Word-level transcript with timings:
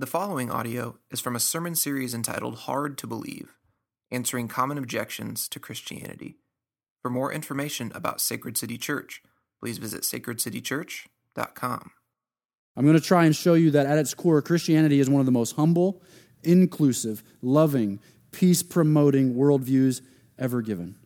The 0.00 0.06
following 0.06 0.50
audio 0.50 0.96
is 1.10 1.20
from 1.20 1.36
a 1.36 1.38
sermon 1.38 1.74
series 1.74 2.14
entitled 2.14 2.60
Hard 2.60 2.96
to 2.96 3.06
Believe 3.06 3.58
Answering 4.10 4.48
Common 4.48 4.78
Objections 4.78 5.46
to 5.48 5.60
Christianity. 5.60 6.38
For 7.02 7.10
more 7.10 7.30
information 7.30 7.92
about 7.94 8.22
Sacred 8.22 8.56
City 8.56 8.78
Church, 8.78 9.22
please 9.60 9.76
visit 9.76 10.04
sacredcitychurch.com. 10.04 11.90
I'm 12.74 12.84
going 12.86 12.96
to 12.96 13.02
try 13.02 13.26
and 13.26 13.36
show 13.36 13.52
you 13.52 13.70
that 13.72 13.84
at 13.84 13.98
its 13.98 14.14
core, 14.14 14.40
Christianity 14.40 15.00
is 15.00 15.10
one 15.10 15.20
of 15.20 15.26
the 15.26 15.32
most 15.32 15.56
humble, 15.56 16.00
inclusive, 16.42 17.22
loving, 17.42 18.00
peace 18.32 18.62
promoting 18.62 19.34
worldviews 19.34 20.00
ever 20.38 20.62
given. 20.62 20.96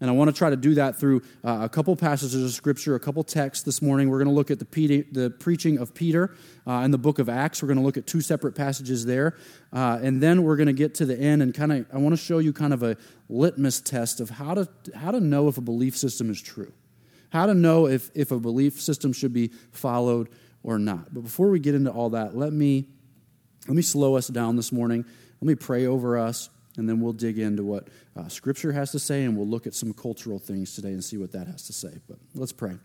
And 0.00 0.08
I 0.08 0.14
want 0.14 0.30
to 0.30 0.36
try 0.36 0.48
to 0.48 0.56
do 0.56 0.74
that 0.74 0.96
through 0.96 1.22
uh, 1.44 1.58
a 1.62 1.68
couple 1.68 1.94
passages 1.94 2.42
of 2.42 2.50
Scripture, 2.52 2.94
a 2.94 3.00
couple 3.00 3.22
texts 3.22 3.64
this 3.64 3.82
morning. 3.82 4.08
We're 4.08 4.18
going 4.18 4.28
to 4.28 4.34
look 4.34 4.50
at 4.50 4.58
the, 4.58 5.06
the 5.12 5.30
preaching 5.30 5.78
of 5.78 5.94
Peter 5.94 6.34
uh, 6.66 6.82
in 6.84 6.90
the 6.90 6.98
book 6.98 7.18
of 7.18 7.28
Acts. 7.28 7.62
We're 7.62 7.68
going 7.68 7.78
to 7.78 7.84
look 7.84 7.98
at 7.98 8.06
two 8.06 8.22
separate 8.22 8.54
passages 8.54 9.04
there. 9.04 9.36
Uh, 9.72 9.98
and 10.02 10.22
then 10.22 10.42
we're 10.42 10.56
going 10.56 10.68
to 10.68 10.72
get 10.72 10.94
to 10.96 11.04
the 11.04 11.18
end 11.18 11.42
and 11.42 11.52
kind 11.52 11.72
of, 11.72 11.86
I 11.92 11.98
want 11.98 12.14
to 12.14 12.22
show 12.22 12.38
you 12.38 12.54
kind 12.54 12.72
of 12.72 12.82
a 12.82 12.96
litmus 13.28 13.82
test 13.82 14.20
of 14.20 14.30
how 14.30 14.54
to, 14.54 14.68
how 14.94 15.10
to 15.10 15.20
know 15.20 15.48
if 15.48 15.58
a 15.58 15.62
belief 15.62 15.98
system 15.98 16.30
is 16.30 16.40
true, 16.40 16.72
how 17.30 17.44
to 17.44 17.54
know 17.54 17.86
if, 17.86 18.10
if 18.14 18.30
a 18.30 18.40
belief 18.40 18.80
system 18.80 19.12
should 19.12 19.34
be 19.34 19.48
followed 19.70 20.30
or 20.62 20.78
not. 20.78 21.12
But 21.12 21.24
before 21.24 21.50
we 21.50 21.58
get 21.58 21.74
into 21.74 21.90
all 21.90 22.10
that, 22.10 22.34
let 22.34 22.54
me, 22.54 22.86
let 23.68 23.76
me 23.76 23.82
slow 23.82 24.16
us 24.16 24.28
down 24.28 24.56
this 24.56 24.72
morning. 24.72 25.04
Let 25.42 25.46
me 25.46 25.54
pray 25.56 25.86
over 25.86 26.16
us 26.16 26.48
and 26.76 26.88
then 26.88 27.00
we'll 27.00 27.12
dig 27.12 27.38
into 27.38 27.64
what 27.64 27.88
uh, 28.16 28.28
Scripture 28.28 28.72
has 28.72 28.92
to 28.92 28.98
say, 28.98 29.24
and 29.24 29.36
we'll 29.36 29.48
look 29.48 29.66
at 29.66 29.74
some 29.74 29.92
cultural 29.92 30.38
things 30.38 30.74
today 30.74 30.90
and 30.90 31.02
see 31.02 31.16
what 31.16 31.32
that 31.32 31.46
has 31.46 31.66
to 31.66 31.72
say. 31.72 31.98
But 32.08 32.18
let's 32.34 32.52
pray. 32.52 32.76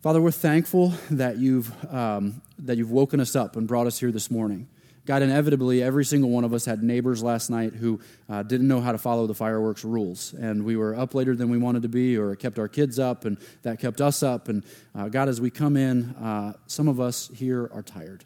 Father, 0.00 0.22
we're 0.22 0.30
thankful 0.30 0.92
that 1.10 1.38
you've, 1.38 1.72
um, 1.92 2.40
that 2.60 2.78
you've 2.78 2.92
woken 2.92 3.18
us 3.18 3.34
up 3.34 3.56
and 3.56 3.66
brought 3.66 3.88
us 3.88 3.98
here 3.98 4.12
this 4.12 4.30
morning. 4.30 4.68
God, 5.06 5.22
inevitably, 5.22 5.82
every 5.82 6.04
single 6.04 6.28
one 6.28 6.44
of 6.44 6.52
us 6.52 6.66
had 6.66 6.82
neighbors 6.82 7.22
last 7.22 7.48
night 7.48 7.72
who 7.72 7.98
uh, 8.28 8.42
didn't 8.42 8.68
know 8.68 8.80
how 8.80 8.92
to 8.92 8.98
follow 8.98 9.26
the 9.26 9.34
fireworks 9.34 9.82
rules. 9.82 10.34
And 10.34 10.64
we 10.64 10.76
were 10.76 10.94
up 10.94 11.14
later 11.14 11.34
than 11.34 11.48
we 11.48 11.56
wanted 11.56 11.82
to 11.82 11.88
be, 11.88 12.16
or 12.18 12.32
it 12.32 12.40
kept 12.40 12.58
our 12.58 12.68
kids 12.68 12.98
up, 12.98 13.24
and 13.24 13.38
that 13.62 13.80
kept 13.80 14.02
us 14.02 14.22
up. 14.22 14.48
And 14.48 14.64
uh, 14.94 15.08
God, 15.08 15.30
as 15.30 15.40
we 15.40 15.48
come 15.48 15.78
in, 15.78 16.10
uh, 16.10 16.52
some 16.66 16.88
of 16.88 17.00
us 17.00 17.30
here 17.34 17.70
are 17.72 17.82
tired. 17.82 18.24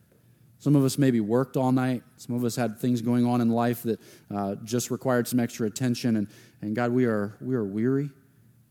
Some 0.62 0.76
of 0.76 0.84
us 0.84 0.96
maybe 0.96 1.18
worked 1.18 1.56
all 1.56 1.72
night. 1.72 2.04
Some 2.18 2.36
of 2.36 2.44
us 2.44 2.54
had 2.54 2.78
things 2.78 3.02
going 3.02 3.26
on 3.26 3.40
in 3.40 3.50
life 3.50 3.82
that 3.82 3.98
uh, 4.32 4.54
just 4.62 4.92
required 4.92 5.26
some 5.26 5.40
extra 5.40 5.66
attention. 5.66 6.14
And, 6.14 6.28
and 6.60 6.76
God, 6.76 6.92
we 6.92 7.04
are, 7.04 7.36
we 7.40 7.56
are 7.56 7.64
weary. 7.64 8.10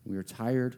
We 0.05 0.15
are 0.15 0.23
tired. 0.23 0.77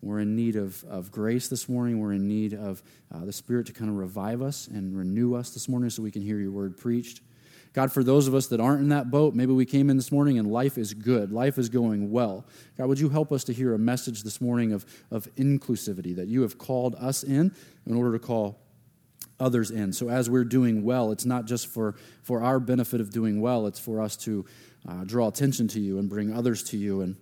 We're 0.00 0.20
in 0.20 0.34
need 0.34 0.56
of, 0.56 0.82
of 0.84 1.12
grace 1.12 1.48
this 1.48 1.68
morning. 1.68 2.00
We're 2.00 2.14
in 2.14 2.26
need 2.26 2.54
of 2.54 2.82
uh, 3.14 3.26
the 3.26 3.32
Spirit 3.32 3.66
to 3.66 3.74
kind 3.74 3.90
of 3.90 3.98
revive 3.98 4.40
us 4.40 4.66
and 4.66 4.96
renew 4.96 5.34
us 5.34 5.50
this 5.50 5.68
morning 5.68 5.90
so 5.90 6.02
we 6.02 6.10
can 6.10 6.22
hear 6.22 6.38
your 6.38 6.50
word 6.50 6.78
preached. 6.78 7.20
God, 7.74 7.92
for 7.92 8.02
those 8.02 8.26
of 8.26 8.34
us 8.34 8.46
that 8.46 8.58
aren't 8.58 8.80
in 8.80 8.88
that 8.88 9.10
boat, 9.10 9.34
maybe 9.34 9.52
we 9.52 9.66
came 9.66 9.90
in 9.90 9.98
this 9.98 10.10
morning 10.10 10.38
and 10.38 10.50
life 10.50 10.78
is 10.78 10.94
good, 10.94 11.30
life 11.30 11.58
is 11.58 11.68
going 11.68 12.10
well. 12.10 12.46
God, 12.78 12.88
would 12.88 12.98
you 12.98 13.10
help 13.10 13.32
us 13.32 13.44
to 13.44 13.52
hear 13.52 13.74
a 13.74 13.78
message 13.78 14.22
this 14.22 14.40
morning 14.40 14.72
of, 14.72 14.86
of 15.10 15.28
inclusivity, 15.34 16.16
that 16.16 16.28
you 16.28 16.40
have 16.40 16.56
called 16.56 16.94
us 16.94 17.22
in 17.22 17.54
in 17.86 17.94
order 17.94 18.12
to 18.12 18.18
call 18.18 18.63
others 19.38 19.70
in. 19.70 19.92
So 19.92 20.08
as 20.08 20.30
we're 20.30 20.44
doing 20.44 20.84
well, 20.84 21.12
it's 21.12 21.24
not 21.24 21.46
just 21.46 21.66
for, 21.66 21.96
for 22.22 22.42
our 22.42 22.60
benefit 22.60 23.00
of 23.00 23.10
doing 23.10 23.40
well, 23.40 23.66
it's 23.66 23.80
for 23.80 24.00
us 24.00 24.16
to 24.18 24.44
uh, 24.88 25.04
draw 25.04 25.28
attention 25.28 25.68
to 25.68 25.80
you 25.80 25.98
and 25.98 26.08
bring 26.08 26.32
others 26.32 26.62
to 26.64 26.76
you. 26.76 27.00
And, 27.00 27.16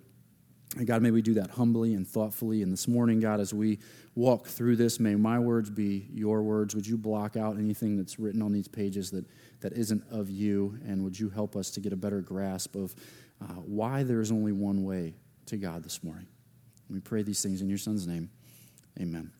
and 0.76 0.86
God, 0.86 1.02
may 1.02 1.10
we 1.10 1.22
do 1.22 1.34
that 1.34 1.50
humbly 1.50 1.94
and 1.94 2.06
thoughtfully. 2.06 2.62
And 2.62 2.72
this 2.72 2.88
morning, 2.88 3.20
God, 3.20 3.40
as 3.40 3.54
we 3.54 3.78
walk 4.14 4.46
through 4.46 4.76
this, 4.76 5.00
may 5.00 5.14
my 5.14 5.38
words 5.38 5.70
be 5.70 6.06
your 6.12 6.42
words. 6.42 6.74
Would 6.74 6.86
you 6.86 6.96
block 6.96 7.36
out 7.36 7.58
anything 7.58 7.96
that's 7.96 8.18
written 8.18 8.42
on 8.42 8.52
these 8.52 8.68
pages 8.68 9.10
that, 9.10 9.24
that 9.60 9.72
isn't 9.72 10.02
of 10.10 10.28
you? 10.28 10.78
And 10.86 11.02
would 11.04 11.18
you 11.18 11.30
help 11.30 11.56
us 11.56 11.70
to 11.72 11.80
get 11.80 11.92
a 11.92 11.96
better 11.96 12.20
grasp 12.20 12.74
of 12.74 12.94
uh, 13.40 13.54
why 13.54 14.02
there 14.02 14.20
is 14.20 14.30
only 14.30 14.52
one 14.52 14.84
way 14.84 15.14
to 15.46 15.56
God 15.56 15.82
this 15.82 16.02
morning? 16.02 16.26
We 16.90 17.00
pray 17.00 17.22
these 17.22 17.42
things 17.42 17.62
in 17.62 17.68
your 17.68 17.78
Son's 17.78 18.06
name. 18.06 18.30
Amen. 19.00 19.32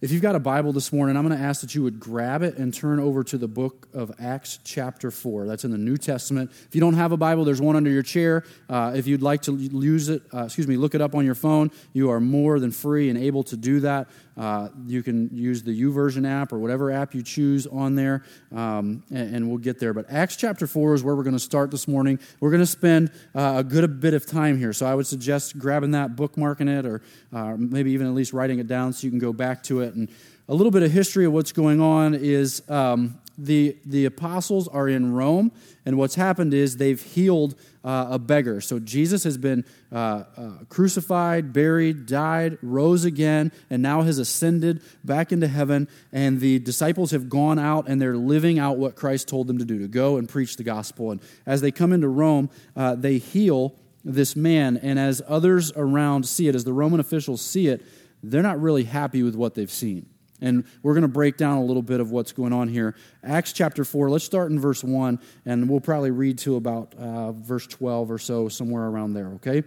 If 0.00 0.12
you've 0.12 0.22
got 0.22 0.36
a 0.36 0.40
Bible 0.40 0.72
this 0.72 0.92
morning, 0.92 1.16
I'm 1.16 1.26
going 1.26 1.36
to 1.36 1.44
ask 1.44 1.60
that 1.62 1.74
you 1.74 1.82
would 1.82 1.98
grab 1.98 2.42
it 2.42 2.56
and 2.56 2.72
turn 2.72 3.00
over 3.00 3.24
to 3.24 3.36
the 3.36 3.48
book 3.48 3.88
of 3.92 4.12
Acts, 4.20 4.60
chapter 4.62 5.10
4. 5.10 5.48
That's 5.48 5.64
in 5.64 5.72
the 5.72 5.78
New 5.78 5.96
Testament. 5.96 6.52
If 6.68 6.76
you 6.76 6.80
don't 6.80 6.94
have 6.94 7.10
a 7.10 7.16
Bible, 7.16 7.44
there's 7.44 7.60
one 7.60 7.74
under 7.74 7.90
your 7.90 8.04
chair. 8.04 8.44
Uh, 8.68 8.92
if 8.94 9.08
you'd 9.08 9.22
like 9.22 9.42
to 9.42 9.56
use 9.56 10.08
it, 10.08 10.22
uh, 10.32 10.44
excuse 10.44 10.68
me, 10.68 10.76
look 10.76 10.94
it 10.94 11.00
up 11.00 11.16
on 11.16 11.24
your 11.24 11.34
phone, 11.34 11.72
you 11.94 12.10
are 12.12 12.20
more 12.20 12.60
than 12.60 12.70
free 12.70 13.10
and 13.10 13.18
able 13.18 13.42
to 13.42 13.56
do 13.56 13.80
that. 13.80 14.06
Uh, 14.38 14.68
you 14.86 15.02
can 15.02 15.28
use 15.32 15.62
the 15.62 15.82
YouVersion 15.82 16.28
app 16.28 16.52
or 16.52 16.58
whatever 16.58 16.92
app 16.92 17.14
you 17.14 17.22
choose 17.22 17.66
on 17.66 17.96
there, 17.96 18.22
um, 18.54 19.02
and, 19.10 19.34
and, 19.34 19.48
we'll 19.48 19.58
get 19.58 19.80
there. 19.80 19.92
But 19.92 20.06
Acts 20.08 20.36
chapter 20.36 20.66
4 20.66 20.94
is 20.94 21.02
where 21.02 21.16
we're 21.16 21.24
going 21.24 21.34
to 21.34 21.40
start 21.40 21.72
this 21.72 21.88
morning. 21.88 22.20
We're 22.38 22.50
going 22.50 22.62
to 22.62 22.66
spend 22.66 23.10
uh, 23.34 23.54
a 23.56 23.64
good 23.64 24.00
bit 24.00 24.14
of 24.14 24.26
time 24.26 24.56
here, 24.56 24.72
so 24.72 24.86
I 24.86 24.94
would 24.94 25.08
suggest 25.08 25.58
grabbing 25.58 25.90
that, 25.90 26.14
bookmarking 26.14 26.68
it, 26.78 26.86
or 26.86 27.02
uh, 27.32 27.56
maybe 27.58 27.90
even 27.90 28.06
at 28.06 28.14
least 28.14 28.32
writing 28.32 28.60
it 28.60 28.68
down 28.68 28.92
so 28.92 29.06
you 29.06 29.10
can 29.10 29.18
go 29.18 29.32
back 29.32 29.62
to 29.64 29.80
it. 29.80 29.94
And 29.94 30.08
a 30.48 30.54
little 30.54 30.70
bit 30.70 30.82
of 30.82 30.92
history 30.92 31.24
of 31.24 31.32
what's 31.32 31.52
going 31.52 31.80
on 31.80 32.14
is 32.14 32.62
um, 32.70 33.18
the, 33.38 33.76
the 33.86 34.04
apostles 34.04 34.66
are 34.68 34.88
in 34.88 35.12
Rome, 35.12 35.52
and 35.86 35.96
what's 35.96 36.16
happened 36.16 36.52
is 36.52 36.76
they've 36.76 37.00
healed 37.00 37.54
uh, 37.84 38.08
a 38.10 38.18
beggar. 38.18 38.60
So 38.60 38.78
Jesus 38.78 39.24
has 39.24 39.38
been 39.38 39.64
uh, 39.90 40.24
uh, 40.36 40.50
crucified, 40.68 41.52
buried, 41.52 42.06
died, 42.06 42.58
rose 42.60 43.04
again, 43.04 43.52
and 43.70 43.80
now 43.80 44.02
has 44.02 44.18
ascended 44.18 44.82
back 45.04 45.32
into 45.32 45.48
heaven. 45.48 45.88
And 46.12 46.40
the 46.40 46.58
disciples 46.58 47.12
have 47.12 47.30
gone 47.30 47.58
out 47.58 47.88
and 47.88 48.02
they're 48.02 48.16
living 48.16 48.58
out 48.58 48.76
what 48.76 48.96
Christ 48.96 49.28
told 49.28 49.46
them 49.46 49.58
to 49.58 49.64
do 49.64 49.78
to 49.78 49.88
go 49.88 50.18
and 50.18 50.28
preach 50.28 50.56
the 50.56 50.64
gospel. 50.64 51.12
And 51.12 51.20
as 51.46 51.62
they 51.62 51.70
come 51.70 51.92
into 51.92 52.08
Rome, 52.08 52.50
uh, 52.76 52.96
they 52.96 53.16
heal 53.16 53.74
this 54.04 54.36
man. 54.36 54.76
And 54.76 54.98
as 54.98 55.22
others 55.26 55.72
around 55.74 56.26
see 56.26 56.48
it, 56.48 56.54
as 56.54 56.64
the 56.64 56.72
Roman 56.74 57.00
officials 57.00 57.40
see 57.40 57.68
it, 57.68 57.82
they're 58.22 58.42
not 58.42 58.60
really 58.60 58.84
happy 58.84 59.22
with 59.22 59.36
what 59.36 59.54
they've 59.54 59.70
seen. 59.70 60.10
And 60.40 60.64
we're 60.82 60.94
going 60.94 61.02
to 61.02 61.08
break 61.08 61.36
down 61.36 61.58
a 61.58 61.64
little 61.64 61.82
bit 61.82 62.00
of 62.00 62.10
what's 62.10 62.32
going 62.32 62.52
on 62.52 62.68
here. 62.68 62.94
Acts 63.24 63.52
chapter 63.52 63.84
4, 63.84 64.10
let's 64.10 64.24
start 64.24 64.50
in 64.50 64.60
verse 64.60 64.84
1, 64.84 65.18
and 65.44 65.68
we'll 65.68 65.80
probably 65.80 66.10
read 66.10 66.38
to 66.38 66.56
about 66.56 66.94
uh, 66.94 67.32
verse 67.32 67.66
12 67.66 68.10
or 68.10 68.18
so, 68.18 68.48
somewhere 68.48 68.84
around 68.84 69.14
there, 69.14 69.28
okay? 69.34 69.64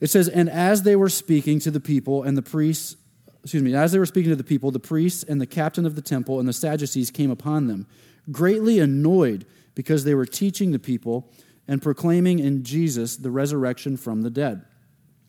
It 0.00 0.08
says, 0.08 0.28
And 0.28 0.48
as 0.48 0.82
they 0.82 0.96
were 0.96 1.08
speaking 1.08 1.58
to 1.60 1.70
the 1.70 1.80
people 1.80 2.22
and 2.22 2.36
the 2.36 2.42
priests, 2.42 2.96
excuse 3.42 3.62
me, 3.62 3.74
as 3.74 3.92
they 3.92 3.98
were 3.98 4.06
speaking 4.06 4.30
to 4.30 4.36
the 4.36 4.44
people, 4.44 4.70
the 4.70 4.78
priests 4.78 5.24
and 5.24 5.40
the 5.40 5.46
captain 5.46 5.86
of 5.86 5.94
the 5.94 6.02
temple 6.02 6.38
and 6.38 6.48
the 6.48 6.52
Sadducees 6.52 7.10
came 7.10 7.30
upon 7.30 7.66
them, 7.66 7.86
greatly 8.30 8.78
annoyed 8.78 9.46
because 9.74 10.04
they 10.04 10.14
were 10.14 10.26
teaching 10.26 10.72
the 10.72 10.78
people 10.78 11.32
and 11.66 11.82
proclaiming 11.82 12.38
in 12.38 12.64
Jesus 12.64 13.16
the 13.16 13.30
resurrection 13.30 13.96
from 13.96 14.22
the 14.22 14.30
dead. 14.30 14.64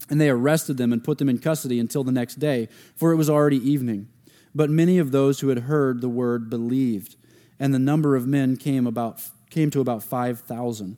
And 0.10 0.20
they 0.20 0.30
arrested 0.30 0.78
them 0.78 0.94
and 0.94 1.04
put 1.04 1.18
them 1.18 1.30
in 1.30 1.38
custody 1.38 1.80
until 1.80 2.04
the 2.04 2.12
next 2.12 2.36
day, 2.36 2.70
for 2.96 3.12
it 3.12 3.16
was 3.16 3.30
already 3.30 3.58
evening. 3.58 4.08
But 4.54 4.70
many 4.70 4.98
of 4.98 5.12
those 5.12 5.40
who 5.40 5.50
had 5.50 5.60
heard 5.60 6.02
the 6.02 6.10
word 6.10 6.50
believed, 6.50 7.16
and 7.60 7.74
the 7.74 7.80
number 7.80 8.16
of 8.16 8.28
men 8.28 8.58
came, 8.58 8.88
about, 8.88 9.22
came 9.50 9.70
to 9.72 9.82
about 9.82 10.04
5,000. 10.04 10.98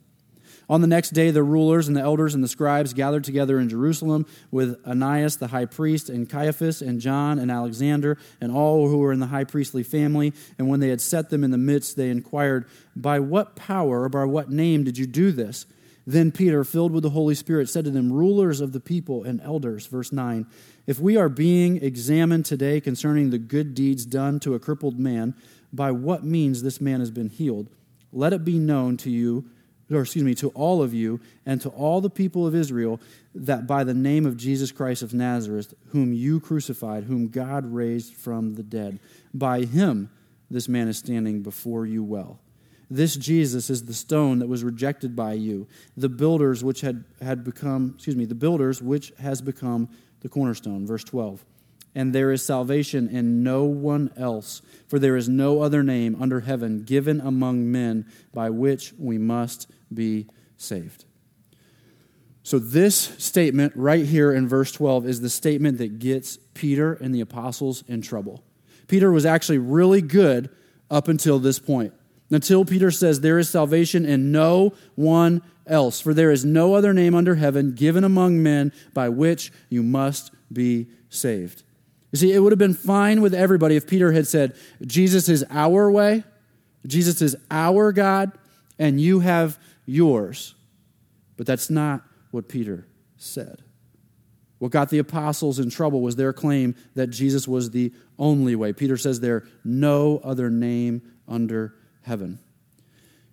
On 0.68 0.80
the 0.80 0.86
next 0.86 1.10
day, 1.10 1.30
the 1.30 1.42
rulers 1.42 1.88
and 1.88 1.96
the 1.96 2.00
elders 2.00 2.34
and 2.34 2.42
the 2.42 2.48
scribes 2.48 2.94
gathered 2.94 3.24
together 3.24 3.58
in 3.58 3.68
Jerusalem 3.68 4.24
with 4.50 4.80
Ananias 4.86 5.36
the 5.36 5.48
high 5.48 5.66
priest, 5.66 6.08
and 6.08 6.30
Caiaphas, 6.30 6.80
and 6.80 7.00
John, 7.00 7.38
and 7.38 7.50
Alexander, 7.50 8.16
and 8.40 8.52
all 8.52 8.88
who 8.88 8.98
were 8.98 9.12
in 9.12 9.20
the 9.20 9.26
high 9.26 9.44
priestly 9.44 9.82
family. 9.82 10.32
And 10.58 10.68
when 10.68 10.80
they 10.80 10.88
had 10.88 11.00
set 11.00 11.30
them 11.30 11.44
in 11.44 11.50
the 11.50 11.58
midst, 11.58 11.96
they 11.96 12.10
inquired, 12.10 12.66
By 12.96 13.20
what 13.20 13.56
power 13.56 14.04
or 14.04 14.08
by 14.08 14.24
what 14.24 14.50
name 14.50 14.84
did 14.84 14.96
you 14.96 15.06
do 15.06 15.30
this? 15.30 15.66
Then 16.06 16.32
Peter, 16.32 16.64
filled 16.64 16.92
with 16.92 17.02
the 17.02 17.10
Holy 17.10 17.34
Spirit, 17.34 17.68
said 17.68 17.84
to 17.84 17.90
them, 17.90 18.12
Rulers 18.12 18.60
of 18.60 18.72
the 18.72 18.80
people 18.80 19.24
and 19.24 19.40
elders, 19.40 19.86
verse 19.86 20.10
9, 20.10 20.46
if 20.86 20.98
we 20.98 21.16
are 21.16 21.28
being 21.28 21.82
examined 21.82 22.44
today 22.44 22.80
concerning 22.80 23.30
the 23.30 23.38
good 23.38 23.74
deeds 23.74 24.04
done 24.04 24.40
to 24.40 24.54
a 24.54 24.58
crippled 24.58 24.98
man, 24.98 25.34
by 25.72 25.90
what 25.90 26.24
means 26.24 26.62
this 26.62 26.80
man 26.80 27.00
has 27.00 27.10
been 27.10 27.28
healed, 27.28 27.68
let 28.12 28.32
it 28.32 28.44
be 28.44 28.58
known 28.58 28.96
to 28.98 29.10
you, 29.10 29.44
or 29.90 30.02
excuse 30.02 30.24
me, 30.24 30.34
to 30.34 30.48
all 30.50 30.82
of 30.82 30.92
you 30.92 31.20
and 31.46 31.60
to 31.60 31.68
all 31.70 32.00
the 32.00 32.10
people 32.10 32.46
of 32.46 32.54
Israel, 32.54 33.00
that 33.34 33.66
by 33.66 33.84
the 33.84 33.94
name 33.94 34.26
of 34.26 34.36
Jesus 34.36 34.72
Christ 34.72 35.02
of 35.02 35.14
Nazareth, 35.14 35.74
whom 35.88 36.12
you 36.12 36.40
crucified, 36.40 37.04
whom 37.04 37.28
God 37.28 37.64
raised 37.66 38.14
from 38.14 38.54
the 38.54 38.62
dead, 38.62 38.98
by 39.32 39.64
him 39.64 40.10
this 40.50 40.68
man 40.68 40.88
is 40.88 40.98
standing 40.98 41.42
before 41.42 41.86
you 41.86 42.04
well. 42.04 42.38
This 42.90 43.16
Jesus 43.16 43.70
is 43.70 43.86
the 43.86 43.94
stone 43.94 44.40
that 44.40 44.48
was 44.48 44.62
rejected 44.62 45.16
by 45.16 45.32
you, 45.32 45.66
the 45.96 46.10
builders 46.10 46.62
which 46.62 46.82
had, 46.82 47.04
had 47.22 47.42
become, 47.42 47.92
excuse 47.94 48.16
me, 48.16 48.26
the 48.26 48.34
builders 48.34 48.82
which 48.82 49.14
has 49.18 49.40
become 49.40 49.88
the 50.22 50.28
cornerstone. 50.28 50.86
Verse 50.86 51.04
12. 51.04 51.44
And 51.94 52.14
there 52.14 52.32
is 52.32 52.42
salvation 52.42 53.08
in 53.08 53.42
no 53.42 53.64
one 53.64 54.10
else, 54.16 54.62
for 54.88 54.98
there 54.98 55.16
is 55.16 55.28
no 55.28 55.60
other 55.60 55.82
name 55.82 56.16
under 56.20 56.40
heaven 56.40 56.84
given 56.84 57.20
among 57.20 57.70
men 57.70 58.06
by 58.32 58.48
which 58.48 58.94
we 58.98 59.18
must 59.18 59.70
be 59.92 60.26
saved. 60.56 61.04
So, 62.44 62.58
this 62.58 62.96
statement 63.18 63.74
right 63.76 64.04
here 64.04 64.32
in 64.32 64.48
verse 64.48 64.72
12 64.72 65.06
is 65.06 65.20
the 65.20 65.30
statement 65.30 65.78
that 65.78 65.98
gets 65.98 66.38
Peter 66.54 66.94
and 66.94 67.14
the 67.14 67.20
apostles 67.20 67.84
in 67.86 68.00
trouble. 68.02 68.42
Peter 68.88 69.12
was 69.12 69.26
actually 69.26 69.58
really 69.58 70.02
good 70.02 70.50
up 70.90 71.08
until 71.08 71.38
this 71.38 71.58
point. 71.58 71.92
Until 72.32 72.64
Peter 72.64 72.90
says, 72.90 73.20
There 73.20 73.38
is 73.38 73.48
salvation 73.48 74.06
in 74.06 74.32
no 74.32 74.72
one 74.94 75.42
else, 75.66 76.00
for 76.00 76.14
there 76.14 76.30
is 76.30 76.44
no 76.44 76.74
other 76.74 76.94
name 76.94 77.14
under 77.14 77.34
heaven 77.34 77.74
given 77.74 78.04
among 78.04 78.42
men 78.42 78.72
by 78.94 79.10
which 79.10 79.52
you 79.68 79.82
must 79.82 80.32
be 80.52 80.88
saved. 81.10 81.62
You 82.10 82.18
see, 82.18 82.32
it 82.32 82.40
would 82.40 82.52
have 82.52 82.58
been 82.58 82.74
fine 82.74 83.20
with 83.20 83.34
everybody 83.34 83.76
if 83.76 83.86
Peter 83.86 84.12
had 84.12 84.26
said, 84.26 84.56
Jesus 84.84 85.28
is 85.28 85.44
our 85.50 85.90
way, 85.90 86.24
Jesus 86.86 87.22
is 87.22 87.36
our 87.50 87.92
God, 87.92 88.32
and 88.78 89.00
you 89.00 89.20
have 89.20 89.58
yours. 89.86 90.54
But 91.36 91.46
that's 91.46 91.70
not 91.70 92.02
what 92.30 92.48
Peter 92.48 92.86
said. 93.16 93.62
What 94.58 94.72
got 94.72 94.90
the 94.90 94.98
apostles 94.98 95.58
in 95.58 95.70
trouble 95.70 96.00
was 96.00 96.16
their 96.16 96.32
claim 96.32 96.76
that 96.94 97.08
Jesus 97.08 97.48
was 97.48 97.70
the 97.70 97.92
only 98.18 98.54
way. 98.54 98.72
Peter 98.72 98.96
says 98.96 99.20
there, 99.20 99.44
no 99.64 100.20
other 100.22 100.50
name 100.50 101.02
under 101.26 101.74
heaven. 102.02 102.38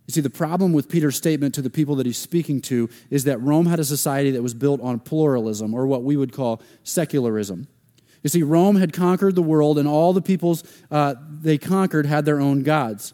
You 0.07 0.13
see, 0.13 0.21
the 0.21 0.29
problem 0.31 0.73
with 0.73 0.89
Peter's 0.89 1.15
statement 1.15 1.53
to 1.53 1.61
the 1.61 1.69
people 1.69 1.95
that 1.97 2.07
he's 2.07 2.17
speaking 2.17 2.61
to 2.61 2.89
is 3.11 3.25
that 3.25 3.39
Rome 3.41 3.67
had 3.67 3.79
a 3.79 3.83
society 3.83 4.31
that 4.31 4.41
was 4.41 4.55
built 4.55 4.81
on 4.81 4.99
pluralism, 4.99 5.73
or 5.73 5.85
what 5.85 6.03
we 6.03 6.17
would 6.17 6.33
call 6.33 6.63
secularism. 6.83 7.67
You 8.23 8.29
see, 8.29 8.41
Rome 8.41 8.75
had 8.75 8.91
conquered 8.91 9.35
the 9.35 9.43
world, 9.43 9.77
and 9.77 9.87
all 9.87 10.13
the 10.13 10.21
peoples 10.21 10.63
uh, 10.89 11.13
they 11.29 11.57
conquered 11.57 12.07
had 12.07 12.25
their 12.25 12.39
own 12.39 12.63
gods. 12.63 13.13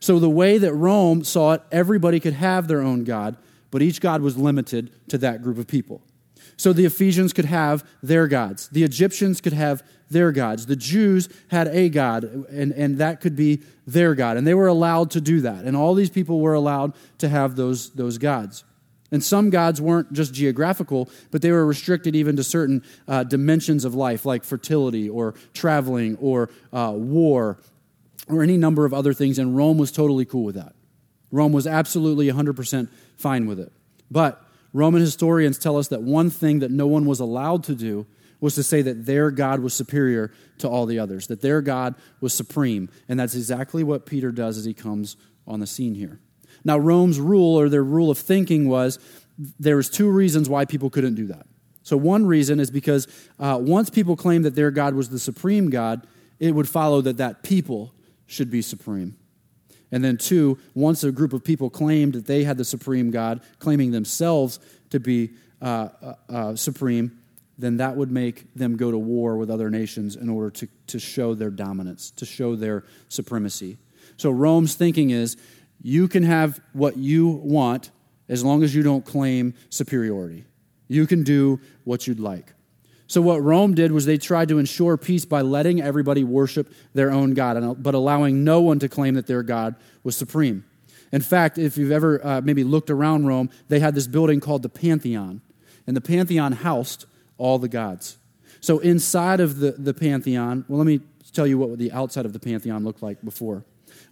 So, 0.00 0.18
the 0.18 0.28
way 0.28 0.58
that 0.58 0.74
Rome 0.74 1.22
saw 1.22 1.52
it, 1.52 1.62
everybody 1.70 2.18
could 2.18 2.34
have 2.34 2.66
their 2.66 2.80
own 2.80 3.04
God, 3.04 3.36
but 3.70 3.80
each 3.80 4.00
God 4.00 4.20
was 4.20 4.36
limited 4.36 4.90
to 5.10 5.18
that 5.18 5.42
group 5.42 5.58
of 5.58 5.68
people. 5.68 6.02
So 6.62 6.72
the 6.72 6.84
Ephesians 6.84 7.32
could 7.32 7.46
have 7.46 7.84
their 8.04 8.28
gods. 8.28 8.68
The 8.68 8.84
Egyptians 8.84 9.40
could 9.40 9.52
have 9.52 9.82
their 10.08 10.30
gods. 10.30 10.66
The 10.66 10.76
Jews 10.76 11.28
had 11.50 11.66
a 11.66 11.88
God, 11.88 12.22
and, 12.22 12.70
and 12.70 12.98
that 12.98 13.20
could 13.20 13.34
be 13.34 13.62
their 13.84 14.14
God. 14.14 14.36
And 14.36 14.46
they 14.46 14.54
were 14.54 14.68
allowed 14.68 15.10
to 15.10 15.20
do 15.20 15.40
that. 15.40 15.64
And 15.64 15.76
all 15.76 15.94
these 15.94 16.08
people 16.08 16.38
were 16.38 16.54
allowed 16.54 16.92
to 17.18 17.28
have 17.28 17.56
those, 17.56 17.90
those 17.94 18.16
gods. 18.16 18.62
And 19.10 19.24
some 19.24 19.50
gods 19.50 19.80
weren't 19.80 20.12
just 20.12 20.32
geographical, 20.34 21.10
but 21.32 21.42
they 21.42 21.50
were 21.50 21.66
restricted 21.66 22.14
even 22.14 22.36
to 22.36 22.44
certain 22.44 22.84
uh, 23.08 23.24
dimensions 23.24 23.84
of 23.84 23.96
life, 23.96 24.24
like 24.24 24.44
fertility 24.44 25.08
or 25.08 25.34
traveling 25.54 26.16
or 26.18 26.48
uh, 26.72 26.92
war 26.94 27.58
or 28.28 28.44
any 28.44 28.56
number 28.56 28.84
of 28.84 28.94
other 28.94 29.12
things. 29.12 29.40
And 29.40 29.56
Rome 29.56 29.78
was 29.78 29.90
totally 29.90 30.26
cool 30.26 30.44
with 30.44 30.54
that. 30.54 30.76
Rome 31.32 31.50
was 31.50 31.66
absolutely 31.66 32.28
100% 32.28 32.88
fine 33.16 33.46
with 33.46 33.58
it. 33.58 33.72
But 34.12 34.40
Roman 34.72 35.00
historians 35.00 35.58
tell 35.58 35.76
us 35.76 35.88
that 35.88 36.02
one 36.02 36.30
thing 36.30 36.60
that 36.60 36.70
no 36.70 36.86
one 36.86 37.04
was 37.04 37.20
allowed 37.20 37.64
to 37.64 37.74
do 37.74 38.06
was 38.40 38.54
to 38.56 38.62
say 38.62 38.82
that 38.82 39.06
their 39.06 39.30
God 39.30 39.60
was 39.60 39.72
superior 39.72 40.32
to 40.58 40.68
all 40.68 40.86
the 40.86 40.98
others, 40.98 41.28
that 41.28 41.42
their 41.42 41.60
God 41.60 41.94
was 42.20 42.34
supreme. 42.34 42.88
And 43.08 43.18
that's 43.18 43.36
exactly 43.36 43.84
what 43.84 44.04
Peter 44.04 44.32
does 44.32 44.58
as 44.58 44.64
he 44.64 44.74
comes 44.74 45.16
on 45.46 45.60
the 45.60 45.66
scene 45.66 45.94
here. 45.94 46.20
Now, 46.64 46.78
Rome's 46.78 47.20
rule 47.20 47.58
or 47.58 47.68
their 47.68 47.84
rule 47.84 48.10
of 48.10 48.18
thinking 48.18 48.68
was 48.68 48.98
there 49.58 49.76
was 49.76 49.88
two 49.88 50.10
reasons 50.10 50.48
why 50.48 50.64
people 50.64 50.90
couldn't 50.90 51.14
do 51.14 51.26
that. 51.26 51.46
So, 51.82 51.96
one 51.96 52.26
reason 52.26 52.60
is 52.60 52.70
because 52.70 53.08
uh, 53.38 53.58
once 53.60 53.90
people 53.90 54.16
claimed 54.16 54.44
that 54.44 54.54
their 54.54 54.70
God 54.70 54.94
was 54.94 55.08
the 55.08 55.18
supreme 55.18 55.70
God, 55.70 56.06
it 56.38 56.52
would 56.52 56.68
follow 56.68 57.00
that 57.00 57.16
that 57.16 57.42
people 57.42 57.94
should 58.26 58.50
be 58.50 58.62
supreme. 58.62 59.16
And 59.92 60.02
then, 60.02 60.16
two, 60.16 60.58
once 60.74 61.04
a 61.04 61.12
group 61.12 61.34
of 61.34 61.44
people 61.44 61.68
claimed 61.68 62.14
that 62.14 62.26
they 62.26 62.44
had 62.44 62.56
the 62.56 62.64
supreme 62.64 63.10
God, 63.10 63.42
claiming 63.58 63.90
themselves 63.90 64.58
to 64.90 64.98
be 64.98 65.32
uh, 65.60 65.88
uh, 66.02 66.14
uh, 66.28 66.56
supreme, 66.56 67.18
then 67.58 67.76
that 67.76 67.94
would 67.94 68.10
make 68.10 68.52
them 68.54 68.76
go 68.76 68.90
to 68.90 68.96
war 68.96 69.36
with 69.36 69.50
other 69.50 69.68
nations 69.68 70.16
in 70.16 70.30
order 70.30 70.50
to, 70.50 70.68
to 70.86 70.98
show 70.98 71.34
their 71.34 71.50
dominance, 71.50 72.10
to 72.12 72.24
show 72.24 72.56
their 72.56 72.84
supremacy. 73.08 73.76
So, 74.16 74.30
Rome's 74.30 74.74
thinking 74.74 75.10
is 75.10 75.36
you 75.82 76.08
can 76.08 76.22
have 76.22 76.58
what 76.72 76.96
you 76.96 77.28
want 77.28 77.90
as 78.28 78.42
long 78.42 78.62
as 78.62 78.74
you 78.74 78.82
don't 78.82 79.04
claim 79.04 79.52
superiority. 79.68 80.44
You 80.88 81.06
can 81.06 81.22
do 81.22 81.60
what 81.84 82.06
you'd 82.06 82.20
like. 82.20 82.54
So, 83.12 83.20
what 83.20 83.42
Rome 83.42 83.74
did 83.74 83.92
was 83.92 84.06
they 84.06 84.16
tried 84.16 84.48
to 84.48 84.58
ensure 84.58 84.96
peace 84.96 85.26
by 85.26 85.42
letting 85.42 85.82
everybody 85.82 86.24
worship 86.24 86.72
their 86.94 87.10
own 87.10 87.34
God, 87.34 87.82
but 87.82 87.92
allowing 87.92 88.42
no 88.42 88.62
one 88.62 88.78
to 88.78 88.88
claim 88.88 89.16
that 89.16 89.26
their 89.26 89.42
God 89.42 89.74
was 90.02 90.16
supreme. 90.16 90.64
In 91.12 91.20
fact, 91.20 91.58
if 91.58 91.76
you've 91.76 91.92
ever 91.92 92.26
uh, 92.26 92.40
maybe 92.40 92.64
looked 92.64 92.88
around 92.88 93.26
Rome, 93.26 93.50
they 93.68 93.80
had 93.80 93.94
this 93.94 94.06
building 94.06 94.40
called 94.40 94.62
the 94.62 94.70
Pantheon, 94.70 95.42
and 95.86 95.94
the 95.94 96.00
Pantheon 96.00 96.52
housed 96.52 97.04
all 97.36 97.58
the 97.58 97.68
gods. 97.68 98.16
So, 98.62 98.78
inside 98.78 99.40
of 99.40 99.58
the, 99.58 99.72
the 99.72 99.92
Pantheon, 99.92 100.64
well, 100.66 100.78
let 100.78 100.86
me 100.86 101.00
tell 101.34 101.46
you 101.46 101.58
what 101.58 101.76
the 101.76 101.92
outside 101.92 102.24
of 102.24 102.32
the 102.32 102.40
Pantheon 102.40 102.82
looked 102.82 103.02
like 103.02 103.22
before. 103.22 103.62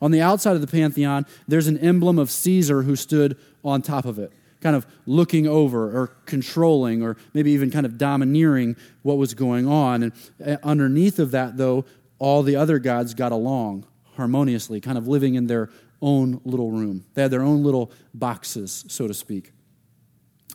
On 0.02 0.10
the 0.10 0.20
outside 0.20 0.56
of 0.56 0.60
the 0.60 0.66
Pantheon, 0.66 1.24
there's 1.48 1.68
an 1.68 1.78
emblem 1.78 2.18
of 2.18 2.30
Caesar 2.30 2.82
who 2.82 2.96
stood 2.96 3.38
on 3.64 3.80
top 3.80 4.04
of 4.04 4.18
it 4.18 4.30
kind 4.60 4.76
of 4.76 4.86
looking 5.06 5.46
over 5.46 5.96
or 5.96 6.08
controlling 6.26 7.02
or 7.02 7.16
maybe 7.34 7.52
even 7.52 7.70
kind 7.70 7.86
of 7.86 7.98
domineering 7.98 8.76
what 9.02 9.16
was 9.16 9.34
going 9.34 9.66
on. 9.66 10.02
And 10.02 10.12
uh, 10.44 10.56
underneath 10.62 11.18
of 11.18 11.30
that, 11.30 11.56
though, 11.56 11.84
all 12.18 12.42
the 12.42 12.56
other 12.56 12.78
gods 12.78 13.14
got 13.14 13.32
along 13.32 13.86
harmoniously, 14.16 14.80
kind 14.80 14.98
of 14.98 15.08
living 15.08 15.34
in 15.34 15.46
their 15.46 15.70
own 16.02 16.40
little 16.44 16.70
room. 16.70 17.04
They 17.14 17.22
had 17.22 17.30
their 17.30 17.42
own 17.42 17.62
little 17.62 17.90
boxes, 18.12 18.84
so 18.88 19.08
to 19.08 19.14
speak. 19.14 19.52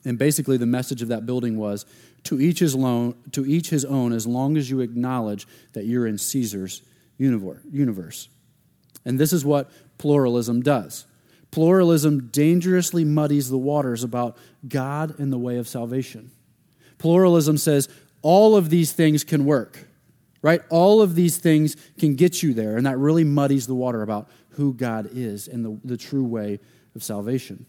And 0.05 0.19
basically, 0.19 0.57
the 0.57 0.67
message 0.67 1.01
of 1.01 1.07
that 1.07 1.25
building 1.25 1.57
was 1.57 1.85
to 2.25 2.39
each 2.39 2.59
his, 2.59 2.75
own, 2.75 3.15
to 3.31 3.45
each 3.45 3.69
his 3.69 3.83
own, 3.85 4.13
as 4.13 4.27
long 4.27 4.57
as 4.57 4.69
you 4.69 4.81
acknowledge 4.81 5.47
that 5.73 5.85
you're 5.85 6.05
in 6.05 6.17
Caesar's 6.17 6.83
universe. 7.17 8.29
And 9.03 9.19
this 9.19 9.33
is 9.33 9.45
what 9.45 9.71
pluralism 9.97 10.61
does. 10.61 11.05
Pluralism 11.55 12.27
dangerously 12.33 13.05
muddies 13.05 13.49
the 13.49 13.57
waters 13.57 14.03
about 14.03 14.35
God 14.67 15.17
and 15.21 15.31
the 15.31 15.37
way 15.37 15.55
of 15.55 15.69
salvation. 15.69 16.31
Pluralism 16.97 17.57
says 17.57 17.87
all 18.21 18.57
of 18.57 18.69
these 18.69 18.91
things 18.91 19.23
can 19.23 19.45
work, 19.45 19.87
right? 20.41 20.59
All 20.69 21.01
of 21.01 21.15
these 21.15 21.37
things 21.37 21.77
can 21.97 22.15
get 22.15 22.43
you 22.43 22.53
there, 22.53 22.75
and 22.75 22.85
that 22.85 22.97
really 22.97 23.23
muddies 23.23 23.67
the 23.67 23.73
water 23.73 24.01
about 24.01 24.29
who 24.49 24.73
God 24.73 25.07
is 25.13 25.47
and 25.47 25.63
the, 25.63 25.79
the 25.85 25.95
true 25.95 26.25
way 26.25 26.59
of 26.93 27.01
salvation. 27.01 27.65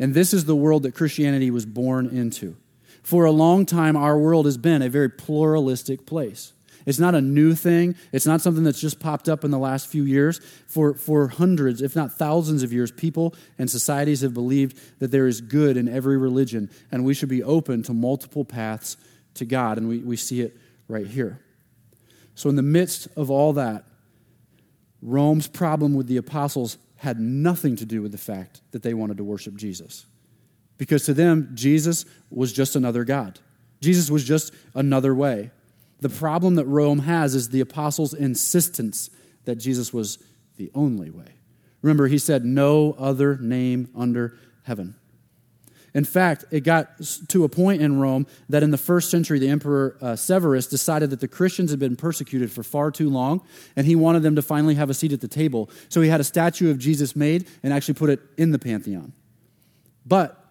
And 0.00 0.12
this 0.12 0.34
is 0.34 0.46
the 0.46 0.56
world 0.56 0.82
that 0.82 0.96
Christianity 0.96 1.52
was 1.52 1.66
born 1.66 2.06
into. 2.06 2.56
For 3.04 3.26
a 3.26 3.30
long 3.30 3.64
time, 3.64 3.96
our 3.96 4.18
world 4.18 4.46
has 4.46 4.58
been 4.58 4.82
a 4.82 4.88
very 4.88 5.08
pluralistic 5.08 6.04
place. 6.04 6.52
It's 6.86 6.98
not 6.98 7.14
a 7.14 7.20
new 7.20 7.54
thing. 7.54 7.94
It's 8.12 8.26
not 8.26 8.40
something 8.40 8.64
that's 8.64 8.80
just 8.80 9.00
popped 9.00 9.28
up 9.28 9.44
in 9.44 9.50
the 9.50 9.58
last 9.58 9.88
few 9.88 10.04
years. 10.04 10.40
For, 10.66 10.94
for 10.94 11.28
hundreds, 11.28 11.82
if 11.82 11.94
not 11.94 12.12
thousands 12.12 12.62
of 12.62 12.72
years, 12.72 12.90
people 12.90 13.34
and 13.58 13.70
societies 13.70 14.22
have 14.22 14.34
believed 14.34 14.78
that 15.00 15.10
there 15.10 15.26
is 15.26 15.40
good 15.40 15.76
in 15.76 15.88
every 15.88 16.16
religion, 16.16 16.70
and 16.90 17.04
we 17.04 17.14
should 17.14 17.28
be 17.28 17.42
open 17.42 17.82
to 17.84 17.92
multiple 17.92 18.44
paths 18.44 18.96
to 19.34 19.44
God. 19.44 19.78
And 19.78 19.88
we, 19.88 19.98
we 19.98 20.16
see 20.16 20.40
it 20.40 20.56
right 20.88 21.06
here. 21.06 21.40
So, 22.34 22.48
in 22.48 22.56
the 22.56 22.62
midst 22.62 23.08
of 23.16 23.30
all 23.30 23.52
that, 23.54 23.84
Rome's 25.02 25.48
problem 25.48 25.94
with 25.94 26.06
the 26.06 26.16
apostles 26.16 26.78
had 26.96 27.18
nothing 27.18 27.76
to 27.76 27.86
do 27.86 28.02
with 28.02 28.12
the 28.12 28.18
fact 28.18 28.60
that 28.72 28.82
they 28.82 28.94
wanted 28.94 29.16
to 29.16 29.24
worship 29.24 29.56
Jesus. 29.56 30.06
Because 30.76 31.04
to 31.06 31.14
them, 31.14 31.50
Jesus 31.54 32.04
was 32.30 32.52
just 32.52 32.76
another 32.76 33.04
God. 33.04 33.38
Jesus 33.80 34.10
was 34.10 34.24
just 34.24 34.52
another 34.74 35.14
way. 35.14 35.50
The 36.00 36.08
problem 36.08 36.54
that 36.56 36.66
Rome 36.66 37.00
has 37.00 37.34
is 37.34 37.50
the 37.50 37.60
apostles' 37.60 38.14
insistence 38.14 39.10
that 39.44 39.56
Jesus 39.56 39.92
was 39.92 40.18
the 40.56 40.70
only 40.74 41.10
way. 41.10 41.36
Remember, 41.82 42.06
he 42.06 42.18
said, 42.18 42.44
No 42.44 42.94
other 42.98 43.36
name 43.38 43.88
under 43.94 44.38
heaven. 44.64 44.96
In 45.92 46.04
fact, 46.04 46.44
it 46.50 46.60
got 46.60 47.00
to 47.28 47.44
a 47.44 47.48
point 47.48 47.82
in 47.82 47.98
Rome 47.98 48.26
that 48.48 48.62
in 48.62 48.70
the 48.70 48.78
first 48.78 49.10
century, 49.10 49.38
the 49.40 49.48
Emperor 49.48 49.96
uh, 50.00 50.14
Severus 50.14 50.68
decided 50.68 51.10
that 51.10 51.20
the 51.20 51.28
Christians 51.28 51.70
had 51.70 51.80
been 51.80 51.96
persecuted 51.96 52.52
for 52.52 52.62
far 52.62 52.92
too 52.92 53.10
long, 53.10 53.42
and 53.74 53.86
he 53.86 53.96
wanted 53.96 54.22
them 54.22 54.36
to 54.36 54.42
finally 54.42 54.76
have 54.76 54.88
a 54.88 54.94
seat 54.94 55.12
at 55.12 55.20
the 55.20 55.28
table. 55.28 55.68
So 55.88 56.00
he 56.00 56.08
had 56.08 56.20
a 56.20 56.24
statue 56.24 56.70
of 56.70 56.78
Jesus 56.78 57.16
made 57.16 57.48
and 57.62 57.72
actually 57.72 57.94
put 57.94 58.10
it 58.10 58.20
in 58.36 58.52
the 58.52 58.58
Pantheon. 58.58 59.12
But 60.06 60.44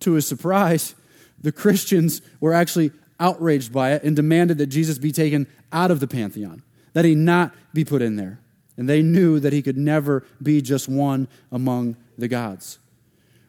to 0.00 0.12
his 0.12 0.28
surprise, 0.28 0.94
the 1.40 1.52
Christians 1.52 2.22
were 2.40 2.54
actually 2.54 2.92
outraged 3.20 3.72
by 3.72 3.92
it 3.92 4.02
and 4.02 4.16
demanded 4.16 4.58
that 4.58 4.66
Jesus 4.66 4.98
be 4.98 5.12
taken 5.12 5.46
out 5.72 5.90
of 5.90 6.00
the 6.00 6.06
pantheon, 6.06 6.62
that 6.92 7.04
he 7.04 7.14
not 7.14 7.54
be 7.72 7.84
put 7.84 8.02
in 8.02 8.16
there. 8.16 8.40
And 8.76 8.88
they 8.88 9.02
knew 9.02 9.38
that 9.40 9.52
he 9.52 9.62
could 9.62 9.76
never 9.76 10.24
be 10.42 10.60
just 10.60 10.88
one 10.88 11.28
among 11.52 11.96
the 12.18 12.28
gods. 12.28 12.78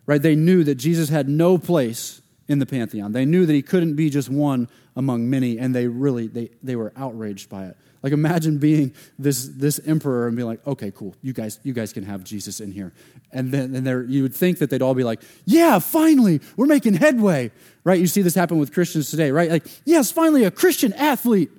Right? 0.05 0.21
They 0.21 0.35
knew 0.35 0.63
that 0.63 0.75
Jesus 0.75 1.09
had 1.09 1.27
no 1.27 1.57
place 1.57 2.21
in 2.47 2.59
the 2.59 2.65
pantheon. 2.65 3.11
They 3.11 3.25
knew 3.25 3.45
that 3.45 3.53
he 3.53 3.61
couldn't 3.61 3.95
be 3.95 4.09
just 4.09 4.29
one 4.29 4.69
among 4.95 5.29
many, 5.29 5.57
and 5.57 5.73
they 5.73 5.87
really 5.87 6.27
they, 6.27 6.51
they 6.61 6.75
were 6.75 6.93
outraged 6.95 7.49
by 7.49 7.65
it. 7.65 7.77
Like 8.05 8.13
imagine 8.13 8.59
being 8.59 8.93
this 9.17 9.47
this 9.47 9.79
emperor 9.85 10.27
and 10.27 10.35
being 10.37 10.47
like, 10.47 10.61
okay, 10.67 10.91
cool, 10.91 11.15
you 11.23 11.33
guys 11.33 11.59
you 11.63 11.73
guys 11.73 11.91
can 11.91 12.03
have 12.03 12.23
Jesus 12.23 12.61
in 12.61 12.71
here, 12.71 12.93
and 13.31 13.51
then 13.51 13.75
and 13.75 13.85
there 13.87 14.03
you 14.03 14.21
would 14.21 14.35
think 14.35 14.59
that 14.59 14.69
they'd 14.69 14.83
all 14.83 14.93
be 14.93 15.03
like, 15.03 15.21
yeah, 15.45 15.79
finally 15.79 16.39
we're 16.55 16.67
making 16.67 16.93
headway, 16.93 17.51
right? 17.83 17.99
You 17.99 18.05
see 18.05 18.21
this 18.21 18.35
happen 18.35 18.59
with 18.59 18.71
Christians 18.71 19.09
today, 19.09 19.31
right? 19.31 19.49
Like, 19.49 19.65
yes, 19.85 20.11
finally 20.11 20.43
a 20.43 20.51
Christian 20.51 20.93
athlete. 20.93 21.49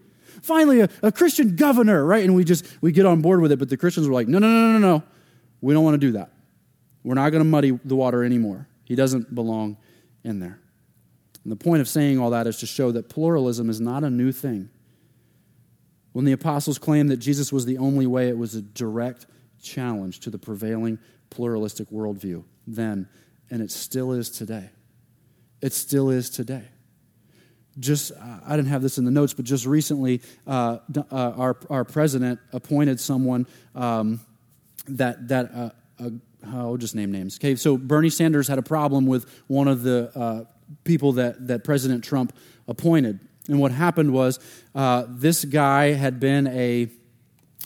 finally 0.46 0.80
a, 0.80 0.88
a 1.02 1.12
Christian 1.12 1.56
governor, 1.56 2.04
right? 2.04 2.24
And 2.24 2.34
we 2.34 2.44
just, 2.44 2.66
we 2.80 2.92
get 2.92 3.04
on 3.04 3.20
board 3.20 3.40
with 3.40 3.52
it. 3.52 3.58
But 3.58 3.68
the 3.68 3.76
Christians 3.76 4.08
were 4.08 4.14
like, 4.14 4.28
no, 4.28 4.38
no, 4.38 4.48
no, 4.48 4.72
no, 4.72 4.78
no. 4.78 5.02
We 5.60 5.74
don't 5.74 5.84
want 5.84 5.94
to 5.94 6.06
do 6.06 6.12
that. 6.12 6.30
We're 7.02 7.14
not 7.14 7.30
going 7.30 7.40
to 7.40 7.48
muddy 7.48 7.78
the 7.84 7.96
water 7.96 8.24
anymore. 8.24 8.68
He 8.84 8.94
doesn't 8.94 9.34
belong 9.34 9.76
in 10.24 10.40
there. 10.40 10.58
And 11.44 11.52
the 11.52 11.56
point 11.56 11.80
of 11.80 11.88
saying 11.88 12.18
all 12.18 12.30
that 12.30 12.46
is 12.46 12.58
to 12.58 12.66
show 12.66 12.92
that 12.92 13.08
pluralism 13.08 13.70
is 13.70 13.80
not 13.80 14.04
a 14.04 14.10
new 14.10 14.32
thing. 14.32 14.70
When 16.16 16.24
the 16.24 16.32
apostles 16.32 16.78
claimed 16.78 17.10
that 17.10 17.18
Jesus 17.18 17.52
was 17.52 17.66
the 17.66 17.76
only 17.76 18.06
way, 18.06 18.30
it 18.30 18.38
was 18.38 18.54
a 18.54 18.62
direct 18.62 19.26
challenge 19.62 20.20
to 20.20 20.30
the 20.30 20.38
prevailing 20.38 20.98
pluralistic 21.28 21.90
worldview 21.90 22.42
then, 22.66 23.06
and 23.50 23.60
it 23.60 23.70
still 23.70 24.12
is 24.12 24.30
today. 24.30 24.70
It 25.60 25.74
still 25.74 26.08
is 26.08 26.30
today. 26.30 26.62
Just, 27.78 28.12
I 28.18 28.56
didn't 28.56 28.70
have 28.70 28.80
this 28.80 28.96
in 28.96 29.04
the 29.04 29.10
notes, 29.10 29.34
but 29.34 29.44
just 29.44 29.66
recently, 29.66 30.22
uh, 30.46 30.78
uh, 30.96 31.04
our, 31.12 31.58
our 31.68 31.84
president 31.84 32.40
appointed 32.50 32.98
someone 32.98 33.46
um, 33.74 34.20
that, 34.88 35.28
that 35.28 35.54
uh, 35.54 35.70
uh, 36.02 36.10
I'll 36.46 36.78
just 36.78 36.94
name 36.94 37.12
names. 37.12 37.36
Okay, 37.36 37.56
so 37.56 37.76
Bernie 37.76 38.08
Sanders 38.08 38.48
had 38.48 38.56
a 38.56 38.62
problem 38.62 39.04
with 39.04 39.30
one 39.48 39.68
of 39.68 39.82
the 39.82 40.10
uh, 40.18 40.44
people 40.82 41.12
that, 41.12 41.46
that 41.48 41.62
President 41.62 42.02
Trump 42.02 42.34
appointed. 42.66 43.20
And 43.48 43.60
what 43.60 43.72
happened 43.72 44.12
was 44.12 44.38
uh, 44.74 45.04
this 45.08 45.44
guy 45.44 45.92
had 45.92 46.18
been 46.20 46.46
a 46.48 46.88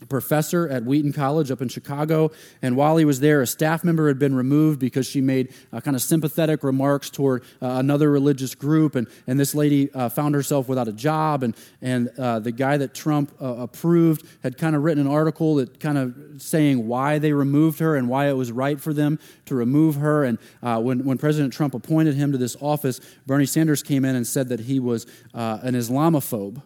professor 0.09 0.69
at 0.69 0.85
Wheaton 0.85 1.13
College 1.13 1.51
up 1.51 1.63
in 1.63 1.69
Chicago. 1.69 2.31
And 2.63 2.77
while 2.77 2.97
he 2.97 3.05
was 3.05 3.21
there, 3.21 3.43
a 3.43 3.47
staff 3.47 3.85
member 3.85 4.09
had 4.09 4.19
been 4.19 4.35
removed 4.35 4.79
because 4.79 5.07
she 5.07 5.21
made 5.21 5.53
uh, 5.73 5.81
kind 5.81 5.95
of 5.95 6.03
sympathetic 6.03 6.63
remarks 6.63 7.11
toward 7.11 7.43
uh, 7.63 7.67
another 7.67 8.11
religious 8.11 8.55
group. 8.55 8.95
And, 8.95 9.07
and 9.27 9.39
this 9.39 9.55
lady 9.55 9.93
uh, 9.93 10.09
found 10.09 10.35
herself 10.35 10.69
without 10.69 10.89
a 10.89 10.93
job. 10.93 11.43
And, 11.43 11.57
and 11.83 12.09
uh, 12.19 12.41
the 12.41 12.53
guy 12.53 12.77
that 12.77 12.95
Trump 12.95 13.33
uh, 13.41 13.47
approved 13.47 14.27
had 14.43 14.57
kind 14.57 14.75
of 14.75 14.83
written 14.83 15.07
an 15.07 15.13
article 15.13 15.57
that 15.57 15.81
kind 15.81 15.99
of 15.99 16.43
saying 16.43 16.87
why 16.87 17.19
they 17.19 17.33
removed 17.33 17.79
her 17.81 17.97
and 17.97 18.09
why 18.09 18.29
it 18.29 18.35
was 18.35 18.53
right 18.53 18.81
for 18.81 18.93
them 18.93 19.19
to 19.47 19.55
remove 19.55 19.97
her. 19.97 20.25
And 20.25 20.39
uh, 20.63 20.81
when, 20.81 21.05
when 21.05 21.19
President 21.19 21.53
Trump 21.53 21.75
appointed 21.75 22.15
him 22.15 22.33
to 22.33 22.39
this 22.39 22.57
office, 22.61 23.01
Bernie 23.27 23.47
Sanders 23.47 23.83
came 23.83 24.05
in 24.05 24.17
and 24.17 24.27
said 24.27 24.49
that 24.49 24.61
he 24.61 24.81
was 24.81 25.07
an 25.33 25.75
Islamophobe 25.75 26.63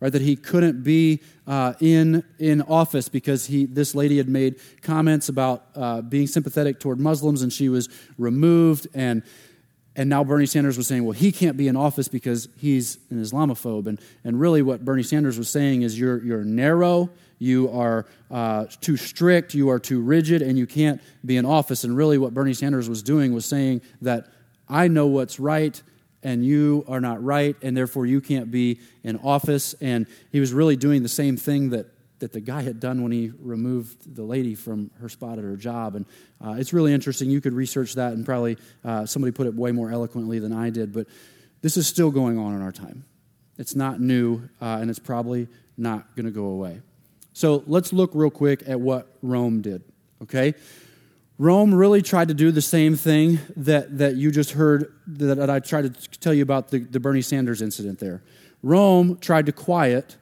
right? 0.00 0.12
That 0.12 0.22
he 0.22 0.36
couldn't 0.36 0.82
be 0.82 1.20
uh, 1.46 1.74
in, 1.80 2.24
in 2.38 2.62
office 2.62 3.08
because 3.08 3.46
he, 3.46 3.64
this 3.66 3.94
lady 3.94 4.18
had 4.18 4.28
made 4.28 4.56
comments 4.82 5.28
about 5.28 5.66
uh, 5.74 6.02
being 6.02 6.26
sympathetic 6.26 6.80
toward 6.80 7.00
Muslims 7.00 7.42
and 7.42 7.52
she 7.52 7.68
was 7.68 7.88
removed. 8.18 8.86
And, 8.94 9.22
and 9.94 10.10
now 10.10 10.22
Bernie 10.24 10.46
Sanders 10.46 10.76
was 10.76 10.86
saying, 10.86 11.04
well, 11.04 11.12
he 11.12 11.32
can't 11.32 11.56
be 11.56 11.68
in 11.68 11.76
office 11.76 12.08
because 12.08 12.48
he's 12.58 12.98
an 13.10 13.22
Islamophobe. 13.22 13.86
And, 13.86 14.00
and 14.24 14.38
really, 14.38 14.62
what 14.62 14.84
Bernie 14.84 15.02
Sanders 15.02 15.38
was 15.38 15.48
saying 15.48 15.82
is, 15.82 15.98
you're, 15.98 16.22
you're 16.22 16.44
narrow, 16.44 17.08
you 17.38 17.70
are 17.70 18.06
uh, 18.30 18.66
too 18.80 18.96
strict, 18.96 19.54
you 19.54 19.70
are 19.70 19.78
too 19.78 20.00
rigid, 20.00 20.42
and 20.42 20.58
you 20.58 20.66
can't 20.66 21.00
be 21.24 21.36
in 21.38 21.46
office. 21.46 21.84
And 21.84 21.96
really, 21.96 22.18
what 22.18 22.34
Bernie 22.34 22.54
Sanders 22.54 22.88
was 22.88 23.02
doing 23.02 23.32
was 23.32 23.46
saying 23.46 23.80
that 24.02 24.26
I 24.68 24.88
know 24.88 25.06
what's 25.06 25.40
right 25.40 25.80
and 26.26 26.44
you 26.44 26.84
are 26.88 27.00
not 27.00 27.22
right, 27.22 27.54
and 27.62 27.76
therefore 27.76 28.04
you 28.04 28.20
can't 28.20 28.50
be 28.50 28.80
in 29.04 29.16
office. 29.20 29.74
And 29.80 30.08
he 30.32 30.40
was 30.40 30.52
really 30.52 30.74
doing 30.74 31.04
the 31.04 31.08
same 31.08 31.36
thing 31.36 31.70
that, 31.70 31.86
that 32.18 32.32
the 32.32 32.40
guy 32.40 32.62
had 32.62 32.80
done 32.80 33.04
when 33.04 33.12
he 33.12 33.30
removed 33.40 34.16
the 34.16 34.24
lady 34.24 34.56
from 34.56 34.90
her 35.00 35.08
spot 35.08 35.38
at 35.38 35.44
her 35.44 35.56
job. 35.56 35.94
And 35.94 36.04
uh, 36.44 36.56
it's 36.58 36.72
really 36.72 36.92
interesting. 36.92 37.30
You 37.30 37.40
could 37.40 37.52
research 37.52 37.94
that, 37.94 38.12
and 38.14 38.26
probably 38.26 38.58
uh, 38.84 39.06
somebody 39.06 39.30
put 39.30 39.46
it 39.46 39.54
way 39.54 39.70
more 39.70 39.92
eloquently 39.92 40.40
than 40.40 40.52
I 40.52 40.70
did. 40.70 40.92
But 40.92 41.06
this 41.62 41.76
is 41.76 41.86
still 41.86 42.10
going 42.10 42.38
on 42.38 42.56
in 42.56 42.60
our 42.60 42.72
time. 42.72 43.04
It's 43.56 43.76
not 43.76 44.00
new, 44.00 44.48
uh, 44.60 44.78
and 44.80 44.90
it's 44.90 44.98
probably 44.98 45.46
not 45.78 46.16
going 46.16 46.26
to 46.26 46.32
go 46.32 46.46
away. 46.46 46.80
So 47.34 47.62
let's 47.68 47.92
look 47.92 48.10
real 48.14 48.30
quick 48.30 48.64
at 48.66 48.80
what 48.80 49.16
Rome 49.22 49.60
did, 49.60 49.84
okay? 50.24 50.54
Rome 51.38 51.74
really 51.74 52.00
tried 52.00 52.28
to 52.28 52.34
do 52.34 52.50
the 52.50 52.62
same 52.62 52.96
thing 52.96 53.38
that, 53.56 53.98
that 53.98 54.16
you 54.16 54.30
just 54.30 54.52
heard 54.52 54.94
that, 55.06 55.50
I 55.50 55.60
tried 55.60 55.94
to 55.94 56.18
tell 56.18 56.32
you 56.32 56.42
about 56.42 56.68
the, 56.68 56.78
the 56.78 56.98
Bernie 56.98 57.22
Sanders 57.22 57.60
incident 57.60 57.98
there. 57.98 58.22
Rome 58.62 59.18
tried 59.18 59.46
to 59.46 59.52
quiet 59.52 60.16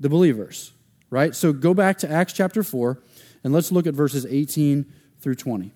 the 0.00 0.08
believers, 0.08 0.72
right? 1.10 1.34
So 1.34 1.52
go 1.52 1.74
back 1.74 1.98
to 1.98 2.10
Acts 2.10 2.32
chapter 2.32 2.64
4 2.64 3.00
and 3.44 3.52
let's 3.52 3.70
look 3.70 3.86
at 3.86 3.94
verses 3.94 4.26
18 4.26 4.84
through 5.20 5.36
20. 5.36 5.72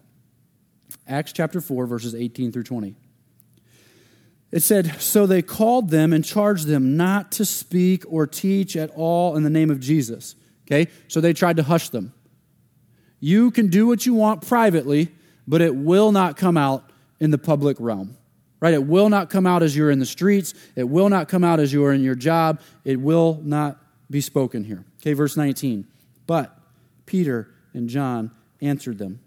Acts 1.06 1.32
chapter 1.32 1.60
4, 1.60 1.86
verses 1.86 2.14
18 2.14 2.50
through 2.52 2.64
20. 2.64 2.96
It 4.50 4.60
said, 4.60 5.00
So 5.00 5.26
they 5.26 5.42
called 5.42 5.90
them 5.90 6.12
and 6.12 6.24
charged 6.24 6.66
them 6.66 6.96
not 6.96 7.32
to 7.32 7.44
speak 7.44 8.04
or 8.08 8.26
teach 8.26 8.76
at 8.76 8.90
all 8.90 9.36
in 9.36 9.44
the 9.44 9.50
name 9.50 9.70
of 9.70 9.80
Jesus. 9.80 10.34
Okay? 10.66 10.90
So 11.08 11.20
they 11.20 11.32
tried 11.32 11.56
to 11.56 11.62
hush 11.62 11.88
them. 11.88 12.12
You 13.24 13.52
can 13.52 13.68
do 13.68 13.86
what 13.86 14.04
you 14.04 14.14
want 14.14 14.44
privately, 14.44 15.12
but 15.46 15.62
it 15.62 15.76
will 15.76 16.10
not 16.10 16.36
come 16.36 16.56
out 16.56 16.90
in 17.20 17.30
the 17.30 17.38
public 17.38 17.76
realm. 17.78 18.16
Right? 18.58 18.74
It 18.74 18.84
will 18.84 19.08
not 19.08 19.30
come 19.30 19.46
out 19.46 19.62
as 19.62 19.76
you're 19.76 19.92
in 19.92 20.00
the 20.00 20.06
streets. 20.06 20.54
It 20.74 20.88
will 20.88 21.08
not 21.08 21.28
come 21.28 21.44
out 21.44 21.60
as 21.60 21.72
you 21.72 21.84
are 21.84 21.92
in 21.92 22.02
your 22.02 22.16
job. 22.16 22.60
It 22.84 23.00
will 23.00 23.40
not 23.44 23.78
be 24.10 24.20
spoken 24.20 24.64
here. 24.64 24.84
Okay, 25.00 25.12
verse 25.12 25.36
19. 25.36 25.86
But 26.26 26.58
Peter 27.06 27.54
and 27.72 27.88
John 27.88 28.32
answered 28.60 28.98
them 28.98 29.20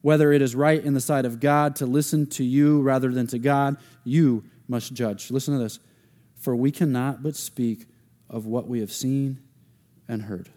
Whether 0.00 0.32
it 0.32 0.40
is 0.40 0.56
right 0.56 0.82
in 0.82 0.94
the 0.94 1.00
sight 1.00 1.26
of 1.26 1.38
God 1.38 1.76
to 1.76 1.86
listen 1.86 2.26
to 2.28 2.44
you 2.44 2.80
rather 2.80 3.10
than 3.10 3.26
to 3.26 3.38
God, 3.38 3.76
you 4.04 4.44
must 4.68 4.94
judge. 4.94 5.30
Listen 5.30 5.52
to 5.52 5.62
this. 5.62 5.80
For 6.36 6.56
we 6.56 6.70
cannot 6.70 7.22
but 7.22 7.36
speak 7.36 7.88
of 8.30 8.46
what 8.46 8.68
we 8.68 8.80
have 8.80 8.92
seen 8.92 9.40
and 10.08 10.22
heard. 10.22 10.48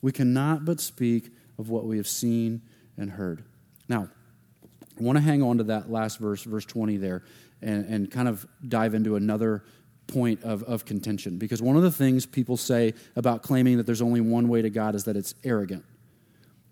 We 0.00 0.12
cannot 0.12 0.64
but 0.64 0.80
speak 0.80 1.32
of 1.60 1.68
what 1.68 1.84
we 1.84 1.98
have 1.98 2.08
seen 2.08 2.62
and 2.96 3.10
heard. 3.10 3.44
Now, 3.88 4.08
I 4.98 5.02
want 5.02 5.16
to 5.16 5.22
hang 5.22 5.42
on 5.42 5.58
to 5.58 5.64
that 5.64 5.90
last 5.90 6.18
verse, 6.18 6.42
verse 6.42 6.64
20 6.64 6.96
there, 6.96 7.22
and, 7.62 7.84
and 7.84 8.10
kind 8.10 8.28
of 8.28 8.46
dive 8.66 8.94
into 8.94 9.16
another 9.16 9.62
point 10.06 10.42
of, 10.42 10.62
of 10.64 10.84
contention. 10.84 11.38
Because 11.38 11.62
one 11.62 11.76
of 11.76 11.82
the 11.82 11.90
things 11.90 12.26
people 12.26 12.56
say 12.56 12.94
about 13.14 13.42
claiming 13.42 13.76
that 13.76 13.86
there's 13.86 14.02
only 14.02 14.20
one 14.20 14.48
way 14.48 14.62
to 14.62 14.70
God 14.70 14.94
is 14.94 15.04
that 15.04 15.16
it's 15.16 15.34
arrogant. 15.44 15.84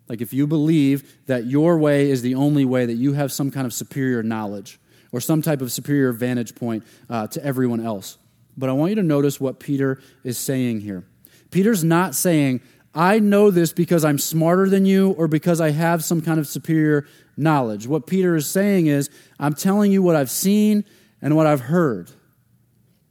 Like 0.08 0.20
if 0.20 0.32
you 0.32 0.46
believe 0.46 1.26
that 1.26 1.46
your 1.46 1.78
way 1.78 2.10
is 2.10 2.22
the 2.22 2.34
only 2.34 2.64
way, 2.64 2.86
that 2.86 2.94
you 2.94 3.12
have 3.12 3.30
some 3.30 3.50
kind 3.50 3.66
of 3.66 3.74
superior 3.74 4.22
knowledge 4.22 4.80
or 5.12 5.20
some 5.20 5.42
type 5.42 5.60
of 5.60 5.70
superior 5.70 6.12
vantage 6.12 6.54
point 6.54 6.84
uh, 7.08 7.26
to 7.28 7.44
everyone 7.44 7.84
else. 7.84 8.18
But 8.56 8.68
I 8.68 8.72
want 8.72 8.90
you 8.90 8.96
to 8.96 9.02
notice 9.02 9.40
what 9.40 9.60
Peter 9.60 10.00
is 10.24 10.38
saying 10.38 10.80
here. 10.80 11.04
Peter's 11.50 11.84
not 11.84 12.14
saying, 12.14 12.60
I 12.94 13.18
know 13.18 13.50
this 13.50 13.72
because 13.72 14.04
I'm 14.04 14.18
smarter 14.18 14.68
than 14.68 14.86
you 14.86 15.12
or 15.12 15.28
because 15.28 15.60
I 15.60 15.70
have 15.70 16.02
some 16.02 16.20
kind 16.20 16.40
of 16.40 16.48
superior 16.48 17.06
knowledge. 17.36 17.86
What 17.86 18.06
Peter 18.06 18.34
is 18.34 18.48
saying 18.48 18.86
is, 18.86 19.10
I'm 19.38 19.54
telling 19.54 19.92
you 19.92 20.02
what 20.02 20.16
I've 20.16 20.30
seen 20.30 20.84
and 21.20 21.36
what 21.36 21.46
I've 21.46 21.60
heard. 21.60 22.10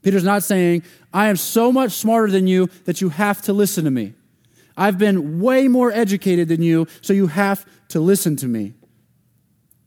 Peter's 0.01 0.23
not 0.23 0.43
saying, 0.43 0.83
I 1.13 1.27
am 1.27 1.35
so 1.35 1.71
much 1.71 1.91
smarter 1.91 2.31
than 2.31 2.47
you 2.47 2.69
that 2.85 3.01
you 3.01 3.09
have 3.09 3.41
to 3.43 3.53
listen 3.53 3.85
to 3.85 3.91
me. 3.91 4.13
I've 4.75 4.97
been 4.97 5.39
way 5.39 5.67
more 5.67 5.91
educated 5.91 6.47
than 6.47 6.61
you, 6.61 6.87
so 7.01 7.13
you 7.13 7.27
have 7.27 7.65
to 7.89 7.99
listen 7.99 8.35
to 8.37 8.47
me. 8.47 8.73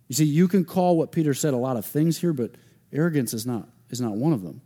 You 0.09 0.15
see, 0.15 0.25
you 0.25 0.49
can 0.49 0.65
call 0.65 0.97
what 0.97 1.13
Peter 1.13 1.33
said 1.35 1.55
a 1.55 1.57
lot 1.57 1.77
of 1.77 1.87
things 1.87 2.19
here, 2.19 2.33
but 2.33 2.57
arrogance 2.93 3.33
is 3.33 3.47
not, 3.47 3.69
is 3.91 4.01
not 4.01 4.13
one 4.13 4.33
of 4.33 4.43
them. 4.43 4.63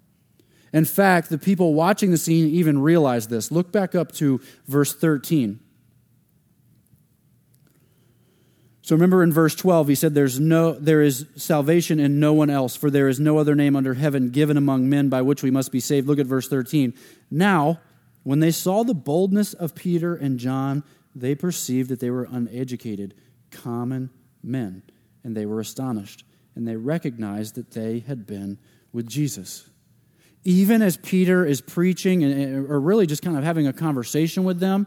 In 0.75 0.85
fact, 0.85 1.31
the 1.31 1.39
people 1.39 1.73
watching 1.73 2.11
the 2.11 2.19
scene 2.19 2.49
even 2.49 2.83
realized 2.83 3.31
this. 3.31 3.53
Look 3.53 3.71
back 3.71 3.95
up 3.95 4.11
to 4.15 4.41
verse 4.67 4.93
13. 4.93 5.61
So 8.83 8.97
remember 8.97 9.23
in 9.23 9.33
verse 9.33 9.55
12, 9.55 9.87
he 9.87 9.95
said, 9.95 10.15
There's 10.15 10.41
no, 10.41 10.73
There 10.73 11.01
is 11.01 11.27
salvation 11.37 12.01
in 12.01 12.19
no 12.19 12.33
one 12.33 12.51
else, 12.51 12.75
for 12.75 12.91
there 12.91 13.09
is 13.09 13.21
no 13.21 13.39
other 13.39 13.55
name 13.55 13.77
under 13.77 13.95
heaven 13.95 14.31
given 14.31 14.57
among 14.57 14.91
men 14.91 15.09
by 15.09 15.23
which 15.23 15.45
we 15.45 15.51
must 15.53 15.71
be 15.71 15.79
saved. 15.79 16.09
Look 16.09 16.19
at 16.19 16.27
verse 16.27 16.49
13. 16.49 16.93
Now, 17.31 17.79
when 18.25 18.41
they 18.41 18.51
saw 18.51 18.83
the 18.83 18.95
boldness 18.95 19.55
of 19.55 19.77
Peter 19.77 20.17
and 20.17 20.41
John, 20.41 20.83
they 21.15 21.37
perceived 21.37 21.89
that 21.91 22.01
they 22.01 22.11
were 22.11 22.27
uneducated, 22.29 23.15
common 23.53 24.11
men, 24.43 24.83
and 25.23 25.37
they 25.37 25.47
were 25.47 25.61
astonished, 25.61 26.25
and 26.57 26.67
they 26.67 26.75
recognized 26.75 27.55
that 27.55 27.71
they 27.71 28.01
had 28.01 28.27
been 28.27 28.59
with 28.93 29.07
Jesus 29.07 29.69
even 30.45 30.83
as 30.83 30.97
Peter 30.99 31.45
is 31.45 31.61
preaching 31.61 32.23
and, 32.23 32.71
or 32.71 32.79
really 32.79 33.07
just 33.07 33.23
kind 33.23 33.37
of 33.37 33.45
having 33.45 33.67
a 33.67 33.73
conversation 33.73 34.45
with 34.45 34.61
them, 34.61 34.87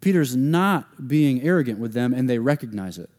Peter's 0.00 0.34
not 0.34 1.08
being 1.08 1.42
arrogant 1.42 1.78
with 1.78 1.92
them 1.92 2.14
and 2.14 2.28
they 2.28 2.38
recognize 2.38 2.98
it. 2.98 3.10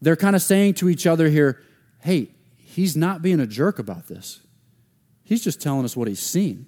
They're 0.00 0.16
kind 0.16 0.36
of 0.36 0.42
saying 0.42 0.74
to 0.74 0.88
each 0.88 1.06
other 1.06 1.28
here, 1.28 1.62
hey, 2.00 2.30
he's 2.56 2.96
not 2.96 3.22
being 3.22 3.40
a 3.40 3.46
jerk 3.46 3.78
about 3.78 4.06
this. 4.06 4.40
He's 5.24 5.42
just 5.42 5.60
telling 5.60 5.84
us 5.84 5.96
what 5.96 6.08
he's 6.08 6.20
seen. 6.20 6.66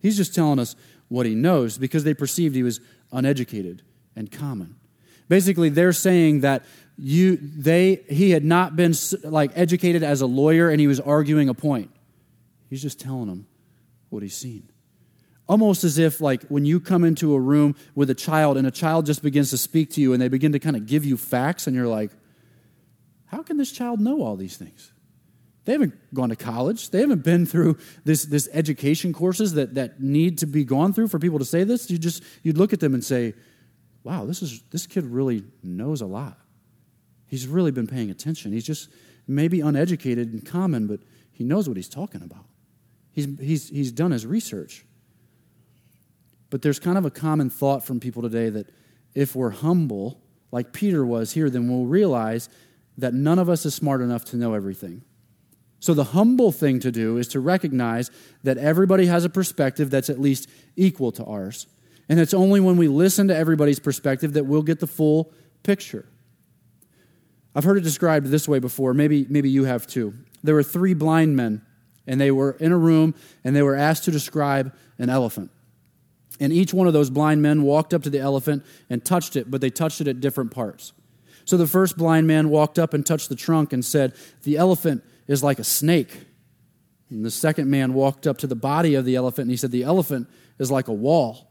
He's 0.00 0.16
just 0.16 0.34
telling 0.34 0.58
us 0.58 0.76
what 1.08 1.26
he 1.26 1.34
knows 1.34 1.78
because 1.78 2.04
they 2.04 2.14
perceived 2.14 2.54
he 2.54 2.62
was 2.62 2.80
uneducated 3.12 3.82
and 4.16 4.30
common. 4.30 4.76
Basically, 5.28 5.68
they're 5.68 5.92
saying 5.92 6.40
that 6.40 6.64
you, 6.98 7.36
they, 7.36 8.02
he 8.08 8.30
had 8.30 8.44
not 8.44 8.76
been 8.76 8.94
like 9.22 9.52
educated 9.54 10.02
as 10.02 10.20
a 10.20 10.26
lawyer 10.26 10.68
and 10.70 10.80
he 10.80 10.86
was 10.86 10.98
arguing 10.98 11.48
a 11.48 11.54
point. 11.54 11.90
He's 12.70 12.80
just 12.80 12.98
telling 12.98 13.26
them 13.26 13.46
what 14.08 14.22
he's 14.22 14.36
seen. 14.36 14.70
almost 15.48 15.82
as 15.82 15.98
if 15.98 16.20
like 16.20 16.44
when 16.44 16.64
you 16.64 16.78
come 16.78 17.02
into 17.04 17.34
a 17.34 17.40
room 17.40 17.74
with 17.96 18.08
a 18.08 18.14
child 18.14 18.56
and 18.56 18.66
a 18.66 18.70
child 18.70 19.04
just 19.04 19.20
begins 19.20 19.50
to 19.50 19.58
speak 19.58 19.90
to 19.90 20.00
you 20.00 20.12
and 20.12 20.22
they 20.22 20.28
begin 20.28 20.52
to 20.52 20.60
kind 20.60 20.76
of 20.76 20.86
give 20.86 21.04
you 21.04 21.16
facts 21.16 21.66
and 21.66 21.74
you're 21.74 21.88
like 21.88 22.12
how 23.26 23.42
can 23.42 23.56
this 23.56 23.70
child 23.70 24.00
know 24.00 24.22
all 24.22 24.36
these 24.36 24.56
things? 24.56 24.92
They 25.64 25.72
haven't 25.72 25.94
gone 26.12 26.30
to 26.30 26.36
college. 26.36 26.90
They 26.90 27.00
haven't 27.00 27.22
been 27.22 27.46
through 27.46 27.78
this, 28.04 28.24
this 28.24 28.48
education 28.52 29.12
courses 29.12 29.52
that, 29.54 29.74
that 29.74 30.00
need 30.00 30.38
to 30.38 30.46
be 30.46 30.64
gone 30.64 30.92
through 30.92 31.08
for 31.08 31.20
people 31.20 31.38
to 31.38 31.44
say 31.44 31.62
this. 31.62 31.90
You 31.90 31.98
just 31.98 32.24
you'd 32.42 32.58
look 32.58 32.72
at 32.72 32.80
them 32.80 32.94
and 32.94 33.04
say 33.04 33.34
wow 34.02 34.24
this 34.24 34.42
is 34.42 34.62
this 34.70 34.86
kid 34.86 35.04
really 35.04 35.44
knows 35.62 36.00
a 36.00 36.06
lot. 36.06 36.38
He's 37.26 37.46
really 37.46 37.70
been 37.70 37.86
paying 37.86 38.10
attention. 38.10 38.52
He's 38.52 38.66
just 38.66 38.88
maybe 39.28 39.60
uneducated 39.60 40.32
and 40.32 40.44
common 40.44 40.86
but 40.86 41.00
he 41.30 41.44
knows 41.44 41.68
what 41.68 41.76
he's 41.76 41.88
talking 41.88 42.22
about 42.22 42.46
he's, 43.12 43.26
he's, 43.38 43.68
he's 43.68 43.92
done 43.92 44.10
his 44.10 44.26
research 44.26 44.84
but 46.50 46.62
there's 46.62 46.80
kind 46.80 46.98
of 46.98 47.06
a 47.06 47.10
common 47.10 47.48
thought 47.48 47.84
from 47.84 48.00
people 48.00 48.22
today 48.22 48.50
that 48.50 48.68
if 49.14 49.34
we're 49.34 49.50
humble, 49.50 50.20
like 50.50 50.72
Peter 50.72 51.06
was 51.06 51.32
here, 51.32 51.48
then 51.48 51.68
we'll 51.68 51.86
realize 51.86 52.48
that 52.98 53.14
none 53.14 53.38
of 53.38 53.48
us 53.48 53.64
is 53.64 53.74
smart 53.74 54.02
enough 54.02 54.24
to 54.26 54.36
know 54.36 54.54
everything. 54.54 55.02
So 55.78 55.94
the 55.94 56.04
humble 56.04 56.52
thing 56.52 56.80
to 56.80 56.90
do 56.90 57.16
is 57.16 57.28
to 57.28 57.40
recognize 57.40 58.10
that 58.42 58.58
everybody 58.58 59.06
has 59.06 59.24
a 59.24 59.30
perspective 59.30 59.90
that's 59.90 60.10
at 60.10 60.20
least 60.20 60.48
equal 60.76 61.10
to 61.12 61.24
ours. 61.24 61.66
And 62.08 62.20
it's 62.20 62.34
only 62.34 62.60
when 62.60 62.76
we 62.76 62.88
listen 62.88 63.28
to 63.28 63.36
everybody's 63.36 63.78
perspective 63.78 64.34
that 64.34 64.44
we'll 64.44 64.62
get 64.62 64.80
the 64.80 64.86
full 64.86 65.32
picture. 65.62 66.04
I've 67.54 67.64
heard 67.64 67.78
it 67.78 67.82
described 67.82 68.26
this 68.26 68.46
way 68.46 68.58
before. 68.58 68.92
Maybe, 68.92 69.26
maybe 69.28 69.48
you 69.48 69.64
have 69.64 69.86
too. 69.86 70.14
There 70.42 70.54
were 70.54 70.62
three 70.62 70.94
blind 70.94 71.36
men, 71.36 71.62
and 72.06 72.20
they 72.20 72.30
were 72.30 72.52
in 72.52 72.72
a 72.72 72.78
room, 72.78 73.14
and 73.44 73.54
they 73.54 73.62
were 73.62 73.76
asked 73.76 74.04
to 74.04 74.10
describe 74.10 74.74
an 74.98 75.08
elephant. 75.10 75.50
And 76.40 76.52
each 76.52 76.72
one 76.72 76.86
of 76.86 76.92
those 76.92 77.10
blind 77.10 77.42
men 77.42 77.62
walked 77.62 77.92
up 77.92 78.02
to 78.04 78.10
the 78.10 78.18
elephant 78.18 78.64
and 78.88 79.04
touched 79.04 79.36
it, 79.36 79.50
but 79.50 79.60
they 79.60 79.70
touched 79.70 80.00
it 80.00 80.08
at 80.08 80.20
different 80.20 80.50
parts. 80.50 80.94
So 81.44 81.56
the 81.56 81.66
first 81.66 81.98
blind 81.98 82.26
man 82.26 82.48
walked 82.48 82.78
up 82.78 82.94
and 82.94 83.04
touched 83.04 83.28
the 83.28 83.36
trunk 83.36 83.72
and 83.72 83.84
said, 83.84 84.14
The 84.42 84.56
elephant 84.56 85.04
is 85.26 85.42
like 85.42 85.58
a 85.58 85.64
snake. 85.64 86.26
And 87.10 87.24
the 87.24 87.30
second 87.30 87.68
man 87.68 87.92
walked 87.92 88.26
up 88.26 88.38
to 88.38 88.46
the 88.46 88.54
body 88.54 88.94
of 88.94 89.04
the 89.04 89.16
elephant 89.16 89.46
and 89.46 89.50
he 89.50 89.56
said, 89.56 89.70
The 89.70 89.82
elephant 89.82 90.28
is 90.58 90.70
like 90.70 90.88
a 90.88 90.92
wall. 90.92 91.50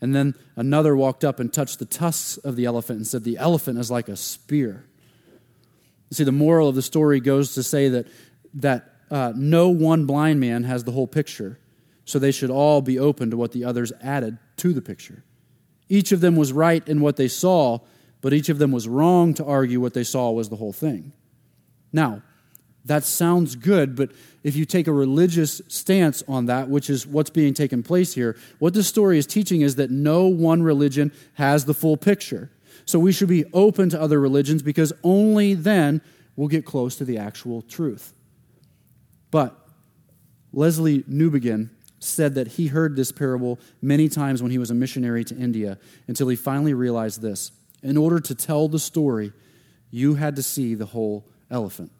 And 0.00 0.14
then 0.14 0.34
another 0.56 0.96
walked 0.96 1.24
up 1.24 1.38
and 1.38 1.52
touched 1.52 1.78
the 1.78 1.84
tusks 1.84 2.36
of 2.38 2.56
the 2.56 2.64
elephant 2.64 2.98
and 2.98 3.06
said, 3.06 3.24
The 3.24 3.38
elephant 3.38 3.78
is 3.78 3.90
like 3.90 4.08
a 4.08 4.16
spear. 4.16 4.86
You 6.10 6.14
see, 6.14 6.24
the 6.24 6.32
moral 6.32 6.68
of 6.68 6.74
the 6.74 6.82
story 6.82 7.20
goes 7.20 7.54
to 7.54 7.62
say 7.62 7.88
that, 7.88 8.06
that 8.54 8.95
uh, 9.10 9.32
no 9.36 9.68
one 9.68 10.06
blind 10.06 10.40
man 10.40 10.64
has 10.64 10.84
the 10.84 10.92
whole 10.92 11.06
picture 11.06 11.58
so 12.04 12.18
they 12.18 12.32
should 12.32 12.50
all 12.50 12.80
be 12.80 12.98
open 12.98 13.30
to 13.30 13.36
what 13.36 13.52
the 13.52 13.64
others 13.64 13.92
added 14.00 14.38
to 14.56 14.72
the 14.72 14.82
picture. 14.82 15.24
Each 15.88 16.12
of 16.12 16.20
them 16.20 16.36
was 16.36 16.52
right 16.52 16.86
in 16.88 17.00
what 17.00 17.16
they 17.16 17.28
saw, 17.28 17.80
but 18.20 18.32
each 18.32 18.48
of 18.48 18.58
them 18.58 18.72
was 18.72 18.88
wrong 18.88 19.34
to 19.34 19.44
argue 19.44 19.80
what 19.80 19.94
they 19.94 20.04
saw 20.04 20.30
was 20.30 20.48
the 20.48 20.56
whole 20.56 20.72
thing. 20.72 21.12
Now, 21.92 22.22
that 22.84 23.02
sounds 23.02 23.56
good, 23.56 23.96
but 23.96 24.12
if 24.44 24.54
you 24.54 24.64
take 24.64 24.86
a 24.86 24.92
religious 24.92 25.60
stance 25.66 26.22
on 26.28 26.46
that, 26.46 26.68
which 26.68 26.88
is 26.88 27.06
what's 27.06 27.30
being 27.30 27.52
taken 27.52 27.82
place 27.82 28.14
here, 28.14 28.36
what 28.60 28.74
this 28.74 28.86
story 28.86 29.18
is 29.18 29.26
teaching 29.26 29.60
is 29.62 29.74
that 29.74 29.90
no 29.90 30.26
one 30.26 30.62
religion 30.62 31.12
has 31.34 31.64
the 31.64 31.74
full 31.74 31.96
picture. 31.96 32.50
So 32.84 33.00
we 33.00 33.10
should 33.10 33.28
be 33.28 33.44
open 33.52 33.88
to 33.90 34.00
other 34.00 34.20
religions 34.20 34.62
because 34.62 34.92
only 35.02 35.54
then 35.54 36.00
we'll 36.36 36.46
get 36.46 36.64
close 36.64 36.94
to 36.96 37.04
the 37.04 37.18
actual 37.18 37.62
truth. 37.62 38.14
But 39.30 39.56
Lesslie 40.54 41.04
Newbigin 41.04 41.70
said 41.98 42.34
that 42.34 42.48
he 42.48 42.68
heard 42.68 42.96
this 42.96 43.12
parable 43.12 43.58
many 43.82 44.08
times 44.08 44.42
when 44.42 44.50
he 44.50 44.58
was 44.58 44.70
a 44.70 44.74
missionary 44.74 45.24
to 45.24 45.36
India 45.36 45.78
until 46.06 46.28
he 46.28 46.36
finally 46.36 46.74
realized 46.74 47.20
this. 47.22 47.52
In 47.82 47.96
order 47.96 48.20
to 48.20 48.34
tell 48.34 48.68
the 48.68 48.78
story, 48.78 49.32
you 49.90 50.14
had 50.14 50.36
to 50.36 50.42
see 50.42 50.74
the 50.74 50.86
whole 50.86 51.26
elephant. 51.50 51.90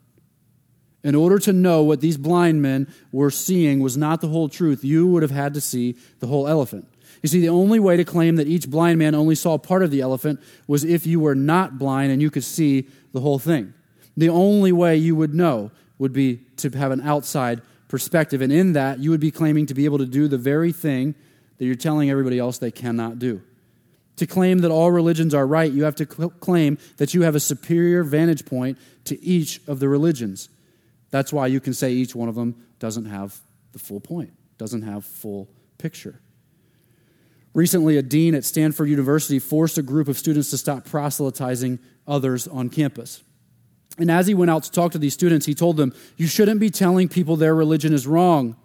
In 1.04 1.14
order 1.14 1.38
to 1.38 1.52
know 1.52 1.82
what 1.82 2.00
these 2.00 2.16
blind 2.16 2.62
men 2.62 2.92
were 3.12 3.30
seeing 3.30 3.80
was 3.80 3.96
not 3.96 4.20
the 4.20 4.28
whole 4.28 4.48
truth, 4.48 4.84
you 4.84 5.06
would 5.06 5.22
have 5.22 5.30
had 5.30 5.54
to 5.54 5.60
see 5.60 5.96
the 6.18 6.26
whole 6.26 6.48
elephant. 6.48 6.88
You 7.22 7.28
see, 7.28 7.40
the 7.40 7.48
only 7.48 7.78
way 7.78 7.96
to 7.96 8.04
claim 8.04 8.36
that 8.36 8.48
each 8.48 8.68
blind 8.68 8.98
man 8.98 9.14
only 9.14 9.36
saw 9.36 9.56
part 9.56 9.82
of 9.82 9.90
the 9.90 10.00
elephant 10.00 10.40
was 10.66 10.84
if 10.84 11.06
you 11.06 11.20
were 11.20 11.34
not 11.34 11.78
blind 11.78 12.10
and 12.10 12.20
you 12.20 12.30
could 12.30 12.44
see 12.44 12.88
the 13.12 13.20
whole 13.20 13.38
thing. 13.38 13.72
The 14.16 14.28
only 14.28 14.72
way 14.72 14.96
you 14.96 15.14
would 15.14 15.34
know 15.34 15.70
would 15.98 16.12
be 16.12 16.40
to 16.56 16.70
have 16.70 16.92
an 16.92 17.00
outside 17.00 17.62
perspective. 17.88 18.42
And 18.42 18.52
in 18.52 18.72
that, 18.74 18.98
you 18.98 19.10
would 19.10 19.20
be 19.20 19.30
claiming 19.30 19.66
to 19.66 19.74
be 19.74 19.84
able 19.84 19.98
to 19.98 20.06
do 20.06 20.28
the 20.28 20.38
very 20.38 20.72
thing 20.72 21.14
that 21.58 21.64
you're 21.64 21.74
telling 21.74 22.10
everybody 22.10 22.38
else 22.38 22.58
they 22.58 22.70
cannot 22.70 23.18
do. 23.18 23.42
To 24.16 24.26
claim 24.26 24.58
that 24.58 24.70
all 24.70 24.90
religions 24.90 25.34
are 25.34 25.46
right, 25.46 25.70
you 25.70 25.84
have 25.84 25.96
to 25.96 26.06
claim 26.06 26.78
that 26.96 27.12
you 27.12 27.22
have 27.22 27.34
a 27.34 27.40
superior 27.40 28.02
vantage 28.02 28.46
point 28.46 28.78
to 29.04 29.22
each 29.22 29.60
of 29.66 29.78
the 29.78 29.88
religions. 29.88 30.48
That's 31.10 31.32
why 31.32 31.46
you 31.48 31.60
can 31.60 31.74
say 31.74 31.92
each 31.92 32.14
one 32.14 32.28
of 32.28 32.34
them 32.34 32.66
doesn't 32.78 33.06
have 33.06 33.38
the 33.72 33.78
full 33.78 34.00
point, 34.00 34.32
doesn't 34.58 34.82
have 34.82 35.04
full 35.04 35.48
picture. 35.78 36.20
Recently, 37.52 37.96
a 37.96 38.02
dean 38.02 38.34
at 38.34 38.44
Stanford 38.44 38.88
University 38.88 39.38
forced 39.38 39.78
a 39.78 39.82
group 39.82 40.08
of 40.08 40.18
students 40.18 40.50
to 40.50 40.58
stop 40.58 40.84
proselytizing 40.84 41.78
others 42.06 42.46
on 42.48 42.68
campus. 42.68 43.22
And 43.98 44.10
as 44.10 44.26
he 44.26 44.34
went 44.34 44.50
out 44.50 44.62
to 44.64 44.70
talk 44.70 44.92
to 44.92 44.98
these 44.98 45.14
students, 45.14 45.46
he 45.46 45.54
told 45.54 45.76
them, 45.76 45.94
You 46.16 46.26
shouldn't 46.26 46.60
be 46.60 46.70
telling 46.70 47.08
people 47.08 47.36
their 47.36 47.54
religion 47.54 47.94
is 47.94 48.06
wrong. 48.06 48.56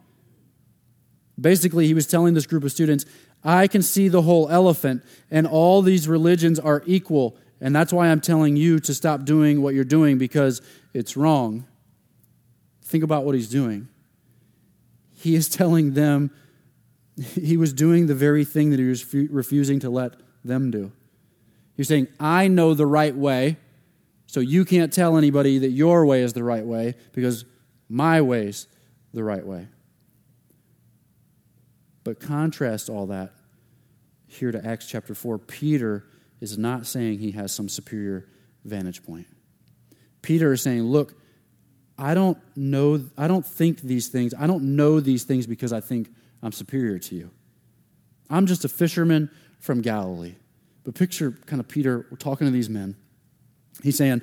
Basically, 1.39 1.87
he 1.87 1.93
was 1.93 2.05
telling 2.05 2.33
this 2.33 2.45
group 2.45 2.63
of 2.63 2.71
students, 2.71 3.05
I 3.43 3.67
can 3.67 3.81
see 3.81 4.07
the 4.07 4.21
whole 4.21 4.49
elephant, 4.49 5.03
and 5.31 5.47
all 5.47 5.81
these 5.81 6.07
religions 6.07 6.59
are 6.59 6.83
equal. 6.85 7.37
And 7.59 7.75
that's 7.75 7.93
why 7.93 8.09
I'm 8.09 8.21
telling 8.21 8.55
you 8.55 8.79
to 8.81 8.93
stop 8.93 9.23
doing 9.23 9.61
what 9.61 9.73
you're 9.73 9.83
doing 9.83 10.17
because 10.17 10.61
it's 10.93 11.15
wrong. 11.15 11.65
Think 12.83 13.03
about 13.03 13.23
what 13.23 13.35
he's 13.35 13.49
doing. 13.49 13.87
He 15.13 15.35
is 15.35 15.47
telling 15.57 15.93
them 15.93 16.31
he 17.15 17.57
was 17.57 17.73
doing 17.73 18.07
the 18.07 18.15
very 18.15 18.43
thing 18.45 18.71
that 18.71 18.79
he 18.79 18.87
was 18.87 19.13
refusing 19.13 19.79
to 19.79 19.89
let 19.89 20.13
them 20.43 20.71
do. 20.71 20.91
He's 21.75 21.87
saying, 21.87 22.07
I 22.19 22.47
know 22.47 22.73
the 22.73 22.85
right 22.85 23.15
way. 23.15 23.57
So 24.31 24.39
you 24.39 24.63
can't 24.63 24.93
tell 24.93 25.17
anybody 25.17 25.57
that 25.57 25.71
your 25.71 26.05
way 26.05 26.21
is 26.21 26.31
the 26.31 26.41
right 26.41 26.65
way 26.65 26.95
because 27.11 27.43
my 27.89 28.21
way's 28.21 28.65
the 29.13 29.25
right 29.25 29.45
way. 29.45 29.67
But 32.05 32.21
contrast 32.21 32.89
all 32.89 33.07
that 33.07 33.33
here 34.27 34.53
to 34.53 34.65
Acts 34.65 34.87
chapter 34.87 35.13
4. 35.13 35.37
Peter 35.37 36.05
is 36.39 36.57
not 36.57 36.85
saying 36.87 37.19
he 37.19 37.31
has 37.31 37.51
some 37.51 37.67
superior 37.67 38.29
vantage 38.63 39.03
point. 39.03 39.27
Peter 40.21 40.53
is 40.53 40.61
saying, 40.61 40.83
Look, 40.83 41.13
I 41.97 42.13
don't 42.13 42.37
know, 42.55 43.03
I 43.17 43.27
don't 43.27 43.45
think 43.45 43.81
these 43.81 44.07
things, 44.07 44.33
I 44.39 44.47
don't 44.47 44.77
know 44.77 45.01
these 45.01 45.25
things 45.25 45.45
because 45.45 45.73
I 45.73 45.81
think 45.81 46.09
I'm 46.41 46.53
superior 46.53 46.99
to 46.99 47.15
you. 47.15 47.31
I'm 48.29 48.45
just 48.45 48.63
a 48.63 48.69
fisherman 48.69 49.29
from 49.59 49.81
Galilee. 49.81 50.35
But 50.85 50.95
picture 50.95 51.31
kind 51.47 51.59
of 51.59 51.67
Peter 51.67 52.05
talking 52.17 52.47
to 52.47 52.51
these 52.51 52.69
men. 52.69 52.95
He's 53.83 53.97
saying, 53.97 54.21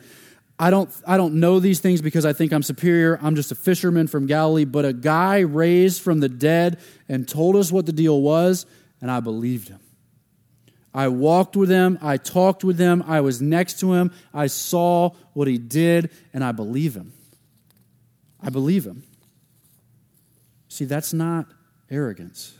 I 0.58 0.70
don't, 0.70 0.90
I 1.06 1.16
don't 1.16 1.34
know 1.34 1.60
these 1.60 1.80
things 1.80 2.02
because 2.02 2.26
I 2.26 2.32
think 2.32 2.52
I'm 2.52 2.62
superior. 2.62 3.18
I'm 3.22 3.36
just 3.36 3.52
a 3.52 3.54
fisherman 3.54 4.08
from 4.08 4.26
Galilee. 4.26 4.64
But 4.64 4.84
a 4.84 4.92
guy 4.92 5.40
raised 5.40 6.02
from 6.02 6.20
the 6.20 6.28
dead 6.28 6.80
and 7.08 7.28
told 7.28 7.56
us 7.56 7.70
what 7.70 7.86
the 7.86 7.92
deal 7.92 8.20
was, 8.20 8.66
and 9.00 9.10
I 9.10 9.20
believed 9.20 9.68
him. 9.68 9.80
I 10.92 11.08
walked 11.08 11.56
with 11.56 11.70
him. 11.70 11.98
I 12.02 12.16
talked 12.16 12.64
with 12.64 12.78
him. 12.78 13.04
I 13.06 13.20
was 13.20 13.40
next 13.40 13.78
to 13.80 13.92
him. 13.92 14.10
I 14.34 14.48
saw 14.48 15.10
what 15.32 15.46
he 15.46 15.58
did, 15.58 16.10
and 16.32 16.42
I 16.42 16.52
believe 16.52 16.94
him. 16.94 17.12
I 18.40 18.50
believe 18.50 18.84
him. 18.84 19.04
See, 20.68 20.84
that's 20.84 21.12
not 21.12 21.46
arrogance, 21.90 22.56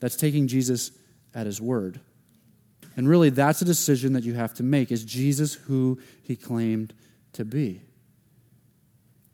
that's 0.00 0.16
taking 0.16 0.46
Jesus 0.46 0.90
at 1.34 1.46
his 1.46 1.60
word. 1.60 2.00
And 2.96 3.08
really, 3.08 3.30
that's 3.30 3.60
a 3.62 3.64
decision 3.64 4.12
that 4.12 4.24
you 4.24 4.34
have 4.34 4.54
to 4.54 4.62
make. 4.62 4.92
Is 4.92 5.04
Jesus 5.04 5.54
who 5.54 5.98
he 6.22 6.36
claimed 6.36 6.94
to 7.32 7.44
be? 7.44 7.82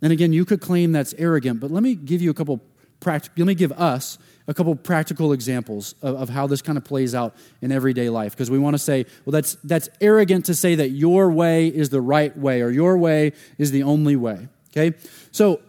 And 0.02 0.12
again, 0.12 0.32
you 0.32 0.44
could 0.44 0.60
claim 0.60 0.92
that's 0.92 1.14
arrogant, 1.18 1.60
but 1.60 1.70
let 1.70 1.82
me 1.82 1.94
give 1.94 2.22
you 2.22 2.30
a 2.30 2.34
couple 2.34 2.60
practical, 3.00 3.34
let 3.44 3.46
me 3.46 3.54
give 3.54 3.72
us 3.72 4.18
a 4.46 4.54
couple 4.54 4.74
practical 4.74 5.32
examples 5.32 5.94
of, 6.02 6.16
of 6.16 6.28
how 6.28 6.46
this 6.46 6.62
kind 6.62 6.78
of 6.78 6.84
plays 6.84 7.14
out 7.14 7.34
in 7.60 7.72
everyday 7.72 8.08
life. 8.08 8.32
Because 8.32 8.50
we 8.50 8.58
want 8.58 8.74
to 8.74 8.78
say, 8.78 9.06
well, 9.24 9.32
that's, 9.32 9.56
that's 9.64 9.88
arrogant 10.00 10.46
to 10.46 10.54
say 10.54 10.74
that 10.76 10.90
your 10.90 11.30
way 11.30 11.68
is 11.68 11.90
the 11.90 12.00
right 12.00 12.36
way 12.36 12.62
or 12.62 12.70
your 12.70 12.96
way 12.98 13.32
is 13.58 13.70
the 13.70 13.82
only 13.82 14.16
way. 14.16 14.48
Okay? 14.70 14.96
So, 15.32 15.60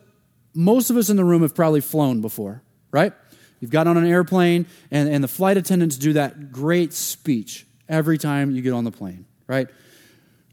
most 0.53 0.89
of 0.89 0.97
us 0.97 1.09
in 1.09 1.15
the 1.15 1.23
room 1.23 1.43
have 1.43 1.55
probably 1.55 1.79
flown 1.79 2.19
before, 2.19 2.61
right? 2.91 3.13
You've 3.61 3.71
got 3.71 3.87
on 3.87 3.95
an 3.95 4.05
airplane, 4.05 4.67
and, 4.89 5.07
and 5.07 5.23
the 5.23 5.29
flight 5.29 5.55
attendants 5.55 5.95
do 5.95 6.11
that 6.13 6.51
great 6.51 6.91
speech 6.91 7.65
every 7.91 8.17
time 8.17 8.49
you 8.51 8.61
get 8.61 8.73
on 8.73 8.85
the 8.85 8.91
plane, 8.91 9.25
right? 9.45 9.67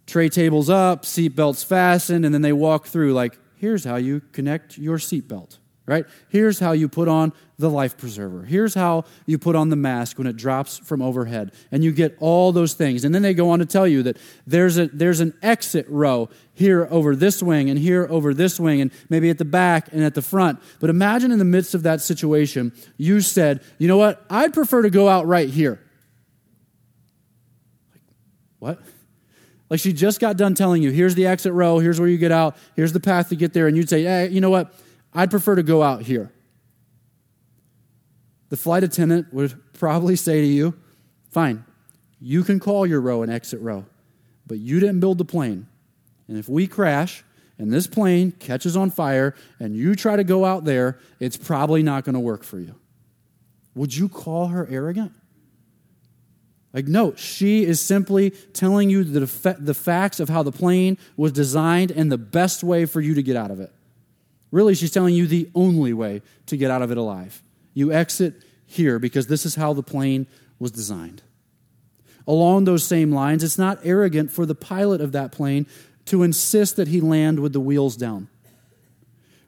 Tray 0.07 0.29
tables 0.29 0.69
up, 0.69 1.07
seat 1.07 1.37
belts 1.37 1.63
fastened, 1.63 2.25
and 2.25 2.35
then 2.35 2.43
they 2.43 2.53
walk 2.53 2.87
through 2.87 3.13
like, 3.15 3.39
here's 3.57 3.85
how 3.85 3.97
you 3.97 4.21
connect 4.33 4.79
your 4.79 4.99
seatbelt, 4.99 5.59
right? 5.87 6.07
Here's 6.29 6.59
how 6.59 6.73
you 6.73 6.89
put 6.89 7.09
on 7.09 7.33
the 7.59 7.69
life 7.69 7.97
preserver. 7.99 8.45
Here's 8.45 8.75
how 8.75 9.05
you 9.27 9.37
put 9.37 9.57
on 9.57 9.69
the 9.69 9.77
mask 9.77 10.17
when 10.17 10.27
it 10.27 10.37
drops 10.37 10.79
from 10.79 11.03
overhead. 11.03 11.53
And 11.73 11.83
you 11.83 11.93
get 11.93 12.17
all 12.21 12.53
those 12.53 12.75
things. 12.75 13.05
And 13.05 13.15
then 13.15 13.23
they 13.23 13.35
go 13.35 13.51
on 13.51 13.59
to 13.59 13.67
tell 13.67 13.87
you 13.87 14.03
that 14.05 14.17
there's, 14.47 14.79
a, 14.79 14.87
there's 14.87 15.21
an 15.21 15.35
exit 15.43 15.87
row 15.89 16.29
here 16.55 16.87
over 16.91 17.17
this 17.17 17.43
wing 17.43 17.69
and 17.69 17.79
here 17.79 18.07
over 18.11 18.33
this 18.33 18.61
wing 18.61 18.81
and 18.81 18.93
maybe 19.09 19.29
at 19.29 19.39
the 19.39 19.45
back 19.45 19.93
and 19.93 20.05
at 20.05 20.15
the 20.15 20.23
front. 20.23 20.61
But 20.79 20.89
imagine 20.89 21.33
in 21.33 21.39
the 21.39 21.45
midst 21.45 21.75
of 21.75 21.83
that 21.83 22.01
situation, 22.01 22.73
you 22.97 23.21
said, 23.21 23.61
you 23.79 23.89
know 23.89 23.99
what? 23.99 24.25
I'd 24.31 24.55
prefer 24.55 24.83
to 24.83 24.91
go 24.91 25.09
out 25.09 25.27
right 25.27 25.51
here. 25.51 25.81
What? 28.59 28.81
Like 29.71 29.81
she 29.81 29.93
just 29.93 30.21
got 30.21 30.37
done 30.37 30.55
telling 30.55 30.83
you, 30.83 30.91
here's 30.91 31.15
the 31.15 31.27
exit 31.27 31.53
row, 31.53 31.79
here's 31.79 32.01
where 32.01 32.09
you 32.09 32.19
get 32.19 32.33
out, 32.33 32.57
here's 32.75 32.93
the 32.93 33.01
path 33.01 33.29
to 33.29 33.37
get 33.37 33.53
there, 33.53 33.67
and 33.67 33.77
you'd 33.77 33.89
say, 33.89 34.03
hey, 34.03 34.29
you 34.29 34.41
know 34.41 34.51
what? 34.51 34.75
I'd 35.13 35.31
prefer 35.31 35.55
to 35.57 35.63
go 35.63 35.83
out 35.83 36.03
here. 36.03 36.33
The 38.49 38.57
flight 38.57 38.83
attendant 38.83 39.33
would 39.33 39.59
probably 39.75 40.17
say 40.17 40.41
to 40.41 40.47
you, 40.47 40.75
fine, 41.31 41.65
you 42.21 42.43
can 42.43 42.59
call 42.61 42.87
your 42.87 43.01
row 43.01 43.23
an 43.23 43.31
exit 43.31 43.61
row, 43.61 43.85
but 44.47 44.59
you 44.59 44.81
didn't 44.81 45.01
build 45.01 45.19
the 45.19 45.25
plane. 45.25 45.69
And 46.29 46.39
if 46.39 46.49
we 46.49 46.67
crash 46.67 47.25
and 47.59 47.73
this 47.73 47.87
plane 47.87 48.33
catches 48.33 48.77
on 48.77 48.91
fire 48.91 49.35
and 49.61 49.77
you 49.77 49.95
try 49.95 50.17
to 50.17 50.25
go 50.25 50.45
out 50.45 50.65
there, 50.65 50.99
it's 51.21 51.37
probably 51.37 51.83
not 51.83 52.05
going 52.05 52.15
to 52.15 52.21
work 52.21 52.43
for 52.43 52.59
you. 52.59 52.75
Would 53.75 53.95
you 53.95 54.09
call 54.09 54.49
her 54.49 54.67
arrogant? 54.71 55.13
Like, 56.73 56.87
no, 56.87 57.15
she 57.15 57.65
is 57.65 57.81
simply 57.81 58.31
telling 58.53 58.91
you 58.91 59.03
the, 59.03 59.57
the 59.59 59.75
facts 59.75 60.21
of 60.21 60.29
how 60.29 60.43
the 60.43 60.53
plane 60.53 60.99
was 61.17 61.33
designed 61.33 61.91
and 61.91 62.13
the 62.13 62.19
best 62.19 62.63
way 62.63 62.85
for 62.85 63.01
you 63.01 63.15
to 63.15 63.23
get 63.23 63.37
out 63.37 63.51
of 63.51 63.61
it. 63.61 63.73
Really, 64.51 64.75
she's 64.75 64.91
telling 64.91 65.15
you 65.15 65.27
the 65.27 65.51
only 65.55 65.93
way 65.93 66.23
to 66.47 66.57
get 66.57 66.71
out 66.71 66.83
of 66.83 66.91
it 66.91 66.99
alive. 66.99 67.43
You 67.75 67.93
exit 67.93 68.43
here 68.67 68.99
because 68.99 69.27
this 69.27 69.47
is 69.47 69.55
how 69.55 69.73
the 69.73 69.83
plane 69.83 70.27
was 70.59 70.71
designed. 70.71 71.23
Along 72.27 72.65
those 72.65 72.85
same 72.85 73.13
lines, 73.13 73.43
it's 73.43 73.59
not 73.59 73.79
arrogant 73.83 74.31
for 74.31 74.45
the 74.45 74.55
pilot 74.55 75.01
of 75.01 75.13
that 75.13 75.33
plane 75.33 75.67
to 76.07 76.23
insist 76.23 76.77
that 76.77 76.89
he 76.89 77.01
land 77.01 77.41
with 77.41 77.55
the 77.55 77.61
wheels 77.61 77.97
down. 77.97 78.29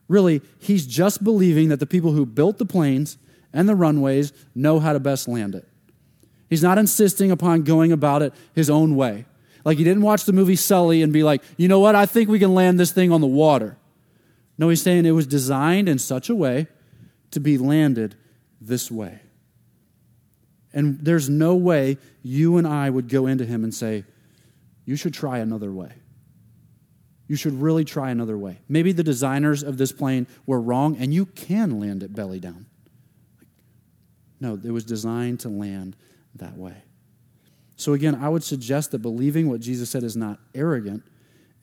Really, 0.09 0.41
he's 0.59 0.87
just 0.87 1.23
believing 1.23 1.69
that 1.69 1.81
the 1.81 1.87
people 1.87 2.13
who 2.13 2.25
built 2.25 2.59
the 2.59 2.67
planes 2.67 3.19
and 3.53 3.69
the 3.69 3.77
runways 3.77 4.33
know 4.55 4.81
how 4.81 4.93
to 4.93 5.01
best 5.01 5.29
land 5.29 5.55
it. 5.55 5.69
He's 6.51 6.63
not 6.63 6.79
insisting 6.79 7.31
upon 7.31 7.63
going 7.63 7.93
about 7.93 8.23
it 8.23 8.35
his 8.55 8.69
own 8.69 8.97
way. 8.97 9.25
Like 9.65 9.79
he 9.79 9.85
didn't 9.85 10.03
watch 10.03 10.25
the 10.25 10.33
movie 10.33 10.57
Sully 10.57 11.01
and 11.03 11.13
be 11.13 11.23
like, 11.23 11.43
you 11.57 11.69
know 11.69 11.79
what, 11.79 11.95
I 11.95 12.07
think 12.07 12.29
we 12.29 12.41
can 12.41 12.55
land 12.55 12.79
this 12.79 12.91
thing 12.91 13.13
on 13.13 13.21
the 13.21 13.27
water. 13.27 13.77
No, 14.59 14.69
he's 14.69 14.83
saying 14.83 15.07
it 15.07 15.13
was 15.13 15.27
designed 15.27 15.89
in 15.89 15.99
such 15.99 16.29
a 16.29 16.35
way 16.35 16.67
to 17.31 17.41
be 17.41 17.57
landed 17.57 18.17
this 18.61 18.91
way. 18.91 19.21
And 20.73 20.99
there's 21.01 21.31
no 21.31 21.55
way 21.55 21.99
you 22.23 22.57
and 22.57 22.67
I 22.67 22.91
would 22.91 23.09
go 23.09 23.27
into 23.27 23.45
him 23.45 23.65
and 23.65 23.73
say, 23.73 24.05
you 24.85 24.97
should 24.97 25.15
try 25.15 25.39
another 25.39 25.73
way. 25.73 25.93
You 27.29 27.37
should 27.37 27.61
really 27.61 27.85
try 27.85 28.11
another 28.11 28.37
way. 28.37 28.59
Maybe 28.69 28.91
the 28.91 29.05
designers 29.05 29.63
of 29.63 29.79
this 29.79 29.93
plane 29.93 30.27
were 30.47 30.61
wrong 30.61 30.97
and 30.97 31.15
you 31.15 31.27
can 31.27 31.79
land 31.79 32.03
it 32.03 32.13
belly 32.13 32.41
down. 32.41 32.67
No, 34.41 34.59
it 34.63 34.71
was 34.71 34.85
designed 34.85 35.41
to 35.41 35.49
land 35.49 35.97
that 36.37 36.57
way. 36.57 36.75
So, 37.77 37.95
again, 37.95 38.15
I 38.15 38.29
would 38.29 38.45
suggest 38.45 38.91
that 38.91 38.99
believing 38.99 39.49
what 39.49 39.61
Jesus 39.61 39.91
said 39.91 40.03
is 40.03 40.17
not 40.17 40.39
arrogant, 40.55 41.03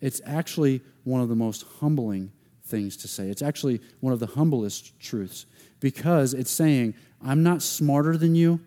it's 0.00 0.20
actually 0.24 0.80
one 1.04 1.20
of 1.20 1.28
the 1.28 1.36
most 1.36 1.64
humbling 1.80 2.32
things 2.64 2.96
to 2.98 3.08
say. 3.08 3.28
It's 3.28 3.42
actually 3.42 3.80
one 4.00 4.12
of 4.12 4.20
the 4.20 4.26
humblest 4.26 4.98
truths 5.00 5.46
because 5.80 6.34
it's 6.34 6.50
saying, 6.50 6.94
I'm 7.24 7.42
not 7.42 7.62
smarter 7.62 8.16
than 8.16 8.34
you, 8.34 8.60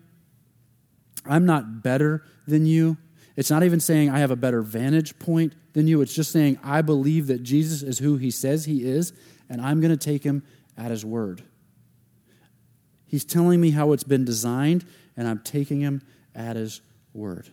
I'm 1.24 1.46
not 1.46 1.82
better 1.82 2.24
than 2.46 2.66
you. 2.66 2.96
It's 3.36 3.50
not 3.50 3.62
even 3.62 3.80
saying 3.80 4.10
I 4.10 4.18
have 4.18 4.30
a 4.30 4.36
better 4.36 4.60
vantage 4.60 5.18
point 5.18 5.54
than 5.72 5.86
you. 5.86 6.02
It's 6.02 6.12
just 6.12 6.32
saying 6.32 6.58
I 6.62 6.82
believe 6.82 7.28
that 7.28 7.42
Jesus 7.42 7.82
is 7.82 7.98
who 7.98 8.16
he 8.16 8.30
says 8.30 8.64
he 8.64 8.84
is, 8.84 9.12
and 9.48 9.60
I'm 9.60 9.80
going 9.80 9.96
to 9.96 9.96
take 9.96 10.22
him 10.22 10.42
at 10.76 10.90
his 10.90 11.04
word. 11.04 11.42
He's 13.06 13.24
telling 13.24 13.60
me 13.60 13.70
how 13.70 13.92
it's 13.92 14.04
been 14.04 14.24
designed, 14.24 14.84
and 15.16 15.28
I'm 15.28 15.40
taking 15.40 15.80
him 15.80 16.02
at 16.34 16.56
his 16.56 16.80
word. 17.12 17.48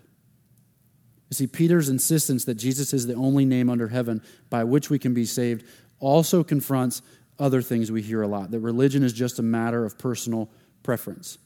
You 1.30 1.36
see, 1.36 1.48
Peter's 1.48 1.90
insistence 1.90 2.46
that 2.46 2.56
Jesus 2.56 2.94
is 2.94 3.06
the 3.06 3.14
only 3.14 3.46
name 3.46 3.70
under 3.70 3.88
heaven 3.88 4.22
by 4.50 4.64
which 4.64 4.90
we 4.90 4.98
can 4.98 5.14
be 5.14 5.26
saved 5.26 5.64
also 6.00 6.44
confronts 6.44 7.02
other 7.38 7.62
things 7.62 7.92
we 7.92 8.02
hear 8.02 8.22
a 8.22 8.28
lot 8.28 8.52
that 8.52 8.60
religion 8.60 9.04
is 9.04 9.14
just 9.14 9.40
a 9.40 9.44
matter 9.44 9.86
of 9.86 9.98
personal 9.98 10.50
preference. 10.84 11.38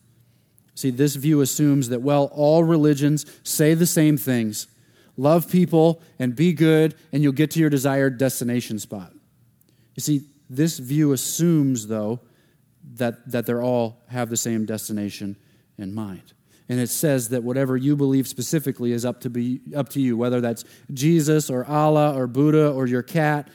See, 0.76 0.90
this 0.90 1.16
view 1.16 1.42
assumes 1.42 1.90
that, 1.90 2.02
well, 2.02 2.32
all 2.34 2.64
religions 2.64 3.26
say 3.44 3.74
the 3.74 3.86
same 3.86 4.18
things 4.18 4.68
love 5.16 5.52
people 5.52 6.02
and 6.18 6.36
be 6.36 6.54
good, 6.54 6.96
and 7.12 7.22
you'll 7.22 7.34
get 7.34 7.52
to 7.52 7.60
your 7.60 7.70
desired 7.70 8.18
destination 8.18 8.80
spot. 8.80 9.14
You 9.94 10.02
see, 10.02 10.22
this 10.50 10.80
view 10.80 11.12
assumes, 11.14 11.86
though, 11.86 12.22
that, 12.96 13.30
that 13.30 13.46
they 13.46 13.54
all 13.54 14.02
have 14.08 14.32
the 14.32 14.38
same 14.38 14.66
destination 14.66 15.38
in 15.78 15.94
mind. 15.94 16.34
And 16.70 16.80
it 16.80 16.90
says 16.90 17.30
that 17.30 17.44
whatever 17.44 17.76
you 17.76 17.96
believe 17.96 18.28
specifically 18.28 18.94
is 18.94 19.06
up 19.06 19.22
to, 19.22 19.30
be, 19.30 19.62
up 19.76 19.90
to 19.90 20.02
you, 20.02 20.16
whether 20.16 20.40
that's 20.40 20.64
Jesus 20.94 21.50
or 21.50 21.66
Allah 21.66 22.18
or 22.18 22.28
Buddha 22.28 22.72
or 22.72 22.88
your 22.88 23.04
cat, 23.04 23.50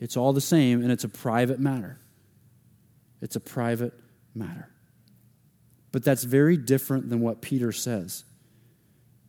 it's 0.00 0.16
all 0.16 0.32
the 0.32 0.40
same, 0.40 0.82
and 0.82 0.90
it's 0.90 1.04
a 1.04 1.08
private 1.08 1.60
matter. 1.60 1.98
It's 3.20 3.36
a 3.36 3.40
private 3.40 3.94
matter. 4.34 4.68
But 5.92 6.04
that's 6.04 6.24
very 6.24 6.56
different 6.56 7.08
than 7.08 7.20
what 7.20 7.40
Peter 7.40 7.72
says. 7.72 8.24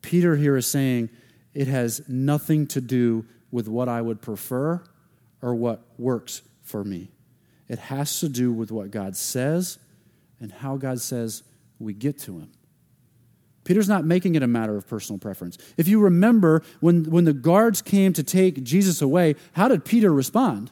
Peter 0.02 0.36
here 0.36 0.58
is 0.58 0.67
saying 0.67 1.10
it 1.54 1.67
has 1.67 2.02
nothing 2.08 2.67
to 2.67 2.82
do 2.82 3.26
with 3.52 3.67
what 3.67 3.89
I 3.89 4.02
would 4.02 4.21
prefer 4.21 4.84
or 5.41 5.56
what 5.56 5.82
works 5.97 6.41
for 6.62 6.84
me. 6.84 7.10
It 7.67 7.80
has 7.80 8.19
to 8.19 8.30
do 8.30 8.52
with 8.52 8.71
what 8.71 8.91
God 8.91 9.15
says 9.15 9.80
and 10.39 10.52
how 10.52 10.78
God 10.78 11.00
says 11.02 11.43
we 11.80 11.94
get 11.94 12.18
to 12.20 12.40
Him. 12.40 12.52
Peter's 13.68 13.90
not 13.90 14.06
making 14.06 14.36
it 14.36 14.44
a 14.44 14.48
matter 14.48 14.78
of 14.78 14.88
personal 14.88 15.20
preference. 15.20 15.58
If 15.76 15.90
you 15.90 16.00
remember, 16.00 16.63
when, 16.80 17.04
when 17.04 17.26
the 17.26 17.34
guards 17.34 17.82
came 17.82 18.13
to 18.13 18.24
take 18.24 18.63
Jesus 18.63 19.02
away, 19.02 19.36
how 19.52 19.68
did 19.68 19.84
Peter 19.84 20.13
respond? 20.13 20.72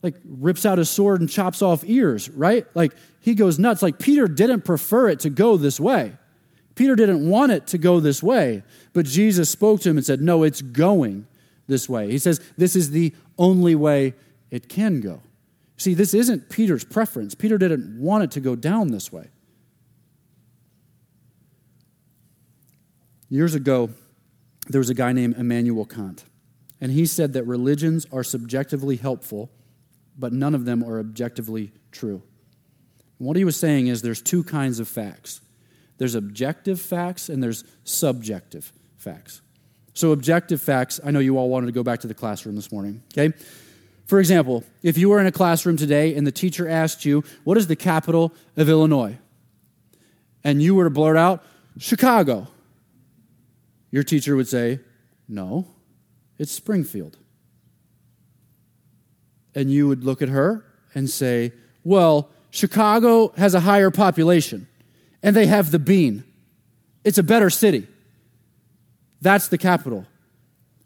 Like, 0.00 0.14
rips 0.24 0.64
out 0.64 0.78
his 0.78 0.88
sword 0.88 1.20
and 1.20 1.28
chops 1.28 1.60
off 1.60 1.82
ears, 1.84 2.30
right? 2.30 2.64
Like, 2.74 2.92
he 3.18 3.34
goes 3.34 3.58
nuts. 3.58 3.82
Like, 3.82 3.98
Peter 3.98 4.28
didn't 4.28 4.64
prefer 4.64 5.08
it 5.08 5.18
to 5.20 5.30
go 5.30 5.56
this 5.56 5.80
way. 5.80 6.12
Peter 6.76 6.94
didn't 6.94 7.28
want 7.28 7.50
it 7.50 7.66
to 7.66 7.78
go 7.78 7.98
this 7.98 8.22
way. 8.22 8.62
But 8.92 9.06
Jesus 9.06 9.50
spoke 9.50 9.80
to 9.80 9.90
him 9.90 9.96
and 9.96 10.06
said, 10.06 10.20
No, 10.20 10.44
it's 10.44 10.62
going 10.62 11.26
this 11.66 11.88
way. 11.88 12.12
He 12.12 12.18
says, 12.18 12.40
This 12.56 12.76
is 12.76 12.90
the 12.90 13.12
only 13.36 13.74
way 13.74 14.14
it 14.52 14.68
can 14.68 15.00
go. 15.00 15.20
See, 15.76 15.94
this 15.94 16.14
isn't 16.14 16.48
Peter's 16.48 16.84
preference. 16.84 17.34
Peter 17.34 17.58
didn't 17.58 18.00
want 18.00 18.22
it 18.22 18.30
to 18.32 18.40
go 18.40 18.54
down 18.54 18.92
this 18.92 19.10
way. 19.10 19.30
Years 23.30 23.54
ago, 23.54 23.90
there 24.68 24.80
was 24.80 24.90
a 24.90 24.94
guy 24.94 25.12
named 25.12 25.36
Immanuel 25.38 25.86
Kant, 25.86 26.24
and 26.80 26.90
he 26.90 27.06
said 27.06 27.32
that 27.34 27.44
religions 27.44 28.06
are 28.12 28.24
subjectively 28.24 28.96
helpful, 28.96 29.50
but 30.18 30.32
none 30.32 30.54
of 30.54 30.64
them 30.64 30.82
are 30.82 30.98
objectively 30.98 31.72
true. 31.92 32.22
And 33.18 33.28
what 33.28 33.36
he 33.36 33.44
was 33.44 33.56
saying 33.56 33.86
is 33.86 34.02
there's 34.02 34.20
two 34.20 34.44
kinds 34.44 34.80
of 34.80 34.88
facts 34.88 35.40
there's 35.96 36.14
objective 36.14 36.80
facts 36.80 37.28
and 37.28 37.42
there's 37.42 37.62
subjective 37.84 38.72
facts. 38.96 39.42
So, 39.92 40.12
objective 40.12 40.60
facts, 40.60 40.98
I 41.04 41.10
know 41.10 41.18
you 41.18 41.36
all 41.36 41.50
wanted 41.50 41.66
to 41.66 41.72
go 41.72 41.82
back 41.82 42.00
to 42.00 42.06
the 42.06 42.14
classroom 42.14 42.56
this 42.56 42.72
morning, 42.72 43.02
okay? 43.12 43.36
For 44.06 44.18
example, 44.18 44.64
if 44.82 44.96
you 44.96 45.10
were 45.10 45.20
in 45.20 45.26
a 45.26 45.32
classroom 45.32 45.76
today 45.76 46.14
and 46.16 46.26
the 46.26 46.32
teacher 46.32 46.66
asked 46.66 47.04
you, 47.04 47.22
What 47.44 47.58
is 47.58 47.66
the 47.66 47.76
capital 47.76 48.32
of 48.56 48.68
Illinois? 48.68 49.18
And 50.42 50.62
you 50.62 50.74
were 50.74 50.84
to 50.84 50.90
blurt 50.90 51.18
out, 51.18 51.44
Chicago. 51.78 52.48
Your 53.90 54.02
teacher 54.02 54.36
would 54.36 54.48
say, 54.48 54.80
No, 55.28 55.66
it's 56.38 56.52
Springfield. 56.52 57.16
And 59.54 59.70
you 59.70 59.88
would 59.88 60.04
look 60.04 60.22
at 60.22 60.28
her 60.28 60.64
and 60.94 61.08
say, 61.10 61.52
Well, 61.84 62.30
Chicago 62.50 63.32
has 63.36 63.54
a 63.54 63.60
higher 63.60 63.90
population 63.90 64.68
and 65.22 65.34
they 65.34 65.46
have 65.46 65.70
the 65.70 65.78
bean. 65.78 66.24
It's 67.04 67.18
a 67.18 67.22
better 67.22 67.50
city. 67.50 67.86
That's 69.20 69.48
the 69.48 69.58
capital. 69.58 70.06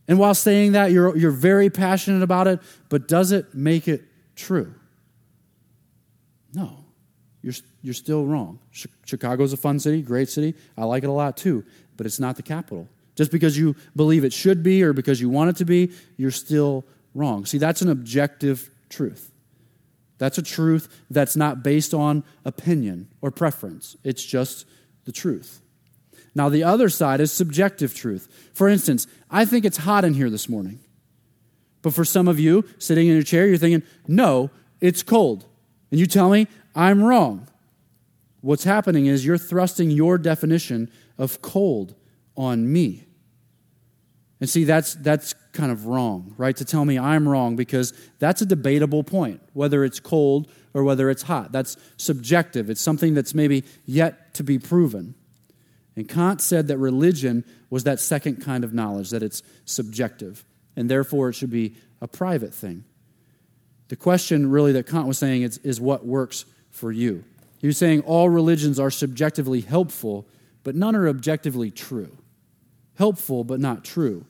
And 0.06 0.18
while 0.18 0.34
saying 0.34 0.72
that, 0.72 0.92
you're, 0.92 1.16
you're 1.16 1.30
very 1.30 1.70
passionate 1.70 2.22
about 2.22 2.46
it, 2.46 2.60
but 2.88 3.08
does 3.08 3.32
it 3.32 3.54
make 3.54 3.88
it 3.88 4.02
true? 4.36 4.74
No. 6.52 6.84
You're, 7.42 7.54
you're 7.82 7.94
still 7.94 8.24
wrong. 8.24 8.58
Chicago's 9.04 9.52
a 9.52 9.56
fun 9.56 9.78
city, 9.78 10.02
great 10.02 10.28
city. 10.28 10.54
I 10.76 10.84
like 10.84 11.04
it 11.04 11.08
a 11.08 11.12
lot 11.12 11.36
too, 11.36 11.64
but 11.96 12.06
it's 12.06 12.18
not 12.18 12.36
the 12.36 12.42
capital. 12.42 12.88
Just 13.14 13.30
because 13.30 13.56
you 13.56 13.76
believe 13.94 14.24
it 14.24 14.32
should 14.32 14.62
be 14.62 14.82
or 14.82 14.92
because 14.92 15.20
you 15.20 15.28
want 15.28 15.50
it 15.50 15.56
to 15.56 15.64
be, 15.64 15.92
you're 16.16 16.30
still 16.30 16.84
wrong. 17.14 17.46
See, 17.46 17.58
that's 17.58 17.80
an 17.82 17.88
objective 17.88 18.70
truth. 18.88 19.30
That's 20.18 20.38
a 20.38 20.42
truth 20.42 20.88
that's 21.10 21.36
not 21.36 21.62
based 21.62 21.94
on 21.94 22.24
opinion 22.44 23.08
or 23.20 23.30
preference, 23.30 23.96
it's 24.04 24.24
just 24.24 24.66
the 25.04 25.12
truth. 25.12 25.60
Now, 26.36 26.48
the 26.48 26.64
other 26.64 26.88
side 26.88 27.20
is 27.20 27.30
subjective 27.30 27.94
truth. 27.94 28.50
For 28.54 28.68
instance, 28.68 29.06
I 29.30 29.44
think 29.44 29.64
it's 29.64 29.76
hot 29.78 30.04
in 30.04 30.14
here 30.14 30.30
this 30.30 30.48
morning. 30.48 30.80
But 31.82 31.94
for 31.94 32.04
some 32.04 32.26
of 32.26 32.40
you 32.40 32.64
sitting 32.78 33.06
in 33.06 33.14
your 33.14 33.22
chair, 33.22 33.46
you're 33.46 33.58
thinking, 33.58 33.86
no, 34.08 34.50
it's 34.80 35.02
cold. 35.02 35.44
And 35.90 36.00
you 36.00 36.06
tell 36.06 36.30
me 36.30 36.48
I'm 36.74 37.04
wrong. 37.04 37.46
What's 38.40 38.64
happening 38.64 39.06
is 39.06 39.24
you're 39.24 39.38
thrusting 39.38 39.90
your 39.90 40.18
definition 40.18 40.90
of 41.18 41.40
cold 41.40 41.94
on 42.36 42.70
me. 42.70 43.04
And 44.40 44.50
see, 44.50 44.64
that's, 44.64 44.94
that's 44.96 45.32
kind 45.52 45.72
of 45.72 45.86
wrong, 45.86 46.34
right? 46.36 46.56
To 46.56 46.64
tell 46.64 46.84
me 46.84 46.98
I'm 46.98 47.28
wrong 47.28 47.56
because 47.56 47.92
that's 48.18 48.42
a 48.42 48.46
debatable 48.46 49.04
point, 49.04 49.40
whether 49.52 49.84
it's 49.84 50.00
cold 50.00 50.50
or 50.74 50.84
whether 50.84 51.08
it's 51.08 51.22
hot. 51.22 51.52
That's 51.52 51.76
subjective. 51.96 52.68
It's 52.68 52.80
something 52.80 53.14
that's 53.14 53.34
maybe 53.34 53.64
yet 53.86 54.34
to 54.34 54.42
be 54.42 54.58
proven. 54.58 55.14
And 55.96 56.08
Kant 56.08 56.40
said 56.40 56.66
that 56.68 56.78
religion 56.78 57.44
was 57.70 57.84
that 57.84 58.00
second 58.00 58.42
kind 58.42 58.64
of 58.64 58.74
knowledge, 58.74 59.10
that 59.10 59.22
it's 59.22 59.42
subjective, 59.64 60.44
and 60.76 60.90
therefore 60.90 61.28
it 61.28 61.34
should 61.34 61.50
be 61.50 61.76
a 62.00 62.08
private 62.08 62.52
thing. 62.52 62.84
The 63.88 63.96
question, 63.96 64.50
really, 64.50 64.72
that 64.72 64.88
Kant 64.88 65.06
was 65.06 65.18
saying 65.18 65.42
is, 65.42 65.58
is 65.58 65.80
what 65.80 66.04
works 66.04 66.46
for 66.70 66.90
you. 66.90 67.24
He 67.58 67.66
was 67.66 67.78
saying 67.78 68.00
all 68.00 68.28
religions 68.28 68.80
are 68.80 68.90
subjectively 68.90 69.60
helpful, 69.60 70.26
but 70.64 70.74
none 70.74 70.96
are 70.96 71.08
objectively 71.08 71.70
true. 71.70 72.16
Helpful, 72.96 73.44
but 73.44 73.60
not 73.60 73.84
true. 73.84 74.24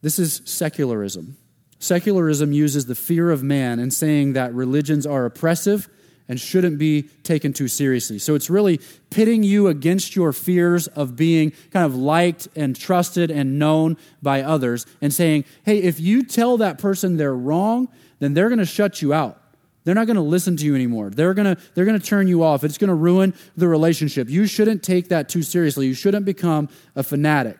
This 0.00 0.18
is 0.18 0.42
secularism. 0.44 1.36
Secularism 1.78 2.52
uses 2.52 2.86
the 2.86 2.94
fear 2.94 3.30
of 3.30 3.42
man 3.42 3.78
and 3.78 3.92
saying 3.92 4.32
that 4.34 4.54
religions 4.54 5.06
are 5.06 5.26
oppressive 5.26 5.88
and 6.28 6.40
shouldn't 6.40 6.78
be 6.78 7.02
taken 7.22 7.52
too 7.52 7.68
seriously. 7.68 8.18
So 8.18 8.34
it's 8.34 8.48
really 8.48 8.80
pitting 9.10 9.42
you 9.42 9.68
against 9.68 10.16
your 10.16 10.32
fears 10.32 10.86
of 10.88 11.16
being 11.16 11.52
kind 11.70 11.84
of 11.84 11.94
liked 11.94 12.48
and 12.56 12.74
trusted 12.74 13.30
and 13.30 13.58
known 13.58 13.98
by 14.22 14.42
others 14.42 14.86
and 15.02 15.12
saying, 15.12 15.44
hey, 15.64 15.78
if 15.78 16.00
you 16.00 16.22
tell 16.22 16.56
that 16.58 16.78
person 16.78 17.16
they're 17.18 17.34
wrong, 17.34 17.88
then 18.18 18.32
they're 18.32 18.48
going 18.48 18.58
to 18.58 18.64
shut 18.64 19.02
you 19.02 19.12
out. 19.12 19.40
They're 19.84 19.94
not 19.94 20.06
going 20.06 20.16
to 20.16 20.22
listen 20.22 20.56
to 20.56 20.64
you 20.64 20.74
anymore. 20.74 21.10
They're 21.10 21.34
going 21.34 21.56
to, 21.56 21.62
they're 21.74 21.84
going 21.84 22.00
to 22.00 22.04
turn 22.04 22.26
you 22.26 22.42
off. 22.42 22.64
It's 22.64 22.78
going 22.78 22.88
to 22.88 22.94
ruin 22.94 23.34
the 23.56 23.68
relationship. 23.68 24.30
You 24.30 24.46
shouldn't 24.46 24.82
take 24.82 25.08
that 25.10 25.28
too 25.28 25.42
seriously. 25.42 25.86
You 25.86 25.94
shouldn't 25.94 26.24
become 26.24 26.68
a 26.96 27.02
fanatic. 27.02 27.58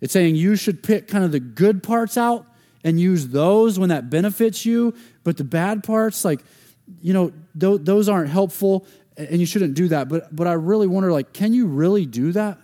It's 0.00 0.12
saying 0.12 0.36
you 0.36 0.56
should 0.56 0.82
pick 0.82 1.08
kind 1.08 1.24
of 1.24 1.32
the 1.32 1.40
good 1.40 1.82
parts 1.82 2.16
out 2.16 2.46
and 2.84 2.98
use 3.00 3.28
those 3.28 3.78
when 3.78 3.88
that 3.90 4.10
benefits 4.10 4.64
you, 4.64 4.94
but 5.24 5.36
the 5.36 5.44
bad 5.44 5.84
parts, 5.84 6.24
like, 6.24 6.40
you 7.00 7.12
know, 7.12 7.32
th- 7.58 7.80
those 7.82 8.08
aren't 8.08 8.28
helpful 8.28 8.86
and 9.16 9.38
you 9.38 9.46
shouldn't 9.46 9.74
do 9.74 9.88
that. 9.88 10.08
But, 10.08 10.34
but 10.34 10.46
I 10.46 10.54
really 10.54 10.86
wonder, 10.86 11.12
like, 11.12 11.32
can 11.32 11.54
you 11.54 11.66
really 11.66 12.06
do 12.06 12.32
that? 12.32 12.58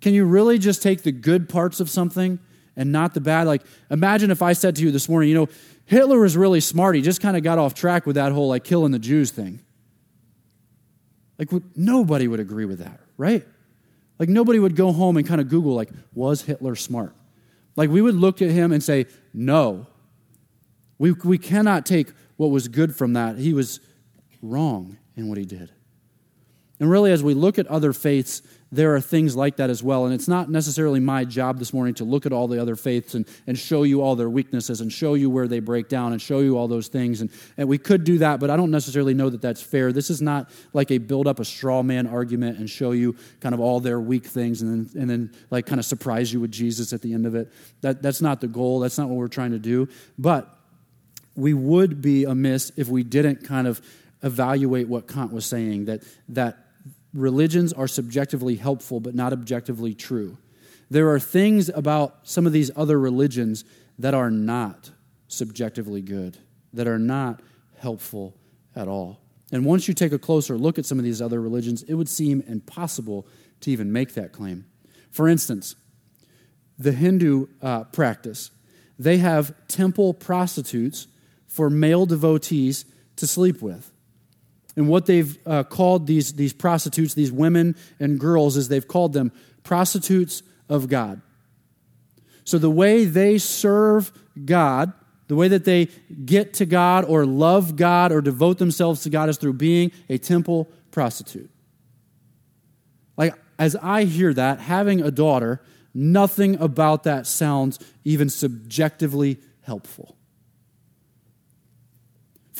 Can 0.00 0.14
you 0.14 0.24
really 0.24 0.58
just 0.58 0.82
take 0.82 1.02
the 1.02 1.12
good 1.12 1.48
parts 1.48 1.80
of 1.80 1.90
something 1.90 2.38
and 2.76 2.92
not 2.92 3.14
the 3.14 3.20
bad? 3.20 3.46
Like, 3.46 3.62
imagine 3.90 4.30
if 4.30 4.42
I 4.42 4.52
said 4.52 4.76
to 4.76 4.82
you 4.82 4.90
this 4.90 5.08
morning, 5.08 5.28
you 5.28 5.34
know, 5.34 5.48
Hitler 5.86 6.20
was 6.20 6.36
really 6.36 6.60
smart. 6.60 6.94
He 6.94 7.02
just 7.02 7.20
kind 7.20 7.36
of 7.36 7.42
got 7.42 7.58
off 7.58 7.74
track 7.74 8.06
with 8.06 8.16
that 8.16 8.32
whole, 8.32 8.48
like, 8.48 8.64
killing 8.64 8.92
the 8.92 8.98
Jews 8.98 9.30
thing. 9.30 9.60
Like, 11.38 11.48
nobody 11.74 12.28
would 12.28 12.40
agree 12.40 12.66
with 12.66 12.78
that, 12.78 13.00
right? 13.16 13.46
Like, 14.18 14.28
nobody 14.28 14.58
would 14.58 14.76
go 14.76 14.92
home 14.92 15.16
and 15.16 15.26
kind 15.26 15.40
of 15.40 15.48
Google, 15.48 15.74
like, 15.74 15.90
was 16.14 16.42
Hitler 16.42 16.76
smart? 16.76 17.14
Like, 17.76 17.90
we 17.90 18.02
would 18.02 18.14
look 18.14 18.42
at 18.42 18.50
him 18.50 18.72
and 18.72 18.82
say, 18.82 19.06
no. 19.32 19.86
We, 20.98 21.12
we 21.12 21.38
cannot 21.38 21.86
take 21.86 22.12
what 22.36 22.48
was 22.50 22.68
good 22.68 22.94
from 22.94 23.14
that. 23.14 23.38
He 23.38 23.54
was 23.54 23.80
wrong 24.42 24.98
in 25.16 25.28
what 25.28 25.38
he 25.38 25.44
did. 25.44 25.72
And 26.78 26.90
really, 26.90 27.12
as 27.12 27.22
we 27.22 27.34
look 27.34 27.58
at 27.58 27.66
other 27.66 27.92
faiths, 27.92 28.42
there 28.72 28.94
are 28.94 29.00
things 29.00 29.34
like 29.34 29.56
that 29.56 29.68
as 29.68 29.82
well. 29.82 30.04
And 30.04 30.14
it's 30.14 30.28
not 30.28 30.48
necessarily 30.48 31.00
my 31.00 31.24
job 31.24 31.58
this 31.58 31.72
morning 31.72 31.94
to 31.94 32.04
look 32.04 32.24
at 32.24 32.32
all 32.32 32.46
the 32.46 32.60
other 32.62 32.76
faiths 32.76 33.14
and, 33.14 33.26
and 33.46 33.58
show 33.58 33.82
you 33.82 34.00
all 34.00 34.14
their 34.14 34.30
weaknesses 34.30 34.80
and 34.80 34.92
show 34.92 35.14
you 35.14 35.28
where 35.28 35.48
they 35.48 35.58
break 35.58 35.88
down 35.88 36.12
and 36.12 36.22
show 36.22 36.38
you 36.38 36.56
all 36.56 36.68
those 36.68 36.86
things. 36.86 37.20
And, 37.20 37.30
and 37.56 37.68
we 37.68 37.78
could 37.78 38.04
do 38.04 38.18
that, 38.18 38.38
but 38.38 38.48
I 38.48 38.56
don't 38.56 38.70
necessarily 38.70 39.12
know 39.12 39.28
that 39.28 39.42
that's 39.42 39.60
fair. 39.60 39.92
This 39.92 40.08
is 40.08 40.22
not 40.22 40.50
like 40.72 40.92
a 40.92 40.98
build 40.98 41.26
up 41.26 41.40
a 41.40 41.44
straw 41.44 41.82
man 41.82 42.06
argument 42.06 42.58
and 42.58 42.70
show 42.70 42.92
you 42.92 43.16
kind 43.40 43.54
of 43.54 43.60
all 43.60 43.80
their 43.80 44.00
weak 44.00 44.26
things 44.26 44.62
and 44.62 44.88
then, 44.88 45.00
and 45.02 45.10
then 45.10 45.32
like 45.50 45.66
kind 45.66 45.80
of 45.80 45.84
surprise 45.84 46.32
you 46.32 46.40
with 46.40 46.52
Jesus 46.52 46.92
at 46.92 47.02
the 47.02 47.12
end 47.12 47.26
of 47.26 47.34
it. 47.34 47.52
That, 47.80 48.02
that's 48.02 48.20
not 48.20 48.40
the 48.40 48.48
goal. 48.48 48.78
That's 48.78 48.98
not 48.98 49.08
what 49.08 49.16
we're 49.16 49.28
trying 49.28 49.50
to 49.50 49.58
do. 49.58 49.88
But 50.16 50.48
we 51.34 51.54
would 51.54 52.00
be 52.00 52.24
amiss 52.24 52.70
if 52.76 52.88
we 52.88 53.02
didn't 53.02 53.44
kind 53.44 53.66
of 53.66 53.80
evaluate 54.22 54.86
what 54.86 55.08
Kant 55.08 55.32
was 55.32 55.46
saying 55.46 55.86
that, 55.86 56.02
that 56.28 56.69
religions 57.12 57.72
are 57.72 57.88
subjectively 57.88 58.56
helpful 58.56 59.00
but 59.00 59.14
not 59.14 59.32
objectively 59.32 59.94
true. 59.94 60.38
There 60.90 61.10
are 61.10 61.20
things 61.20 61.68
about 61.68 62.18
some 62.22 62.46
of 62.46 62.52
these 62.52 62.70
other 62.76 62.98
religions 62.98 63.64
that 63.98 64.14
are 64.14 64.30
not 64.30 64.90
subjectively 65.28 66.02
good, 66.02 66.38
that 66.72 66.88
are 66.88 66.98
not 66.98 67.40
helpful 67.78 68.36
at 68.74 68.88
all. 68.88 69.20
And 69.52 69.64
once 69.64 69.88
you 69.88 69.94
take 69.94 70.12
a 70.12 70.18
closer 70.18 70.56
look 70.56 70.78
at 70.78 70.86
some 70.86 70.98
of 70.98 71.04
these 71.04 71.20
other 71.20 71.40
religions, 71.40 71.82
it 71.84 71.94
would 71.94 72.08
seem 72.08 72.42
impossible 72.46 73.26
to 73.60 73.70
even 73.70 73.92
make 73.92 74.14
that 74.14 74.32
claim. 74.32 74.64
For 75.10 75.28
instance, 75.28 75.76
the 76.78 76.92
Hindu 76.92 77.46
uh, 77.60 77.84
practice, 77.84 78.50
they 78.98 79.18
have 79.18 79.54
temple 79.68 80.14
prostitutes 80.14 81.08
for 81.46 81.68
male 81.68 82.06
devotees 82.06 82.84
to 83.16 83.26
sleep 83.26 83.60
with. 83.60 83.92
And 84.80 84.88
what 84.88 85.04
they've 85.04 85.38
uh, 85.46 85.62
called 85.64 86.06
these, 86.06 86.32
these 86.32 86.54
prostitutes, 86.54 87.12
these 87.12 87.30
women 87.30 87.76
and 87.98 88.18
girls, 88.18 88.56
is 88.56 88.68
they've 88.68 88.88
called 88.88 89.12
them 89.12 89.30
prostitutes 89.62 90.42
of 90.70 90.88
God. 90.88 91.20
So 92.44 92.56
the 92.56 92.70
way 92.70 93.04
they 93.04 93.36
serve 93.36 94.10
God, 94.42 94.94
the 95.28 95.36
way 95.36 95.48
that 95.48 95.66
they 95.66 95.90
get 96.24 96.54
to 96.54 96.64
God 96.64 97.04
or 97.04 97.26
love 97.26 97.76
God 97.76 98.10
or 98.10 98.22
devote 98.22 98.56
themselves 98.56 99.02
to 99.02 99.10
God 99.10 99.28
is 99.28 99.36
through 99.36 99.52
being 99.52 99.92
a 100.08 100.16
temple 100.16 100.70
prostitute. 100.92 101.50
Like, 103.18 103.34
as 103.58 103.76
I 103.76 104.04
hear 104.04 104.32
that, 104.32 104.60
having 104.60 105.02
a 105.02 105.10
daughter, 105.10 105.60
nothing 105.92 106.58
about 106.58 107.02
that 107.02 107.26
sounds 107.26 107.78
even 108.02 108.30
subjectively 108.30 109.40
helpful 109.60 110.16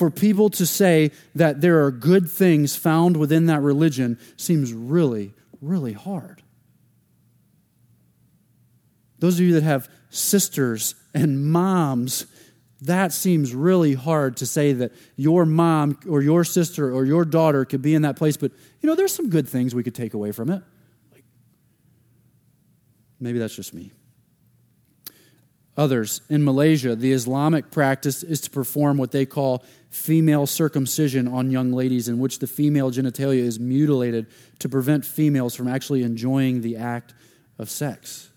for 0.00 0.10
people 0.10 0.48
to 0.48 0.64
say 0.64 1.10
that 1.34 1.60
there 1.60 1.84
are 1.84 1.90
good 1.90 2.26
things 2.30 2.74
found 2.74 3.18
within 3.18 3.44
that 3.44 3.60
religion 3.60 4.18
seems 4.38 4.72
really, 4.72 5.34
really 5.60 5.92
hard. 5.92 6.42
Those 9.18 9.38
of 9.38 9.44
you 9.44 9.52
that 9.52 9.62
have 9.62 9.90
sisters 10.08 10.94
and 11.12 11.44
moms, 11.52 12.24
that 12.80 13.12
seems 13.12 13.54
really 13.54 13.92
hard 13.92 14.38
to 14.38 14.46
say 14.46 14.72
that 14.72 14.92
your 15.16 15.44
mom 15.44 15.98
or 16.08 16.22
your 16.22 16.44
sister 16.44 16.90
or 16.90 17.04
your 17.04 17.26
daughter 17.26 17.66
could 17.66 17.82
be 17.82 17.94
in 17.94 18.00
that 18.00 18.16
place, 18.16 18.38
but 18.38 18.52
you 18.80 18.86
know, 18.86 18.94
there's 18.94 19.14
some 19.14 19.28
good 19.28 19.46
things 19.46 19.74
we 19.74 19.82
could 19.82 19.94
take 19.94 20.14
away 20.14 20.32
from 20.32 20.48
it. 20.48 20.62
Maybe 23.20 23.38
that's 23.38 23.54
just 23.54 23.74
me 23.74 23.92
others. 25.80 26.20
In 26.28 26.44
Malaysia, 26.44 26.94
the 26.94 27.12
Islamic 27.12 27.70
practice 27.70 28.22
is 28.22 28.42
to 28.42 28.50
perform 28.50 28.98
what 28.98 29.12
they 29.12 29.24
call 29.24 29.64
female 29.90 30.46
circumcision 30.46 31.28
on 31.28 31.50
young 31.50 31.72
ladies, 31.72 32.08
in 32.08 32.18
which 32.18 32.38
the 32.38 32.46
female 32.46 32.90
genitalia 32.90 33.40
is 33.40 33.58
mutilated 33.58 34.26
to 34.60 34.68
prevent 34.68 35.04
females 35.04 35.54
from 35.54 35.68
actually 35.68 36.02
enjoying 36.02 36.60
the 36.60 36.76
act 36.76 37.12
of 37.58 37.68
sex. 37.68 38.30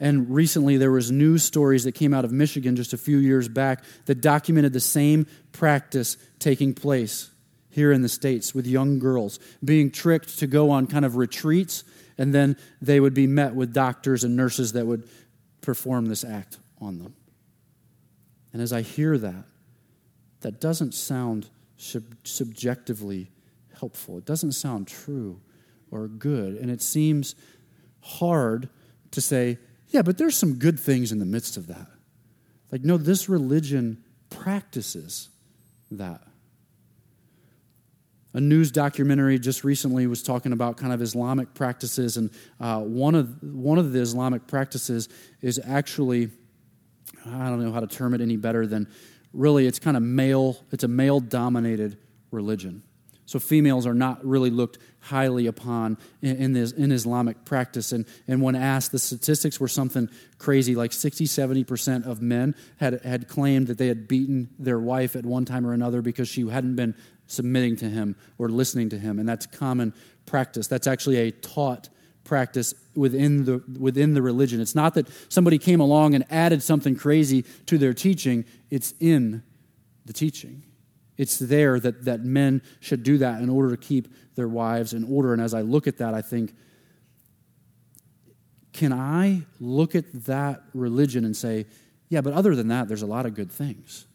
And 0.00 0.30
recently, 0.30 0.76
there 0.76 0.92
was 0.92 1.10
news 1.10 1.42
stories 1.42 1.84
that 1.84 1.92
came 1.92 2.14
out 2.14 2.24
of 2.24 2.32
Michigan 2.32 2.76
just 2.76 2.92
a 2.92 2.98
few 2.98 3.18
years 3.18 3.48
back 3.48 3.84
that 4.06 4.20
documented 4.20 4.72
the 4.72 4.80
same 4.80 5.26
practice 5.52 6.16
taking 6.38 6.72
place 6.72 7.30
here 7.70 7.92
in 7.92 8.02
the 8.02 8.08
States 8.08 8.54
with 8.54 8.66
young 8.66 8.98
girls 8.98 9.38
being 9.64 9.90
tricked 9.90 10.38
to 10.38 10.46
go 10.46 10.70
on 10.70 10.86
kind 10.86 11.04
of 11.04 11.16
retreats 11.16 11.84
and 12.16 12.34
then 12.34 12.56
they 12.82 12.98
would 12.98 13.14
be 13.14 13.26
met 13.26 13.54
with 13.54 13.72
doctors 13.72 14.24
and 14.24 14.36
nurses 14.36 14.72
that 14.72 14.86
would 14.86 15.08
perform 15.60 16.06
this 16.06 16.24
act 16.24 16.58
on 16.80 16.98
them. 16.98 17.14
And 18.52 18.62
as 18.62 18.72
I 18.72 18.82
hear 18.82 19.18
that, 19.18 19.44
that 20.40 20.60
doesn't 20.60 20.94
sound 20.94 21.48
sub- 21.76 22.14
subjectively 22.24 23.30
helpful. 23.78 24.18
It 24.18 24.24
doesn't 24.24 24.52
sound 24.52 24.88
true 24.88 25.40
or 25.90 26.08
good. 26.08 26.56
And 26.56 26.70
it 26.70 26.82
seems 26.82 27.34
hard 28.00 28.68
to 29.10 29.20
say, 29.20 29.58
yeah, 29.88 30.02
but 30.02 30.18
there's 30.18 30.36
some 30.36 30.54
good 30.54 30.78
things 30.78 31.12
in 31.12 31.18
the 31.18 31.26
midst 31.26 31.56
of 31.56 31.66
that. 31.68 31.86
Like, 32.70 32.82
no, 32.82 32.96
this 32.96 33.28
religion 33.28 34.04
practices 34.30 35.30
that. 35.90 36.22
A 38.34 38.40
news 38.40 38.70
documentary 38.70 39.38
just 39.38 39.64
recently 39.64 40.06
was 40.06 40.22
talking 40.22 40.52
about 40.52 40.76
kind 40.76 40.92
of 40.92 41.00
Islamic 41.00 41.54
practices, 41.54 42.18
and 42.18 42.30
uh, 42.60 42.80
one 42.80 43.14
of 43.14 43.42
one 43.42 43.78
of 43.78 43.92
the 43.92 44.00
Islamic 44.00 44.46
practices 44.46 45.08
is 45.40 45.58
actually 45.66 46.30
I 47.28 47.48
don't 47.48 47.64
know 47.64 47.72
how 47.72 47.80
to 47.80 47.86
term 47.86 48.14
it 48.14 48.20
any 48.20 48.36
better 48.36 48.66
than 48.66 48.88
really 49.32 49.66
it's 49.66 49.78
kind 49.78 49.96
of 49.96 50.02
male, 50.02 50.56
it's 50.72 50.84
a 50.84 50.88
male 50.88 51.20
dominated 51.20 51.98
religion. 52.30 52.82
So 53.28 53.38
females 53.38 53.86
are 53.86 53.94
not 53.94 54.24
really 54.24 54.48
looked 54.48 54.78
highly 55.00 55.46
upon 55.46 55.98
in, 56.22 56.36
in, 56.36 56.52
this, 56.54 56.72
in 56.72 56.90
Islamic 56.90 57.44
practice. 57.44 57.92
And, 57.92 58.06
and 58.26 58.40
when 58.40 58.56
asked, 58.56 58.90
the 58.90 58.98
statistics 58.98 59.60
were 59.60 59.68
something 59.68 60.08
crazy 60.38 60.74
like 60.74 60.94
60, 60.94 61.26
70% 61.26 62.06
of 62.06 62.22
men 62.22 62.54
had, 62.78 63.02
had 63.04 63.28
claimed 63.28 63.66
that 63.66 63.76
they 63.76 63.88
had 63.88 64.08
beaten 64.08 64.48
their 64.58 64.78
wife 64.78 65.14
at 65.14 65.26
one 65.26 65.44
time 65.44 65.66
or 65.66 65.74
another 65.74 66.00
because 66.00 66.26
she 66.26 66.48
hadn't 66.48 66.76
been 66.76 66.94
submitting 67.26 67.76
to 67.76 67.84
him 67.84 68.16
or 68.38 68.48
listening 68.48 68.88
to 68.88 68.98
him. 68.98 69.18
And 69.18 69.28
that's 69.28 69.44
common 69.44 69.92
practice. 70.24 70.66
That's 70.66 70.86
actually 70.86 71.18
a 71.18 71.30
taught 71.30 71.90
practice 72.28 72.74
within 72.94 73.44
the, 73.44 73.62
within 73.80 74.14
the 74.14 74.22
religion. 74.22 74.60
It's 74.60 74.74
not 74.74 74.94
that 74.94 75.08
somebody 75.28 75.58
came 75.58 75.80
along 75.80 76.14
and 76.14 76.24
added 76.30 76.62
something 76.62 76.94
crazy 76.94 77.44
to 77.66 77.78
their 77.78 77.94
teaching, 77.94 78.44
it's 78.70 78.92
in 79.00 79.42
the 80.04 80.12
teaching. 80.12 80.62
It's 81.16 81.38
there 81.38 81.80
that, 81.80 82.04
that 82.04 82.24
men 82.24 82.62
should 82.78 83.02
do 83.02 83.18
that 83.18 83.42
in 83.42 83.48
order 83.48 83.70
to 83.70 83.76
keep 83.76 84.14
their 84.36 84.46
wives 84.46 84.92
in 84.92 85.02
order. 85.04 85.32
And 85.32 85.42
as 85.42 85.52
I 85.52 85.62
look 85.62 85.88
at 85.88 85.98
that, 85.98 86.14
I 86.14 86.22
think, 86.22 86.54
can 88.72 88.92
I 88.92 89.42
look 89.58 89.96
at 89.96 90.04
that 90.26 90.62
religion 90.74 91.24
and 91.24 91.36
say, 91.36 91.66
yeah, 92.08 92.20
but 92.20 92.34
other 92.34 92.54
than 92.54 92.68
that, 92.68 92.86
there's 92.86 93.02
a 93.02 93.06
lot 93.06 93.26
of 93.26 93.34
good 93.34 93.50
things? 93.50 94.06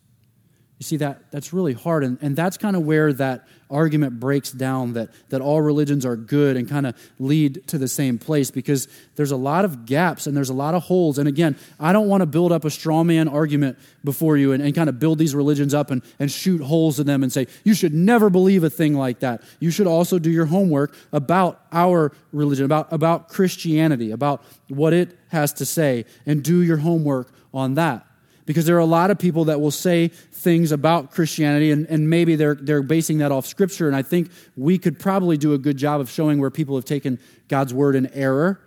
You 0.84 0.86
see, 0.86 0.98
that, 0.98 1.32
that's 1.32 1.54
really 1.54 1.72
hard. 1.72 2.04
And, 2.04 2.17
and 2.22 2.36
that's 2.36 2.58
kind 2.58 2.76
of 2.76 2.82
where 2.82 3.13
that 3.13 3.48
argument 3.72 4.19
breaks 4.19 4.52
down 4.52 4.91
that, 4.93 5.12
that 5.30 5.39
all 5.39 5.62
religions 5.62 6.06
are 6.06 6.17
good 6.17 6.58
and 6.58 6.67
kind 6.67 6.86
of 6.86 6.93
lead 7.19 7.65
to 7.67 7.78
the 7.78 7.88
same 7.88 8.17
place 8.17 8.52
because 8.52 8.89
there's 9.15 9.32
a 9.32 9.38
lot 9.38 9.63
of 9.63 9.86
gaps 9.86 10.28
and 10.28 10.36
there's 10.36 10.50
a 10.50 10.54
lot 10.54 10.76
of 10.76 10.84
holes. 10.84 11.19
And 11.19 11.30
again, 11.30 11.56
I 11.80 11.93
don't 11.93 12.10
want 12.10 12.19
to 12.19 12.26
build 12.26 12.52
up 12.52 12.65
a 12.65 12.69
straw 12.69 13.02
man 13.06 13.30
argument 13.30 13.80
before 14.04 14.36
you 14.36 14.52
and, 14.52 14.62
and 14.62 14.76
kind 14.76 14.89
of 14.89 15.00
build 15.00 15.19
these 15.19 15.34
religions 15.34 15.74
up 15.74 15.89
and, 15.89 16.02
and 16.19 16.30
shoot 16.30 16.60
holes 16.60 17.00
in 17.00 17.08
them 17.08 17.24
and 17.24 17.32
say, 17.32 17.48
you 17.63 17.74
should 17.74 17.93
never 17.93 18.30
believe 18.30 18.65
a 18.65 18.69
thing 18.69 18.93
like 18.93 19.19
that. 19.19 19.41
You 19.62 19.72
should 19.72 19.88
also 19.88 20.19
do 20.19 20.32
your 20.32 20.48
homework 20.48 20.98
about 21.13 21.62
our 21.72 22.12
religion, 22.34 22.65
about, 22.65 22.91
about 22.91 23.30
Christianity, 23.30 24.12
about 24.12 24.43
what 24.67 24.91
it 24.91 25.17
has 25.30 25.54
to 25.54 25.65
say, 25.65 26.04
and 26.26 26.43
do 26.43 26.62
your 26.62 26.78
homework 26.78 27.32
on 27.54 27.76
that 27.76 28.06
because 28.45 28.65
there 28.65 28.75
are 28.75 28.79
a 28.79 28.86
lot 28.86 29.12
of 29.12 29.17
people 29.17 29.45
that 29.45 29.62
will 29.62 29.71
say 29.71 30.10
things 30.10 30.71
about 30.71 31.12
Christianity, 31.12 31.71
and, 31.71 31.86
and 31.88 32.10
maybe 32.10 32.36
they're, 32.36 32.56
they're 32.56 32.82
basing 32.82 33.19
that 33.19 33.32
off 33.32 33.45
Scripture. 33.45 33.88
And 33.88 33.95
I 33.95 34.01
think 34.01 34.29
we 34.56 34.77
could 34.77 34.99
probably 34.99 35.38
do 35.38 35.53
a 35.53 35.58
good 35.58 35.77
job 35.77 36.01
of 36.01 36.10
showing 36.10 36.39
where 36.39 36.49
people 36.49 36.75
have 36.75 36.86
taken 36.86 37.19
God's 37.47 37.73
word 37.73 37.95
in 37.95 38.08
error 38.13 38.60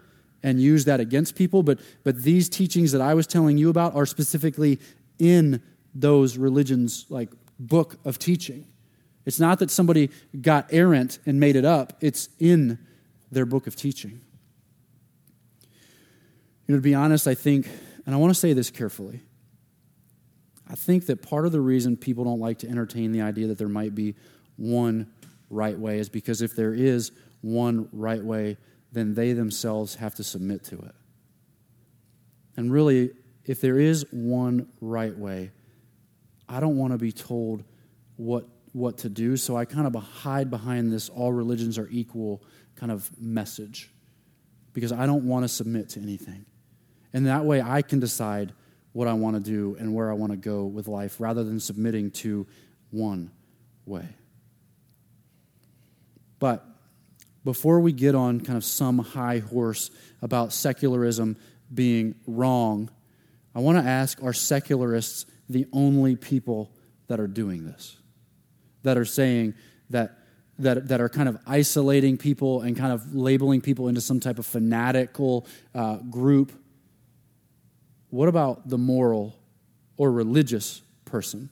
and 0.42 0.60
used 0.60 0.86
that 0.86 1.00
against 1.00 1.34
people. 1.34 1.62
But, 1.62 1.80
but 2.04 2.22
these 2.22 2.48
teachings 2.48 2.92
that 2.92 3.00
I 3.00 3.14
was 3.14 3.26
telling 3.26 3.58
you 3.58 3.68
about 3.68 3.94
are 3.94 4.06
specifically 4.06 4.78
in 5.18 5.62
those 5.94 6.36
religions' 6.36 7.06
like 7.08 7.30
book 7.58 7.96
of 8.04 8.18
teaching. 8.18 8.66
It's 9.24 9.40
not 9.40 9.58
that 9.58 9.70
somebody 9.70 10.10
got 10.40 10.72
errant 10.72 11.18
and 11.26 11.40
made 11.40 11.56
it 11.56 11.64
up, 11.64 11.94
it's 12.00 12.28
in 12.38 12.78
their 13.32 13.44
book 13.46 13.66
of 13.66 13.74
teaching. 13.74 14.20
You 16.66 16.74
know, 16.74 16.76
to 16.76 16.82
be 16.82 16.94
honest, 16.94 17.26
I 17.26 17.34
think, 17.34 17.68
and 18.06 18.14
I 18.14 18.18
want 18.18 18.30
to 18.30 18.38
say 18.38 18.52
this 18.52 18.70
carefully, 18.70 19.20
I 20.68 20.74
think 20.74 21.06
that 21.06 21.22
part 21.22 21.46
of 21.46 21.52
the 21.52 21.60
reason 21.60 21.96
people 21.96 22.24
don't 22.24 22.40
like 22.40 22.58
to 22.58 22.68
entertain 22.68 23.12
the 23.12 23.20
idea 23.20 23.46
that 23.48 23.58
there 23.58 23.68
might 23.68 23.94
be 23.94 24.14
one 24.56 25.06
right 25.48 25.78
way 25.78 25.98
is 25.98 26.08
because 26.08 26.42
if 26.42 26.56
there 26.56 26.74
is 26.74 27.12
one 27.40 27.88
right 27.92 28.22
way, 28.22 28.56
then 28.92 29.14
they 29.14 29.32
themselves 29.32 29.94
have 29.96 30.14
to 30.16 30.24
submit 30.24 30.64
to 30.64 30.78
it. 30.78 30.94
And 32.56 32.72
really, 32.72 33.10
if 33.44 33.60
there 33.60 33.78
is 33.78 34.06
one 34.10 34.68
right 34.80 35.16
way, 35.16 35.52
I 36.48 36.60
don't 36.60 36.76
want 36.76 36.92
to 36.92 36.98
be 36.98 37.12
told 37.12 37.64
what, 38.16 38.46
what 38.72 38.98
to 38.98 39.08
do, 39.08 39.36
so 39.36 39.56
I 39.56 39.64
kind 39.64 39.86
of 39.86 39.94
hide 40.02 40.50
behind 40.50 40.92
this 40.92 41.08
all 41.08 41.32
religions 41.32 41.78
are 41.78 41.88
equal 41.90 42.42
kind 42.74 42.90
of 42.90 43.10
message 43.20 43.90
because 44.72 44.92
I 44.92 45.06
don't 45.06 45.24
want 45.24 45.44
to 45.44 45.48
submit 45.48 45.90
to 45.90 46.00
anything. 46.00 46.44
And 47.12 47.26
that 47.26 47.44
way 47.44 47.62
I 47.62 47.82
can 47.82 48.00
decide 48.00 48.52
what 48.96 49.06
I 49.06 49.12
want 49.12 49.36
to 49.36 49.42
do 49.42 49.76
and 49.78 49.94
where 49.94 50.10
I 50.10 50.14
want 50.14 50.32
to 50.32 50.38
go 50.38 50.64
with 50.64 50.88
life 50.88 51.20
rather 51.20 51.44
than 51.44 51.60
submitting 51.60 52.12
to 52.12 52.46
one 52.90 53.30
way. 53.84 54.08
But 56.38 56.64
before 57.44 57.80
we 57.80 57.92
get 57.92 58.14
on 58.14 58.40
kind 58.40 58.56
of 58.56 58.64
some 58.64 58.98
high 58.98 59.40
horse 59.40 59.90
about 60.22 60.54
secularism 60.54 61.36
being 61.74 62.14
wrong, 62.26 62.88
I 63.54 63.58
want 63.58 63.76
to 63.76 63.84
ask 63.84 64.22
are 64.22 64.32
secularists 64.32 65.26
the 65.46 65.66
only 65.74 66.16
people 66.16 66.72
that 67.08 67.20
are 67.20 67.26
doing 67.26 67.66
this? 67.66 67.98
That 68.82 68.96
are 68.96 69.04
saying 69.04 69.56
that, 69.90 70.16
that, 70.58 70.88
that 70.88 71.02
are 71.02 71.10
kind 71.10 71.28
of 71.28 71.36
isolating 71.46 72.16
people 72.16 72.62
and 72.62 72.74
kind 72.74 72.94
of 72.94 73.14
labeling 73.14 73.60
people 73.60 73.88
into 73.88 74.00
some 74.00 74.20
type 74.20 74.38
of 74.38 74.46
fanatical 74.46 75.46
uh, 75.74 75.96
group 75.96 76.50
what 78.10 78.28
about 78.28 78.68
the 78.68 78.78
moral 78.78 79.36
or 79.96 80.10
religious 80.12 80.82
person? 81.04 81.50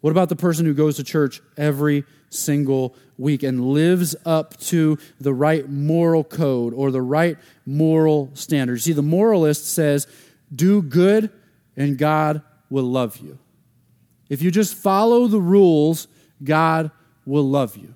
What 0.00 0.10
about 0.10 0.28
the 0.28 0.36
person 0.36 0.66
who 0.66 0.74
goes 0.74 0.96
to 0.96 1.04
church 1.04 1.40
every 1.56 2.04
single 2.28 2.96
week 3.18 3.42
and 3.42 3.72
lives 3.72 4.16
up 4.26 4.56
to 4.58 4.98
the 5.20 5.32
right 5.32 5.68
moral 5.68 6.24
code 6.24 6.74
or 6.74 6.90
the 6.90 7.02
right 7.02 7.38
moral 7.64 8.30
standards? 8.34 8.84
See, 8.84 8.92
the 8.92 9.02
moralist 9.02 9.72
says, 9.72 10.06
do 10.54 10.82
good 10.82 11.30
and 11.76 11.96
God 11.96 12.42
will 12.68 12.84
love 12.84 13.18
you. 13.18 13.38
If 14.28 14.42
you 14.42 14.50
just 14.50 14.74
follow 14.74 15.26
the 15.28 15.40
rules, 15.40 16.08
God 16.42 16.90
will 17.24 17.48
love 17.48 17.76
you. 17.76 17.94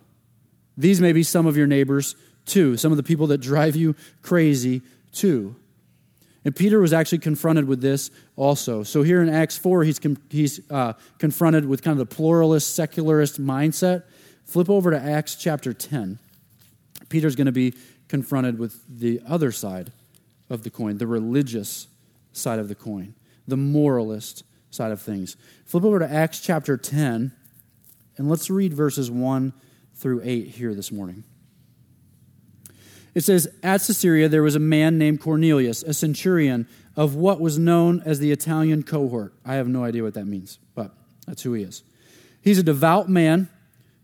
These 0.76 1.00
may 1.00 1.12
be 1.12 1.22
some 1.22 1.46
of 1.46 1.56
your 1.56 1.66
neighbors 1.66 2.14
too, 2.44 2.76
some 2.76 2.92
of 2.92 2.96
the 2.96 3.02
people 3.02 3.26
that 3.28 3.38
drive 3.38 3.74
you 3.74 3.96
crazy 4.22 4.82
too. 5.12 5.56
And 6.46 6.54
Peter 6.54 6.78
was 6.78 6.92
actually 6.92 7.18
confronted 7.18 7.66
with 7.66 7.80
this 7.80 8.08
also. 8.36 8.84
So 8.84 9.02
here 9.02 9.20
in 9.20 9.28
Acts 9.28 9.58
4, 9.58 9.82
he's, 9.82 9.98
he's 10.30 10.60
uh, 10.70 10.92
confronted 11.18 11.66
with 11.66 11.82
kind 11.82 12.00
of 12.00 12.08
the 12.08 12.14
pluralist, 12.14 12.72
secularist 12.76 13.42
mindset. 13.42 14.04
Flip 14.44 14.70
over 14.70 14.92
to 14.92 14.96
Acts 14.96 15.34
chapter 15.34 15.74
10. 15.74 16.20
Peter's 17.08 17.34
going 17.34 17.46
to 17.46 17.52
be 17.52 17.74
confronted 18.06 18.60
with 18.60 18.80
the 18.88 19.20
other 19.26 19.50
side 19.50 19.90
of 20.48 20.62
the 20.62 20.70
coin, 20.70 20.98
the 20.98 21.06
religious 21.08 21.88
side 22.32 22.60
of 22.60 22.68
the 22.68 22.76
coin, 22.76 23.16
the 23.48 23.56
moralist 23.56 24.44
side 24.70 24.92
of 24.92 25.02
things. 25.02 25.36
Flip 25.64 25.82
over 25.82 25.98
to 25.98 26.08
Acts 26.08 26.38
chapter 26.38 26.76
10, 26.76 27.32
and 28.18 28.30
let's 28.30 28.48
read 28.50 28.72
verses 28.72 29.10
1 29.10 29.52
through 29.96 30.20
8 30.22 30.46
here 30.46 30.74
this 30.74 30.92
morning. 30.92 31.24
It 33.16 33.24
says, 33.24 33.48
At 33.62 33.80
Caesarea 33.80 34.28
there 34.28 34.42
was 34.42 34.56
a 34.56 34.60
man 34.60 34.98
named 34.98 35.22
Cornelius, 35.22 35.82
a 35.82 35.94
centurion 35.94 36.68
of 36.94 37.14
what 37.14 37.40
was 37.40 37.58
known 37.58 38.02
as 38.04 38.18
the 38.18 38.30
Italian 38.30 38.82
cohort. 38.82 39.32
I 39.42 39.54
have 39.54 39.68
no 39.68 39.84
idea 39.84 40.02
what 40.02 40.12
that 40.14 40.26
means, 40.26 40.58
but 40.74 40.92
that's 41.26 41.40
who 41.40 41.54
he 41.54 41.62
is. 41.62 41.82
He's 42.42 42.58
a 42.58 42.62
devout 42.62 43.08
man 43.08 43.48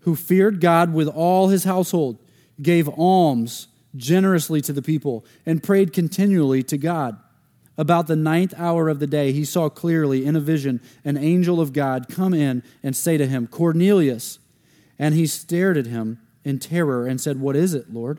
who 0.01 0.17
feared 0.17 0.63
God 0.63 0.95
with 0.95 1.09
all 1.09 1.49
his 1.49 1.65
household, 1.65 2.21
gave 2.63 2.89
alms 2.89 3.69
generously 3.95 4.63
to 4.63 4.73
the 4.73 4.81
people, 4.81 5.27
and 5.45 5.63
prayed 5.63 5.93
continually 5.93 6.63
to 6.63 6.79
God. 6.79 7.19
About 7.77 8.07
the 8.07 8.17
ninth 8.17 8.55
hour 8.57 8.89
of 8.89 8.99
the 8.99 9.07
day, 9.07 9.33
he 9.33 9.45
saw 9.45 9.69
clearly 9.69 10.25
in 10.25 10.37
a 10.37 10.41
vision 10.41 10.81
an 11.05 11.19
angel 11.19 11.61
of 11.61 11.75
God 11.75 12.09
come 12.09 12.33
in 12.33 12.63
and 12.83 12.97
say 12.97 13.19
to 13.19 13.27
him, 13.27 13.47
Cornelius. 13.47 14.39
And 14.99 15.15
he 15.15 15.27
stared 15.27 15.77
at 15.77 15.85
him 15.85 16.19
in 16.45 16.59
terror 16.59 17.07
and 17.07 17.21
said, 17.21 17.41
What 17.41 17.57
is 17.57 17.75
it, 17.75 17.93
Lord? 17.93 18.19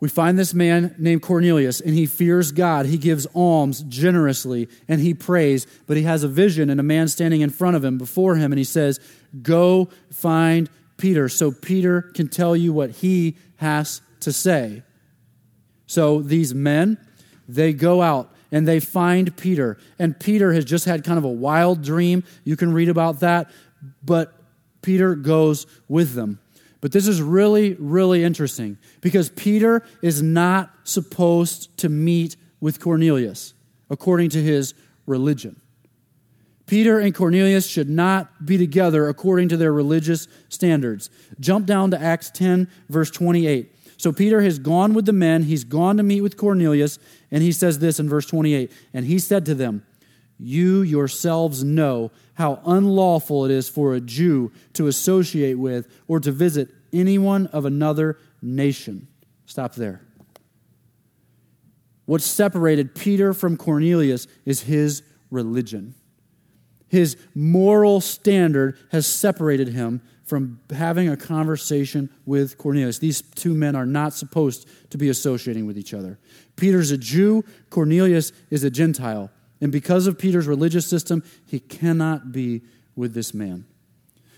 we 0.00 0.08
find 0.08 0.38
this 0.38 0.52
man 0.52 0.94
named 0.98 1.22
Cornelius, 1.22 1.80
and 1.80 1.94
he 1.94 2.06
fears 2.06 2.52
God. 2.52 2.86
He 2.86 2.98
gives 2.98 3.26
alms 3.34 3.82
generously, 3.88 4.68
and 4.88 5.00
he 5.00 5.14
prays, 5.14 5.66
but 5.86 5.96
he 5.96 6.02
has 6.02 6.22
a 6.22 6.28
vision 6.28 6.68
and 6.68 6.78
a 6.78 6.82
man 6.82 7.08
standing 7.08 7.40
in 7.40 7.50
front 7.50 7.76
of 7.76 7.84
him, 7.84 7.96
before 7.96 8.36
him, 8.36 8.52
and 8.52 8.58
he 8.58 8.64
says, 8.64 9.00
Go 9.42 9.88
find 10.10 10.68
Peter, 10.96 11.28
so 11.28 11.50
Peter 11.50 12.02
can 12.02 12.28
tell 12.28 12.54
you 12.54 12.72
what 12.72 12.90
he 12.90 13.36
has 13.56 14.02
to 14.20 14.32
say. 14.32 14.82
So 15.86 16.20
these 16.20 16.54
men, 16.54 16.98
they 17.48 17.72
go 17.72 18.02
out 18.02 18.34
and 18.50 18.66
they 18.66 18.80
find 18.80 19.36
Peter. 19.36 19.78
And 19.98 20.18
Peter 20.18 20.52
has 20.52 20.64
just 20.64 20.84
had 20.84 21.04
kind 21.04 21.18
of 21.18 21.24
a 21.24 21.28
wild 21.28 21.82
dream. 21.82 22.24
You 22.44 22.56
can 22.56 22.72
read 22.72 22.88
about 22.88 23.20
that. 23.20 23.50
But 24.02 24.32
Peter 24.82 25.14
goes 25.14 25.66
with 25.88 26.14
them. 26.14 26.40
But 26.84 26.92
this 26.92 27.08
is 27.08 27.22
really, 27.22 27.72
really 27.78 28.22
interesting 28.22 28.76
because 29.00 29.30
Peter 29.30 29.86
is 30.02 30.20
not 30.20 30.70
supposed 30.84 31.74
to 31.78 31.88
meet 31.88 32.36
with 32.60 32.78
Cornelius 32.78 33.54
according 33.88 34.28
to 34.28 34.42
his 34.42 34.74
religion. 35.06 35.62
Peter 36.66 36.98
and 36.98 37.14
Cornelius 37.14 37.66
should 37.66 37.88
not 37.88 38.44
be 38.44 38.58
together 38.58 39.08
according 39.08 39.48
to 39.48 39.56
their 39.56 39.72
religious 39.72 40.28
standards. 40.50 41.08
Jump 41.40 41.64
down 41.64 41.90
to 41.92 41.98
Acts 41.98 42.30
10, 42.32 42.68
verse 42.90 43.10
28. 43.10 43.74
So 43.96 44.12
Peter 44.12 44.42
has 44.42 44.58
gone 44.58 44.92
with 44.92 45.06
the 45.06 45.14
men, 45.14 45.44
he's 45.44 45.64
gone 45.64 45.96
to 45.96 46.02
meet 46.02 46.20
with 46.20 46.36
Cornelius, 46.36 46.98
and 47.30 47.42
he 47.42 47.50
says 47.50 47.78
this 47.78 47.98
in 47.98 48.10
verse 48.10 48.26
28 48.26 48.70
And 48.92 49.06
he 49.06 49.18
said 49.18 49.46
to 49.46 49.54
them, 49.54 49.86
You 50.36 50.82
yourselves 50.82 51.64
know 51.64 52.10
how 52.34 52.60
unlawful 52.66 53.44
it 53.44 53.50
is 53.50 53.68
for 53.68 53.94
a 53.94 54.00
Jew 54.00 54.52
to 54.74 54.86
associate 54.86 55.58
with 55.58 55.88
or 56.08 56.20
to 56.20 56.32
visit 56.32 56.68
anyone 56.92 57.46
of 57.48 57.64
another 57.64 58.18
nation. 58.42 59.08
Stop 59.46 59.74
there. 59.74 60.00
What 62.06 62.20
separated 62.20 62.94
Peter 62.94 63.32
from 63.32 63.56
Cornelius 63.56 64.26
is 64.44 64.62
his 64.62 65.02
religion. 65.30 65.94
His 66.88 67.16
moral 67.34 68.00
standard 68.00 68.76
has 68.92 69.06
separated 69.06 69.68
him 69.68 70.02
from 70.24 70.60
having 70.70 71.08
a 71.08 71.16
conversation 71.16 72.08
with 72.24 72.56
Cornelius. 72.56 72.98
These 72.98 73.22
two 73.22 73.54
men 73.54 73.74
are 73.74 73.86
not 73.86 74.14
supposed 74.14 74.68
to 74.90 74.98
be 74.98 75.08
associating 75.08 75.66
with 75.66 75.76
each 75.76 75.92
other. 75.92 76.18
Peter's 76.56 76.90
a 76.90 76.98
Jew, 76.98 77.44
Cornelius 77.70 78.32
is 78.50 78.64
a 78.64 78.70
Gentile. 78.70 79.30
And 79.64 79.72
because 79.72 80.06
of 80.06 80.16
Peter's 80.16 80.46
religious 80.46 80.86
system, 80.86 81.24
he 81.44 81.58
cannot 81.58 82.30
be 82.30 82.62
with 82.94 83.14
this 83.14 83.34
man. 83.34 83.64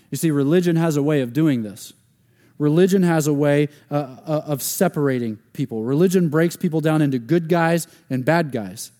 You 0.09 0.17
see, 0.17 0.31
religion 0.31 0.75
has 0.77 0.97
a 0.97 1.03
way 1.03 1.21
of 1.21 1.33
doing 1.33 1.61
this. 1.61 1.93
Religion 2.57 3.03
has 3.03 3.27
a 3.27 3.33
way 3.33 3.67
uh, 3.91 4.17
uh 4.25 4.41
of 4.47 4.63
separating 4.63 5.37
people. 5.53 5.83
Religion 5.83 6.29
breaks 6.29 6.55
people 6.55 6.81
down 6.81 7.03
into 7.03 7.19
good 7.19 7.47
guys 7.47 7.85
and 8.09 8.25
bad 8.25 8.51
guys. 8.51 8.91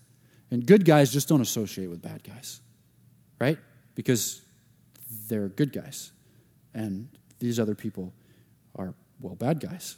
And 0.52 0.64
good 0.64 0.86
guys 0.86 1.12
just 1.12 1.28
don't 1.28 1.42
associate 1.42 1.90
with 1.90 2.04
bad 2.04 2.24
guys 2.24 2.62
right? 3.40 3.58
Because 3.96 4.42
they're 5.28 5.48
good 5.48 5.72
guys. 5.72 6.12
And 6.74 7.10
these 7.40 7.60
other 7.60 7.76
people 7.76 8.14
are, 8.76 8.94
well, 9.20 9.36
bad 9.36 9.60
guys. 9.60 9.98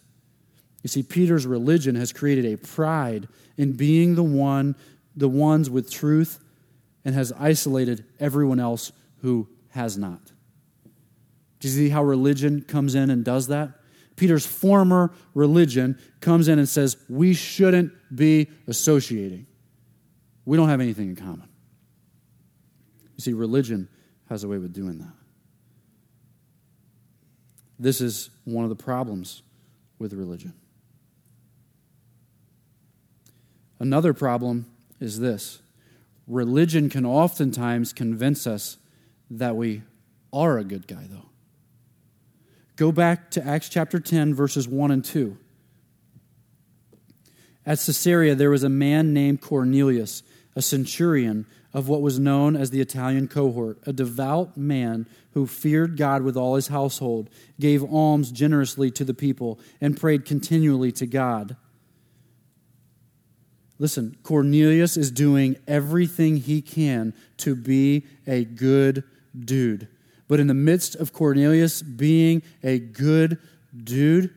You 0.83 0.87
see, 0.87 1.03
Peter's 1.03 1.45
religion 1.45 1.95
has 1.95 2.13
created 2.13 2.45
a 2.45 2.57
pride 2.57 3.27
in 3.57 3.73
being 3.73 4.15
the 4.15 4.23
one, 4.23 4.75
the 5.19 5.29
ones 5.29 5.69
with 5.69 5.91
truth, 5.91 6.39
and 7.03 7.13
has 7.13 7.31
isolated 7.33 8.05
everyone 8.19 8.59
else 8.59 8.91
who 9.21 9.47
has 9.69 9.97
not. 9.97 10.21
Do 11.59 11.67
you 11.67 11.73
see 11.73 11.89
how 11.89 12.03
religion 12.03 12.61
comes 12.61 12.95
in 12.95 13.09
and 13.09 13.23
does 13.23 13.47
that? 13.47 13.71
Peter's 14.15 14.45
former 14.45 15.11
religion 15.33 15.97
comes 16.21 16.47
in 16.47 16.59
and 16.59 16.67
says, 16.67 16.97
We 17.07 17.33
shouldn't 17.33 17.93
be 18.13 18.49
associating. 18.67 19.45
We 20.45 20.57
don't 20.57 20.69
have 20.69 20.81
anything 20.81 21.09
in 21.09 21.15
common. 21.15 21.47
You 23.17 23.21
see, 23.21 23.33
religion 23.33 23.89
has 24.29 24.43
a 24.43 24.47
way 24.47 24.55
of 24.57 24.73
doing 24.73 24.99
that. 24.99 25.13
This 27.77 28.01
is 28.01 28.29
one 28.45 28.63
of 28.63 28.69
the 28.69 28.75
problems 28.75 29.41
with 29.99 30.13
religion. 30.13 30.53
Another 33.79 34.13
problem 34.13 34.65
is 34.99 35.19
this 35.19 35.61
religion 36.27 36.89
can 36.89 37.05
oftentimes 37.05 37.91
convince 37.91 38.45
us 38.45 38.77
that 39.31 39.55
we 39.55 39.81
are 40.31 40.57
a 40.57 40.63
good 40.63 40.87
guy, 40.87 41.07
though. 41.09 41.29
Go 42.75 42.91
back 42.91 43.31
to 43.31 43.45
Acts 43.45 43.67
chapter 43.67 43.99
10, 43.99 44.33
verses 44.33 44.67
1 44.67 44.91
and 44.91 45.03
2. 45.03 45.37
At 47.65 47.79
Caesarea, 47.79 48.35
there 48.35 48.51
was 48.51 48.63
a 48.63 48.69
man 48.69 49.13
named 49.13 49.41
Cornelius, 49.41 50.23
a 50.55 50.61
centurion 50.61 51.45
of 51.73 51.87
what 51.87 52.01
was 52.01 52.19
known 52.19 52.55
as 52.55 52.69
the 52.69 52.81
Italian 52.81 53.27
cohort, 53.27 53.79
a 53.85 53.93
devout 53.93 54.57
man 54.57 55.07
who 55.33 55.45
feared 55.45 55.97
God 55.97 56.23
with 56.23 56.35
all 56.35 56.55
his 56.55 56.69
household, 56.69 57.29
gave 57.59 57.83
alms 57.83 58.31
generously 58.31 58.89
to 58.91 59.03
the 59.03 59.13
people, 59.13 59.59
and 59.79 59.99
prayed 59.99 60.25
continually 60.25 60.91
to 60.93 61.05
God. 61.05 61.55
Listen, 63.79 64.17
Cornelius 64.23 64.97
is 64.97 65.09
doing 65.09 65.55
everything 65.65 66.35
he 66.35 66.61
can 66.61 67.13
to 67.37 67.55
be 67.55 68.05
a 68.27 68.43
good 68.43 69.05
dude. 69.37 69.87
But 70.27 70.41
in 70.41 70.47
the 70.47 70.53
midst 70.53 70.95
of 70.95 71.13
Cornelius 71.13 71.81
being 71.81 72.43
a 72.61 72.77
good 72.77 73.39
dude, 73.75 74.33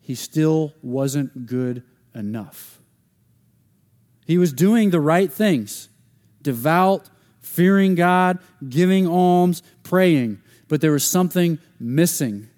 he 0.00 0.14
still 0.14 0.72
wasn't 0.80 1.46
good 1.46 1.82
enough. 2.14 2.80
He 4.26 4.38
was 4.38 4.52
doing 4.52 4.90
the 4.90 5.00
right 5.00 5.30
things 5.30 5.88
devout, 6.40 7.08
fearing 7.40 7.94
God, 7.94 8.38
giving 8.68 9.06
alms, 9.08 9.62
praying. 9.82 10.40
But 10.68 10.80
there 10.80 10.92
was 10.92 11.04
something 11.04 11.58
missing 11.80 12.48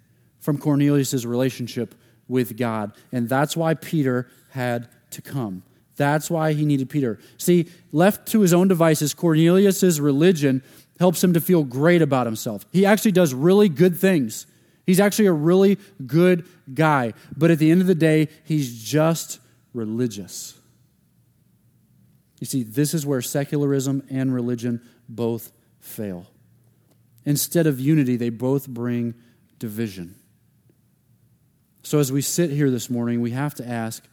from 0.41 0.59
Cornelius' 0.59 1.25
relationship 1.25 1.95
with 2.29 2.57
God. 2.57 2.93
And 3.13 3.29
that's 3.29 3.57
why 3.57 3.75
Peter 3.75 4.29
had 4.51 4.89
to 5.17 5.23
come. 5.23 5.63
That's 5.97 6.31
why 6.31 6.53
he 6.53 6.65
needed 6.65 6.91
Peter. 6.91 7.19
See, 7.39 7.69
left 7.91 8.29
to 8.29 8.41
his 8.41 8.53
own 8.53 8.69
devices, 8.69 9.15
Cornelius' 9.15 9.99
religion 9.99 10.63
helps 10.99 11.23
him 11.23 11.33
to 11.33 11.41
feel 11.41 11.65
great 11.65 12.03
about 12.03 12.27
himself. 12.27 12.65
He 12.73 12.87
actually 12.87 13.13
does 13.13 13.35
really 13.35 13.69
good 13.69 13.97
things. 13.97 14.47
He's 14.87 15.01
actually 15.01 15.27
a 15.27 15.33
really 15.33 15.79
good 16.07 16.47
guy. 16.73 17.15
But 17.37 17.51
at 17.51 17.59
the 17.59 17.71
end 17.71 17.81
of 17.81 17.87
the 17.87 17.95
day, 17.95 18.29
he's 18.45 18.83
just 18.83 19.41
religious. 19.73 20.59
You 22.41 22.47
see, 22.47 22.63
this 22.63 22.93
is 22.95 23.07
where 23.07 23.23
secularism 23.23 24.07
and 24.11 24.33
religion 24.35 24.83
both 25.09 25.53
fail. 25.81 26.27
Instead 27.25 27.67
of 27.67 27.81
unity, 27.81 28.17
they 28.17 28.29
both 28.29 28.69
bring 28.69 29.15
division. 29.59 30.15
So, 31.83 31.99
as 31.99 32.13
we 32.13 32.21
sit 32.21 32.51
here 32.51 32.71
this 32.71 32.91
morning, 32.91 33.21
we 33.21 33.31
have 33.31 33.55
to 33.55 33.67
ask 33.67 34.05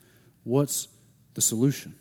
what's 0.43 0.87
the 1.33 1.41
solution? 1.41 1.95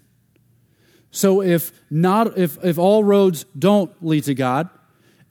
So, 1.11 1.43
if, 1.43 1.73
not, 1.91 2.39
if, 2.39 2.63
if 2.65 2.79
all 2.79 3.05
roads 3.05 3.45
don't 3.59 3.93
lead 4.05 4.25
to 4.25 4.35
God, 4.35 4.71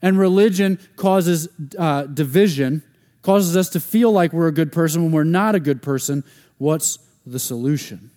and 0.00 0.18
religion 0.18 0.78
causes 0.96 1.48
uh, 1.78 2.04
division, 2.04 2.82
causes 3.22 3.56
us 3.56 3.68
to 3.70 3.80
feel 3.80 4.12
like 4.12 4.32
we're 4.32 4.48
a 4.48 4.52
good 4.52 4.72
person 4.72 5.02
when 5.02 5.12
we're 5.12 5.24
not 5.24 5.54
a 5.54 5.60
good 5.60 5.82
person, 5.82 6.24
what's 6.58 6.98
the 7.24 7.38
solution? 7.38 8.10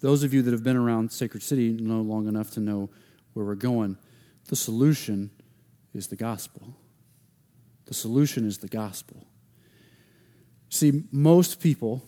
Those 0.00 0.22
of 0.22 0.32
you 0.32 0.42
that 0.42 0.52
have 0.52 0.62
been 0.62 0.76
around 0.76 1.10
Sacred 1.12 1.42
City 1.42 1.70
know 1.70 2.00
long 2.00 2.28
enough 2.28 2.50
to 2.52 2.60
know 2.60 2.88
where 3.32 3.44
we're 3.44 3.54
going. 3.54 3.98
The 4.46 4.56
solution 4.56 5.30
is 5.92 6.06
the 6.08 6.16
gospel. 6.16 6.74
The 7.86 7.94
solution 7.94 8.46
is 8.46 8.58
the 8.58 8.68
gospel. 8.68 9.26
See, 10.70 11.04
most 11.10 11.60
people 11.60 12.02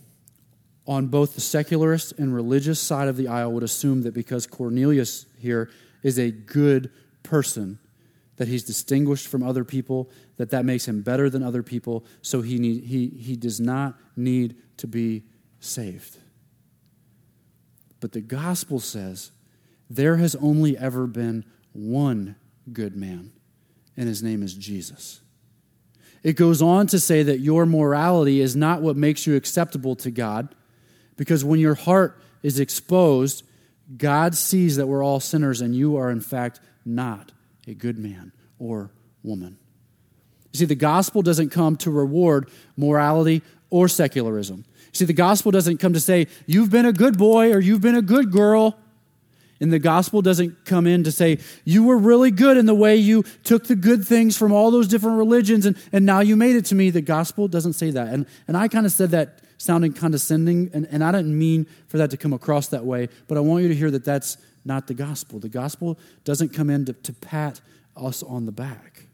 on 0.87 1.07
both 1.07 1.35
the 1.35 1.41
secularist 1.41 2.13
and 2.19 2.35
religious 2.35 2.81
side 2.81 3.09
of 3.09 3.17
the 3.17 3.29
aisle 3.29 3.53
would 3.53 3.63
assume 3.63 4.03
that 4.03 4.13
because 4.13 4.47
Cornelius 4.47 5.27
here 5.39 5.71
is 6.03 6.19
a 6.19 6.31
good 6.31 6.91
person, 7.23 7.79
that 8.37 8.49
he's 8.49 8.65
distinguished 8.65 9.29
from 9.29 9.43
other 9.43 9.65
people, 9.65 10.11
that 10.37 10.51
that 10.51 10.65
makes 10.65 10.89
him 10.89 11.03
better 11.03 11.31
than 11.31 11.43
other 11.43 11.63
people, 11.63 12.05
so 12.23 12.41
he, 12.43 12.59
need, 12.59 12.85
he, 12.85 13.09
he 13.09 13.37
does 13.37 13.61
not 13.61 13.99
need 14.17 14.57
to 14.79 14.87
be 14.87 15.23
saved. 15.61 16.17
But 18.01 18.13
the 18.13 18.23
gospel 18.23 18.81
says 18.81 19.31
there 19.89 20.17
has 20.17 20.35
only 20.37 20.77
ever 20.77 21.07
been 21.07 21.45
one 21.73 22.37
good 22.73 22.97
man, 22.97 23.33
and 23.97 24.09
his 24.09 24.23
name 24.23 24.43
is 24.43 24.55
Jesus. 24.55 25.21
It 26.23 26.37
goes 26.37 26.61
on 26.61 26.87
to 26.89 27.01
say 27.01 27.23
that 27.23 27.41
your 27.41 27.65
morality 27.67 28.41
is 28.41 28.55
not 28.55 28.83
what 28.83 28.97
makes 28.97 29.27
you 29.27 29.37
acceptable 29.37 29.97
to 29.97 30.11
God, 30.11 30.55
because 31.17 31.45
when 31.45 31.61
your 31.61 31.75
heart 31.75 32.21
is 32.43 32.61
exposed, 32.61 33.43
God 33.97 34.35
sees 34.35 34.77
that 34.77 34.87
we're 34.87 35.05
all 35.05 35.21
sinners 35.21 35.61
and 35.61 35.75
you 35.75 35.97
are, 35.97 36.11
in 36.11 36.21
fact, 36.21 36.61
not 36.85 37.33
a 37.67 37.75
good 37.75 37.99
man 37.99 38.33
or 38.59 38.91
woman. 39.23 39.59
You 40.53 40.59
see, 40.59 40.65
the 40.65 40.75
gospel 40.75 41.23
doesn't 41.23 41.51
come 41.51 41.77
to 41.79 41.91
reward 41.91 42.51
morality 42.77 43.43
or 43.71 43.89
secularism. 43.89 44.65
You 44.67 44.91
See, 44.93 45.05
the 45.05 45.13
gospel 45.13 45.53
doesn't 45.53 45.79
come 45.79 45.93
to 45.93 46.01
say, 46.01 46.27
you've 46.47 46.71
been 46.71 46.87
a 46.87 46.93
good 46.93 47.17
boy 47.17 47.53
or 47.53 47.61
you've 47.61 47.81
been 47.81 47.95
a 47.95 48.03
good 48.03 48.33
girl. 48.33 48.79
And 49.61 49.71
the 49.71 49.79
gospel 49.79 50.23
doesn't 50.23 50.65
come 50.65 50.87
in 50.87 51.05
to 51.05 51.13
say, 51.13 51.39
you 51.65 51.85
were 51.85 51.99
really 51.99 52.31
good 52.31 52.57
in 52.57 52.65
the 52.65 52.75
way 52.75 52.97
you 52.97 53.25
took 53.45 53.67
the 53.67 53.77
good 53.77 54.07
things 54.07 54.37
from 54.37 54.53
all 54.53 54.71
those 54.71 54.89
different 54.89 55.19
religions 55.19 55.67
and, 55.67 55.77
and 55.93 56.07
now 56.07 56.21
you 56.21 56.35
made 56.35 56.57
it 56.57 56.65
to 56.67 56.75
me. 56.75 56.89
The 56.89 57.03
gospel 57.03 57.47
doesn't 57.47 57.75
say 57.75 57.91
that. 57.91 58.09
And, 58.09 58.27
and 58.49 58.57
I 58.57 58.69
kind 58.69 58.87
of 58.87 58.93
said 58.93 59.11
that 59.11 59.41
sounding 59.59 59.93
condescending, 59.93 60.71
and, 60.73 60.89
and 60.91 61.05
I 61.05 61.13
didn't 61.13 61.39
mean 61.39 61.67
for 61.87 61.99
that 61.99 62.11
to 62.13 62.17
come 62.17 62.33
across 62.33 62.69
that 62.69 62.87
way, 62.87 63.11
but 63.29 63.37
I 63.37 63.43
want 63.43 63.63
you 63.63 63.69
to 63.69 63.75
hear 63.75 63.91
that 63.91 64.07
that's 64.07 64.39
not 64.65 64.87
the 64.87 64.95
gospel. 64.95 65.39
The 65.39 65.51
gospel 65.51 65.99
doesn't 66.25 66.55
come 66.55 66.71
in 66.71 66.87
to, 66.87 66.95
to 66.95 67.13
pat 67.13 67.61
us 67.95 68.23
on 68.23 68.47
the 68.47 68.53
back. 68.53 69.05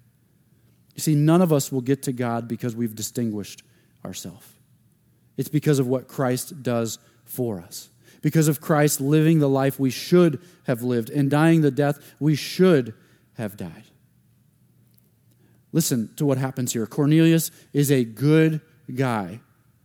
You 0.95 1.01
see, 1.01 1.17
none 1.17 1.43
of 1.43 1.53
us 1.53 1.73
will 1.73 1.81
get 1.81 2.05
to 2.05 2.13
God 2.13 2.47
because 2.47 2.77
we've 2.77 2.95
distinguished 2.95 3.65
ourselves. 4.05 4.47
It's 5.37 5.49
because 5.49 5.81
of 5.81 5.89
what 5.89 6.07
Christ 6.07 6.63
does 6.63 7.01
for 7.25 7.61
us 7.61 7.91
because 8.27 8.49
of 8.49 8.61
Christ 8.61 9.01
living 9.01 9.39
the 9.39 9.49
life 9.49 9.79
we 9.79 9.89
should 9.89 10.43
have 10.65 10.83
lived 10.83 11.11
and 11.11 11.31
dying 11.31 11.61
the 11.61 11.71
death 11.71 12.17
we 12.19 12.35
should 12.35 12.93
have 13.35 13.57
died. 13.57 13.85
Listen 15.71 16.13
to 16.17 16.27
what 16.27 16.37
happens 16.37 16.73
here. 16.73 16.89
Cornelius 16.89 17.53
is 17.73 17.93
a 17.93 18.03
good 18.03 18.61
guy, 18.93 19.39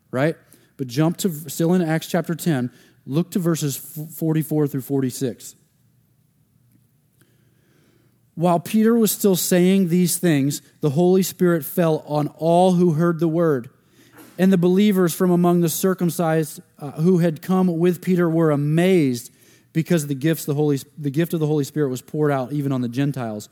right? 0.10 0.36
But 0.76 0.88
jump 0.88 1.18
to, 1.18 1.30
still 1.52 1.76
in 1.76 1.84
Acts 1.84 2.08
chapter 2.08 2.34
10, 2.34 2.72
look 3.06 3.30
to 3.30 3.38
verses 3.38 3.78
44 3.78 4.66
through 4.66 4.82
46. 4.82 5.56
While 8.34 8.60
Peter 8.60 8.96
was 8.96 9.12
still 9.12 9.36
saying 9.36 9.90
these 9.90 10.18
things, 10.18 10.64
the 10.80 10.90
Holy 10.90 11.22
Spirit 11.22 11.64
fell 11.64 12.04
on 12.08 12.28
all 12.40 12.72
who 12.72 12.94
heard 12.94 13.20
the 13.20 13.28
word. 13.28 13.70
And 14.38 14.52
the 14.52 14.58
believers 14.58 15.14
from 15.14 15.32
among 15.32 15.62
the 15.62 15.70
circumcised 15.70 16.62
uh, 16.80 16.92
who 16.92 17.20
had 17.20 17.42
come 17.42 17.68
with 17.78 18.02
Peter 18.02 18.30
were 18.30 18.52
amazed 18.52 19.32
because 19.74 20.08
the 20.08 20.16
gifts 20.16 20.46
the 20.46 20.54
Holy 20.54 20.80
the 20.98 21.12
gift 21.12 21.34
of 21.34 21.40
the 21.40 21.48
Holy 21.48 21.64
Spirit 21.64 21.90
was 21.90 22.02
poured 22.02 22.32
out 22.32 22.52
even 22.52 22.72
on 22.72 22.82
the 22.82 22.90
Gentiles. 22.90 23.50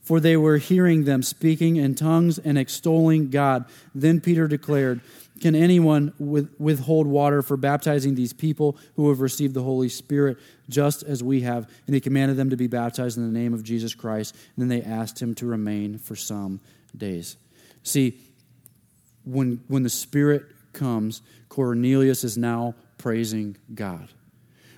For 0.00 0.18
they 0.18 0.36
were 0.36 0.56
hearing 0.56 1.04
them 1.04 1.22
speaking 1.22 1.76
in 1.76 1.94
tongues 1.94 2.38
and 2.38 2.58
extolling 2.58 3.30
God. 3.30 3.64
Then 3.94 4.20
Peter 4.20 4.48
declared, 4.48 5.00
Can 5.40 5.54
anyone 5.54 6.12
with, 6.18 6.52
withhold 6.58 7.06
water 7.06 7.40
for 7.40 7.56
baptizing 7.56 8.16
these 8.16 8.32
people 8.32 8.76
who 8.96 9.10
have 9.10 9.20
received 9.20 9.54
the 9.54 9.62
Holy 9.62 9.88
Spirit 9.88 10.38
just 10.68 11.04
as 11.04 11.22
we 11.22 11.42
have? 11.42 11.70
And 11.86 11.94
he 11.94 12.00
commanded 12.00 12.36
them 12.36 12.50
to 12.50 12.56
be 12.56 12.66
baptized 12.66 13.16
in 13.16 13.32
the 13.32 13.38
name 13.38 13.54
of 13.54 13.62
Jesus 13.62 13.94
Christ. 13.94 14.34
And 14.56 14.68
then 14.68 14.68
they 14.68 14.84
asked 14.84 15.22
him 15.22 15.36
to 15.36 15.46
remain 15.46 15.98
for 15.98 16.16
some 16.16 16.58
days. 16.96 17.36
See, 17.84 18.18
when, 19.24 19.62
when 19.68 19.82
the 19.82 19.90
Spirit 19.90 20.44
comes, 20.72 21.22
Cornelius 21.48 22.24
is 22.24 22.38
now 22.38 22.74
praising 22.98 23.56
God. 23.74 24.08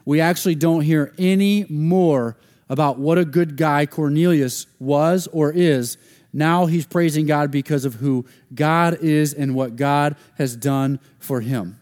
We 0.04 0.20
actually 0.20 0.54
don't 0.54 0.82
hear 0.82 1.14
any 1.18 1.66
more 1.68 2.36
about 2.68 2.98
what 2.98 3.18
a 3.18 3.24
good 3.24 3.56
guy 3.56 3.86
Cornelius 3.86 4.66
was 4.78 5.26
or 5.28 5.52
is. 5.52 5.96
Now 6.32 6.66
he's 6.66 6.86
praising 6.86 7.26
God 7.26 7.50
because 7.50 7.84
of 7.84 7.94
who 7.94 8.26
God 8.54 8.98
is 9.00 9.32
and 9.32 9.54
what 9.54 9.76
God 9.76 10.16
has 10.36 10.56
done 10.56 10.98
for 11.18 11.40
him. 11.40 11.80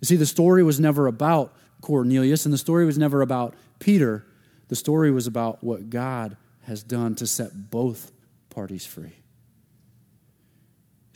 You 0.00 0.06
see, 0.06 0.16
the 0.16 0.26
story 0.26 0.62
was 0.62 0.80
never 0.80 1.06
about 1.06 1.54
Cornelius, 1.80 2.44
and 2.44 2.52
the 2.52 2.58
story 2.58 2.84
was 2.86 2.98
never 2.98 3.22
about 3.22 3.54
Peter. 3.78 4.26
The 4.68 4.76
story 4.76 5.10
was 5.10 5.26
about 5.26 5.62
what 5.62 5.90
God 5.90 6.36
has 6.62 6.82
done 6.82 7.14
to 7.16 7.26
set 7.26 7.70
both 7.70 8.12
parties 8.50 8.84
free. 8.84 9.17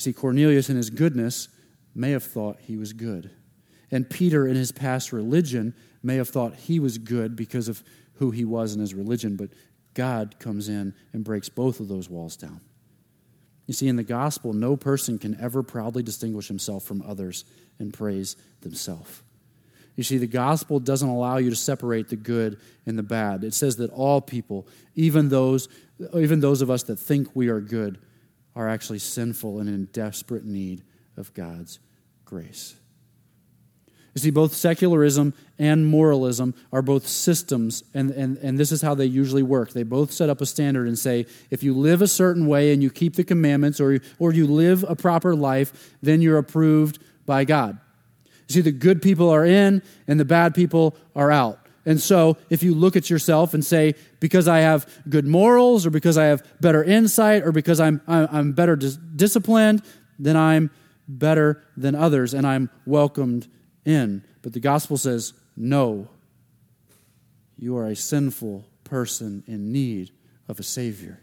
See, 0.02 0.12
Cornelius, 0.12 0.68
in 0.68 0.76
his 0.76 0.90
goodness, 0.90 1.48
may 1.94 2.10
have 2.10 2.24
thought 2.24 2.58
he 2.58 2.76
was 2.76 2.92
good. 2.92 3.30
And 3.92 4.10
Peter, 4.10 4.48
in 4.48 4.56
his 4.56 4.72
past 4.72 5.12
religion, 5.12 5.74
may 6.02 6.16
have 6.16 6.28
thought 6.28 6.56
he 6.56 6.80
was 6.80 6.98
good 6.98 7.36
because 7.36 7.68
of 7.68 7.84
who 8.14 8.32
he 8.32 8.44
was 8.44 8.74
in 8.74 8.80
his 8.80 8.94
religion, 8.94 9.36
but 9.36 9.50
God 9.94 10.40
comes 10.40 10.68
in 10.68 10.92
and 11.12 11.22
breaks 11.22 11.48
both 11.48 11.78
of 11.78 11.86
those 11.86 12.10
walls 12.10 12.36
down. 12.36 12.60
You 13.68 13.74
see, 13.74 13.86
in 13.86 13.94
the 13.94 14.02
gospel, 14.02 14.52
no 14.52 14.76
person 14.76 15.20
can 15.20 15.38
ever 15.40 15.62
proudly 15.62 16.02
distinguish 16.02 16.48
himself 16.48 16.82
from 16.82 17.02
others 17.02 17.44
and 17.78 17.94
praise 17.94 18.34
themselves. 18.60 19.22
You 19.94 20.02
see, 20.02 20.18
the 20.18 20.26
gospel 20.26 20.80
doesn't 20.80 21.08
allow 21.08 21.36
you 21.36 21.50
to 21.50 21.54
separate 21.54 22.08
the 22.08 22.16
good 22.16 22.58
and 22.86 22.98
the 22.98 23.04
bad. 23.04 23.44
It 23.44 23.54
says 23.54 23.76
that 23.76 23.92
all 23.92 24.20
people, 24.20 24.66
even 24.96 25.28
those, 25.28 25.68
even 26.12 26.40
those 26.40 26.60
of 26.60 26.72
us 26.72 26.82
that 26.84 26.96
think 26.96 27.36
we 27.36 27.50
are 27.50 27.60
good, 27.60 28.00
are 28.54 28.68
actually 28.68 28.98
sinful 28.98 29.60
and 29.60 29.68
in 29.68 29.86
desperate 29.86 30.44
need 30.44 30.82
of 31.16 31.32
God's 31.34 31.78
grace. 32.24 32.74
You 34.14 34.20
see, 34.20 34.30
both 34.30 34.52
secularism 34.52 35.32
and 35.58 35.86
moralism 35.86 36.54
are 36.70 36.82
both 36.82 37.06
systems, 37.06 37.82
and, 37.94 38.10
and, 38.10 38.36
and 38.38 38.58
this 38.58 38.70
is 38.70 38.82
how 38.82 38.94
they 38.94 39.06
usually 39.06 39.42
work. 39.42 39.72
They 39.72 39.84
both 39.84 40.12
set 40.12 40.28
up 40.28 40.42
a 40.42 40.46
standard 40.46 40.86
and 40.86 40.98
say, 40.98 41.24
if 41.50 41.62
you 41.62 41.72
live 41.72 42.02
a 42.02 42.08
certain 42.08 42.46
way 42.46 42.74
and 42.74 42.82
you 42.82 42.90
keep 42.90 43.16
the 43.16 43.24
commandments 43.24 43.80
or, 43.80 44.00
or 44.18 44.32
you 44.32 44.46
live 44.46 44.84
a 44.86 44.94
proper 44.94 45.34
life, 45.34 45.94
then 46.02 46.20
you're 46.20 46.36
approved 46.36 46.98
by 47.24 47.44
God. 47.44 47.78
You 48.48 48.54
see, 48.54 48.60
the 48.60 48.72
good 48.72 49.00
people 49.00 49.30
are 49.30 49.46
in 49.46 49.82
and 50.06 50.20
the 50.20 50.26
bad 50.26 50.54
people 50.54 50.94
are 51.16 51.30
out. 51.30 51.61
And 51.84 52.00
so, 52.00 52.36
if 52.48 52.62
you 52.62 52.74
look 52.74 52.94
at 52.94 53.10
yourself 53.10 53.54
and 53.54 53.64
say, 53.64 53.94
because 54.20 54.46
I 54.46 54.60
have 54.60 54.86
good 55.08 55.26
morals, 55.26 55.84
or 55.84 55.90
because 55.90 56.16
I 56.16 56.26
have 56.26 56.46
better 56.60 56.84
insight, 56.84 57.42
or 57.42 57.50
because 57.50 57.80
I'm, 57.80 58.00
I'm 58.06 58.52
better 58.52 58.76
dis- 58.76 58.96
disciplined, 58.96 59.82
then 60.18 60.36
I'm 60.36 60.70
better 61.08 61.62
than 61.76 61.94
others 61.94 62.34
and 62.34 62.46
I'm 62.46 62.70
welcomed 62.86 63.48
in. 63.84 64.24
But 64.42 64.52
the 64.52 64.60
gospel 64.60 64.96
says, 64.96 65.32
no, 65.56 66.08
you 67.58 67.76
are 67.76 67.86
a 67.86 67.96
sinful 67.96 68.64
person 68.84 69.42
in 69.46 69.72
need 69.72 70.10
of 70.48 70.60
a 70.60 70.62
Savior. 70.62 71.20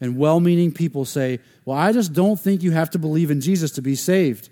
And 0.00 0.18
well 0.18 0.40
meaning 0.40 0.72
people 0.72 1.04
say, 1.04 1.40
well, 1.64 1.76
I 1.76 1.92
just 1.92 2.12
don't 2.12 2.38
think 2.38 2.62
you 2.62 2.72
have 2.72 2.90
to 2.90 2.98
believe 2.98 3.30
in 3.30 3.40
Jesus 3.40 3.72
to 3.72 3.82
be 3.82 3.94
saved. 3.94 4.48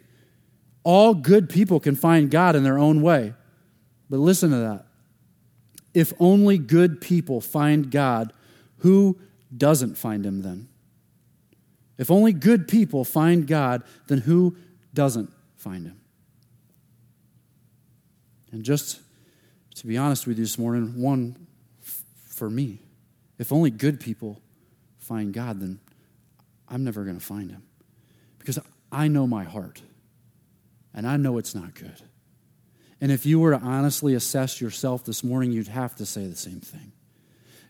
All 0.84 1.14
good 1.14 1.48
people 1.48 1.80
can 1.80 1.96
find 1.96 2.30
God 2.30 2.56
in 2.56 2.62
their 2.62 2.78
own 2.78 3.02
way. 3.02 3.34
But 4.14 4.20
listen 4.20 4.52
to 4.52 4.58
that. 4.58 4.86
If 5.92 6.12
only 6.20 6.56
good 6.56 7.00
people 7.00 7.40
find 7.40 7.90
God, 7.90 8.32
who 8.78 9.18
doesn't 9.56 9.98
find 9.98 10.24
him 10.24 10.42
then? 10.42 10.68
If 11.98 12.12
only 12.12 12.32
good 12.32 12.68
people 12.68 13.04
find 13.04 13.44
God, 13.44 13.82
then 14.06 14.18
who 14.18 14.56
doesn't 14.94 15.32
find 15.56 15.88
him? 15.88 16.00
And 18.52 18.62
just 18.62 19.00
to 19.74 19.86
be 19.88 19.98
honest 19.98 20.28
with 20.28 20.38
you 20.38 20.44
this 20.44 20.58
morning, 20.58 21.02
one 21.02 21.48
f- 21.82 22.04
for 22.28 22.48
me, 22.48 22.78
if 23.40 23.50
only 23.50 23.72
good 23.72 23.98
people 23.98 24.40
find 24.96 25.34
God, 25.34 25.58
then 25.58 25.80
I'm 26.68 26.84
never 26.84 27.02
going 27.02 27.18
to 27.18 27.26
find 27.26 27.50
him. 27.50 27.64
Because 28.38 28.60
I 28.92 29.08
know 29.08 29.26
my 29.26 29.42
heart, 29.42 29.82
and 30.94 31.04
I 31.04 31.16
know 31.16 31.36
it's 31.36 31.56
not 31.56 31.74
good. 31.74 32.00
And 33.04 33.12
if 33.12 33.26
you 33.26 33.38
were 33.38 33.50
to 33.50 33.58
honestly 33.58 34.14
assess 34.14 34.62
yourself 34.62 35.04
this 35.04 35.22
morning, 35.22 35.52
you'd 35.52 35.68
have 35.68 35.94
to 35.96 36.06
say 36.06 36.26
the 36.26 36.34
same 36.34 36.60
thing. 36.60 36.92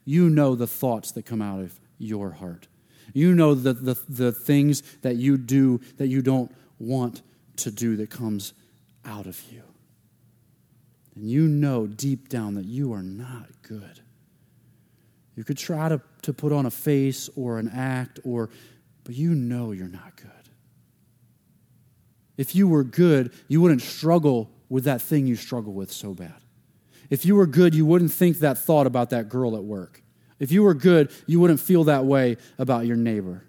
You 0.04 0.30
know 0.30 0.54
the 0.54 0.68
thoughts 0.68 1.10
that 1.10 1.26
come 1.26 1.42
out 1.42 1.58
of 1.58 1.76
your 1.98 2.30
heart. 2.30 2.68
You 3.12 3.34
know 3.34 3.56
the, 3.56 3.72
the, 3.72 4.00
the 4.08 4.30
things 4.30 4.82
that 5.02 5.16
you 5.16 5.36
do 5.36 5.80
that 5.96 6.06
you 6.06 6.22
don't 6.22 6.54
want 6.78 7.22
to 7.56 7.72
do 7.72 7.96
that 7.96 8.10
comes 8.10 8.52
out 9.04 9.26
of 9.26 9.42
you. 9.50 9.64
And 11.16 11.28
you 11.28 11.48
know 11.48 11.88
deep 11.88 12.28
down 12.28 12.54
that 12.54 12.66
you 12.66 12.92
are 12.92 13.02
not 13.02 13.48
good. 13.62 13.98
You 15.34 15.42
could 15.42 15.58
try 15.58 15.88
to, 15.88 16.00
to 16.22 16.32
put 16.32 16.52
on 16.52 16.64
a 16.64 16.70
face 16.70 17.28
or 17.34 17.58
an 17.58 17.70
act, 17.70 18.20
or, 18.22 18.50
but 19.02 19.16
you 19.16 19.34
know 19.34 19.72
you're 19.72 19.88
not 19.88 20.14
good. 20.14 20.30
If 22.36 22.54
you 22.54 22.68
were 22.68 22.84
good, 22.84 23.32
you 23.48 23.60
wouldn't 23.60 23.82
struggle 23.82 24.52
with 24.74 24.82
that 24.82 25.00
thing 25.00 25.24
you 25.24 25.36
struggle 25.36 25.72
with 25.72 25.92
so 25.92 26.12
bad. 26.14 26.34
If 27.08 27.24
you 27.24 27.36
were 27.36 27.46
good, 27.46 27.76
you 27.76 27.86
wouldn't 27.86 28.10
think 28.10 28.40
that 28.40 28.58
thought 28.58 28.88
about 28.88 29.10
that 29.10 29.28
girl 29.28 29.54
at 29.54 29.62
work. 29.62 30.02
If 30.40 30.50
you 30.50 30.64
were 30.64 30.74
good, 30.74 31.12
you 31.28 31.38
wouldn't 31.38 31.60
feel 31.60 31.84
that 31.84 32.06
way 32.06 32.38
about 32.58 32.84
your 32.84 32.96
neighbor. 32.96 33.44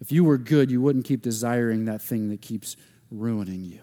If 0.00 0.10
you 0.10 0.24
were 0.24 0.38
good, 0.38 0.70
you 0.70 0.80
wouldn't 0.80 1.04
keep 1.04 1.20
desiring 1.20 1.84
that 1.84 2.00
thing 2.00 2.30
that 2.30 2.40
keeps 2.40 2.74
ruining 3.10 3.64
you. 3.64 3.82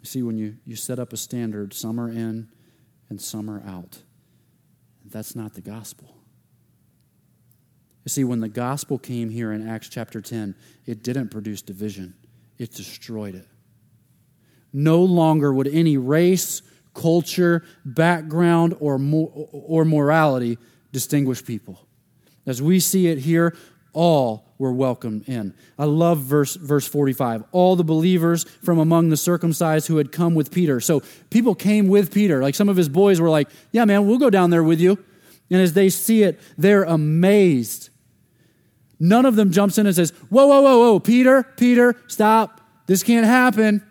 You 0.00 0.06
see, 0.06 0.24
when 0.24 0.36
you, 0.36 0.56
you 0.64 0.74
set 0.74 0.98
up 0.98 1.12
a 1.12 1.16
standard, 1.16 1.72
some 1.72 2.00
are 2.00 2.10
in 2.10 2.48
and 3.08 3.20
some 3.20 3.48
are 3.48 3.62
out. 3.64 4.02
That's 5.04 5.36
not 5.36 5.54
the 5.54 5.60
gospel. 5.60 6.19
You 8.04 8.08
see, 8.08 8.24
when 8.24 8.40
the 8.40 8.48
gospel 8.48 8.98
came 8.98 9.30
here 9.30 9.52
in 9.52 9.68
Acts 9.68 9.88
chapter 9.88 10.20
10, 10.20 10.54
it 10.86 11.02
didn't 11.02 11.28
produce 11.28 11.62
division, 11.62 12.14
it 12.58 12.72
destroyed 12.72 13.34
it. 13.34 13.46
No 14.72 15.02
longer 15.02 15.52
would 15.52 15.68
any 15.68 15.96
race, 15.96 16.62
culture, 16.94 17.64
background, 17.84 18.76
or, 18.80 19.00
or 19.52 19.84
morality 19.84 20.58
distinguish 20.92 21.44
people. 21.44 21.86
As 22.46 22.62
we 22.62 22.80
see 22.80 23.08
it 23.08 23.18
here, 23.18 23.56
all 23.92 24.46
were 24.58 24.72
welcomed 24.72 25.28
in. 25.28 25.54
I 25.78 25.84
love 25.84 26.18
verse, 26.18 26.54
verse 26.54 26.86
45. 26.86 27.44
All 27.52 27.76
the 27.76 27.84
believers 27.84 28.44
from 28.62 28.78
among 28.78 29.08
the 29.08 29.16
circumcised 29.16 29.88
who 29.88 29.96
had 29.96 30.12
come 30.12 30.34
with 30.34 30.50
Peter. 30.50 30.80
So 30.80 31.02
people 31.30 31.54
came 31.54 31.88
with 31.88 32.12
Peter. 32.12 32.42
Like 32.42 32.54
some 32.54 32.68
of 32.68 32.76
his 32.76 32.88
boys 32.88 33.20
were 33.20 33.30
like, 33.30 33.48
Yeah, 33.72 33.84
man, 33.84 34.06
we'll 34.06 34.18
go 34.18 34.30
down 34.30 34.50
there 34.50 34.62
with 34.62 34.80
you. 34.80 35.02
And 35.50 35.60
as 35.60 35.72
they 35.72 35.88
see 35.88 36.22
it, 36.22 36.38
they're 36.56 36.84
amazed. 36.84 37.89
None 39.00 39.24
of 39.24 39.34
them 39.34 39.50
jumps 39.50 39.78
in 39.78 39.86
and 39.86 39.96
says, 39.96 40.10
Whoa, 40.28 40.46
whoa, 40.46 40.60
whoa, 40.60 40.78
whoa, 40.78 41.00
Peter, 41.00 41.42
Peter, 41.56 41.96
stop. 42.06 42.60
This 42.86 43.02
can't 43.02 43.26
happen. 43.26 43.84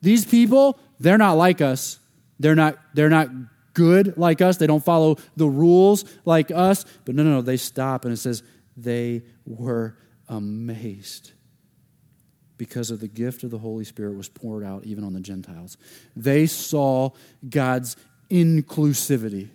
These 0.00 0.24
people, 0.24 0.78
they're 0.98 1.18
not 1.18 1.34
like 1.34 1.60
us. 1.60 1.98
They're 2.40 2.54
not, 2.54 2.78
they're 2.94 3.10
not 3.10 3.28
good 3.74 4.16
like 4.16 4.40
us. 4.40 4.56
They 4.56 4.66
don't 4.66 4.84
follow 4.84 5.18
the 5.36 5.48
rules 5.48 6.04
like 6.24 6.50
us. 6.50 6.86
But 7.04 7.14
no, 7.14 7.22
no, 7.22 7.30
no. 7.30 7.42
They 7.42 7.58
stop 7.58 8.04
and 8.04 8.14
it 8.14 8.16
says, 8.16 8.42
they 8.76 9.22
were 9.44 9.96
amazed 10.28 11.32
because 12.56 12.90
of 12.90 13.00
the 13.00 13.08
gift 13.08 13.44
of 13.44 13.50
the 13.50 13.58
Holy 13.58 13.84
Spirit 13.84 14.16
was 14.16 14.28
poured 14.28 14.64
out 14.64 14.84
even 14.84 15.04
on 15.04 15.12
the 15.12 15.20
Gentiles. 15.20 15.76
They 16.14 16.46
saw 16.46 17.10
God's 17.48 17.96
inclusivity. 18.30 19.50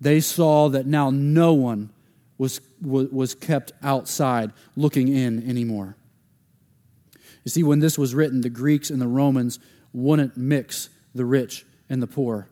They 0.00 0.20
saw 0.20 0.68
that 0.68 0.86
now 0.86 1.10
no 1.10 1.54
one 1.54 1.90
was, 2.38 2.60
was 2.80 3.34
kept 3.34 3.72
outside 3.82 4.52
looking 4.76 5.08
in 5.08 5.48
anymore. 5.48 5.96
You 7.44 7.50
see, 7.50 7.62
when 7.62 7.78
this 7.78 7.96
was 7.96 8.14
written, 8.14 8.40
the 8.40 8.50
Greeks 8.50 8.90
and 8.90 9.00
the 9.00 9.06
Romans 9.06 9.58
wouldn't 9.92 10.36
mix 10.36 10.88
the 11.14 11.24
rich 11.24 11.64
and 11.88 12.02
the 12.02 12.06
poor, 12.06 12.48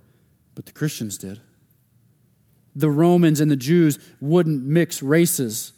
but 0.55 0.66
the 0.66 0.72
Christians 0.72 1.18
did. 1.18 1.41
The 2.76 2.91
Romans 2.91 3.41
and 3.41 3.51
the 3.51 3.57
Jews 3.57 3.99
wouldn't 4.20 4.64
mix 4.64 5.03
races, 5.03 5.72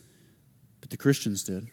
but 0.80 0.90
the 0.90 0.96
Christians 0.96 1.42
did. 1.44 1.68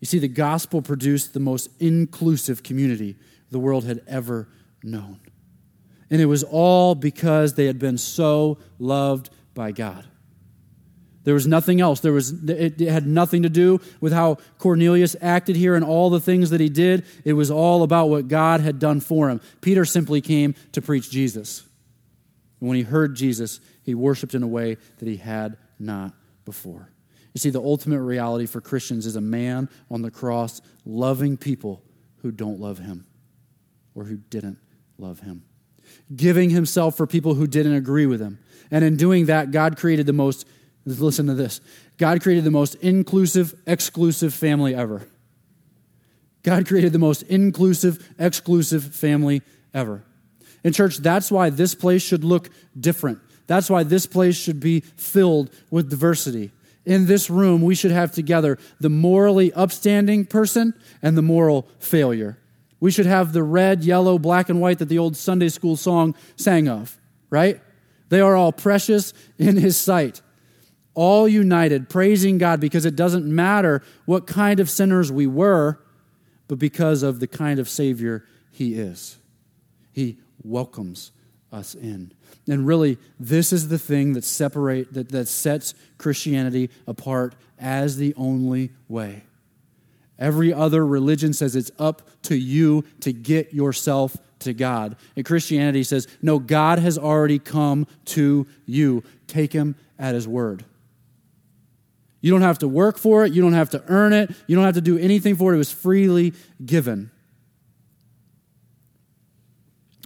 You 0.00 0.06
see, 0.06 0.18
the 0.18 0.28
gospel 0.28 0.82
produced 0.82 1.32
the 1.32 1.40
most 1.40 1.70
inclusive 1.80 2.62
community 2.62 3.16
the 3.50 3.58
world 3.58 3.84
had 3.84 4.02
ever 4.06 4.48
known. 4.82 5.20
And 6.10 6.20
it 6.20 6.26
was 6.26 6.42
all 6.42 6.94
because 6.94 7.54
they 7.54 7.66
had 7.66 7.78
been 7.78 7.98
so 7.98 8.58
loved 8.78 9.30
by 9.54 9.72
God. 9.72 10.06
There 11.24 11.34
was 11.34 11.46
nothing 11.46 11.80
else. 11.80 12.00
There 12.00 12.12
was, 12.12 12.32
it, 12.48 12.80
had 12.80 13.06
nothing 13.06 13.42
to 13.42 13.48
do 13.48 13.80
with 14.00 14.12
how 14.12 14.38
Cornelius 14.58 15.14
acted 15.20 15.56
here 15.56 15.76
and 15.76 15.84
all 15.84 16.10
the 16.10 16.20
things 16.20 16.50
that 16.50 16.60
he 16.60 16.68
did. 16.68 17.04
It 17.24 17.34
was 17.34 17.50
all 17.50 17.82
about 17.82 18.08
what 18.08 18.28
God 18.28 18.60
had 18.60 18.78
done 18.78 19.00
for 19.00 19.28
him. 19.28 19.40
Peter 19.60 19.84
simply 19.84 20.20
came 20.20 20.54
to 20.72 20.82
preach 20.82 21.10
Jesus. 21.10 21.62
And 22.60 22.68
when 22.68 22.76
he 22.76 22.82
heard 22.82 23.14
Jesus, 23.14 23.60
he 23.82 23.94
worshiped 23.94 24.34
in 24.34 24.42
a 24.42 24.48
way 24.48 24.78
that 24.98 25.08
he 25.08 25.16
had 25.16 25.56
not 25.78 26.12
before. 26.44 26.90
You 27.34 27.38
see, 27.38 27.50
the 27.50 27.62
ultimate 27.62 28.00
reality 28.00 28.46
for 28.46 28.60
Christians 28.60 29.06
is 29.06 29.16
a 29.16 29.20
man 29.20 29.68
on 29.90 30.02
the 30.02 30.10
cross 30.10 30.60
loving 30.84 31.36
people 31.36 31.82
who 32.18 32.30
don't 32.30 32.60
love 32.60 32.78
him 32.78 33.06
or 33.94 34.04
who 34.04 34.16
didn't 34.16 34.58
love 34.98 35.20
him, 35.20 35.44
giving 36.14 36.50
himself 36.50 36.96
for 36.96 37.06
people 37.06 37.34
who 37.34 37.46
didn't 37.46 37.74
agree 37.74 38.06
with 38.06 38.20
him. 38.20 38.38
And 38.70 38.84
in 38.84 38.96
doing 38.96 39.26
that, 39.26 39.50
God 39.50 39.76
created 39.76 40.06
the 40.06 40.12
most 40.12 40.46
Listen 40.84 41.26
to 41.26 41.34
this 41.34 41.60
God 41.96 42.22
created 42.22 42.44
the 42.44 42.50
most 42.50 42.74
inclusive, 42.76 43.54
exclusive 43.66 44.34
family 44.34 44.74
ever. 44.74 45.06
God 46.42 46.66
created 46.66 46.92
the 46.92 46.98
most 46.98 47.22
inclusive, 47.24 48.08
exclusive 48.18 48.94
family 48.94 49.42
ever. 49.72 50.04
In 50.64 50.72
church, 50.72 50.98
that's 50.98 51.30
why 51.30 51.50
this 51.50 51.74
place 51.74 52.02
should 52.02 52.24
look 52.24 52.50
different. 52.78 53.20
That's 53.46 53.70
why 53.70 53.84
this 53.84 54.06
place 54.06 54.36
should 54.36 54.60
be 54.60 54.80
filled 54.80 55.50
with 55.70 55.90
diversity. 55.90 56.50
In 56.84 57.06
this 57.06 57.30
room, 57.30 57.62
we 57.62 57.76
should 57.76 57.92
have 57.92 58.12
together 58.12 58.58
the 58.80 58.88
morally 58.88 59.52
upstanding 59.52 60.24
person 60.24 60.74
and 61.00 61.16
the 61.16 61.22
moral 61.22 61.68
failure. 61.78 62.38
We 62.80 62.90
should 62.90 63.06
have 63.06 63.32
the 63.32 63.44
red, 63.44 63.84
yellow, 63.84 64.18
black, 64.18 64.48
and 64.48 64.60
white 64.60 64.80
that 64.80 64.88
the 64.88 64.98
old 64.98 65.16
Sunday 65.16 65.48
school 65.48 65.76
song 65.76 66.16
sang 66.34 66.68
of, 66.68 66.98
right? 67.30 67.60
They 68.08 68.20
are 68.20 68.34
all 68.34 68.50
precious 68.50 69.14
in 69.38 69.56
His 69.56 69.76
sight 69.76 70.20
all 70.94 71.28
united, 71.28 71.88
praising 71.88 72.38
God 72.38 72.60
because 72.60 72.84
it 72.84 72.96
doesn't 72.96 73.24
matter 73.24 73.82
what 74.04 74.26
kind 74.26 74.60
of 74.60 74.68
sinners 74.68 75.10
we 75.10 75.26
were, 75.26 75.80
but 76.48 76.58
because 76.58 77.02
of 77.02 77.20
the 77.20 77.26
kind 77.26 77.58
of 77.58 77.68
Savior 77.68 78.26
He 78.50 78.74
is. 78.74 79.18
He 79.92 80.18
welcomes 80.42 81.12
us 81.52 81.74
in. 81.74 82.12
And 82.48 82.66
really, 82.66 82.98
this 83.20 83.52
is 83.52 83.68
the 83.68 83.78
thing 83.78 84.14
that 84.14 84.24
separate 84.24 84.92
that, 84.94 85.10
that 85.10 85.28
sets 85.28 85.74
Christianity 85.98 86.70
apart 86.86 87.34
as 87.58 87.96
the 87.96 88.14
only 88.16 88.70
way. 88.88 89.24
Every 90.18 90.52
other 90.52 90.86
religion 90.86 91.32
says 91.32 91.56
it's 91.56 91.70
up 91.78 92.02
to 92.22 92.36
you 92.36 92.84
to 93.00 93.12
get 93.12 93.52
yourself 93.52 94.16
to 94.40 94.52
God. 94.52 94.96
And 95.16 95.24
Christianity 95.24 95.82
says, 95.84 96.06
no, 96.20 96.38
God 96.38 96.78
has 96.78 96.98
already 96.98 97.38
come 97.38 97.86
to 98.06 98.46
you. 98.66 99.02
Take 99.26 99.52
him 99.52 99.74
at 99.98 100.14
his 100.14 100.28
word. 100.28 100.64
You 102.22 102.30
don't 102.30 102.42
have 102.42 102.60
to 102.60 102.68
work 102.68 102.98
for 102.98 103.24
it. 103.24 103.32
You 103.32 103.42
don't 103.42 103.52
have 103.52 103.70
to 103.70 103.84
earn 103.88 104.12
it. 104.14 104.30
You 104.46 104.56
don't 104.56 104.64
have 104.64 104.76
to 104.76 104.80
do 104.80 104.96
anything 104.96 105.36
for 105.36 105.52
it. 105.52 105.56
It 105.56 105.58
was 105.58 105.72
freely 105.72 106.32
given. 106.64 107.10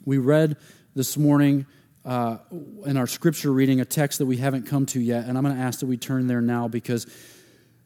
We 0.05 0.19
read 0.19 0.57
this 0.95 1.17
morning 1.17 1.67
uh, 2.07 2.39
in 2.87 2.97
our 2.97 3.07
scripture 3.07 3.53
reading 3.53 3.81
a 3.81 3.85
text 3.85 4.19
that 4.19 4.27
we 4.27 4.39
haven't 4.39 4.67
come 4.67 4.87
to 4.87 5.01
yet, 5.01 5.27
and 5.27 5.37
I'm 5.37 5.45
going 5.45 5.55
to 5.55 5.61
ask 5.61 5.81
that 5.81 5.87
we 5.87 5.97
turn 5.97 6.27
there 6.27 6.41
now 6.41 6.69
because 6.69 7.07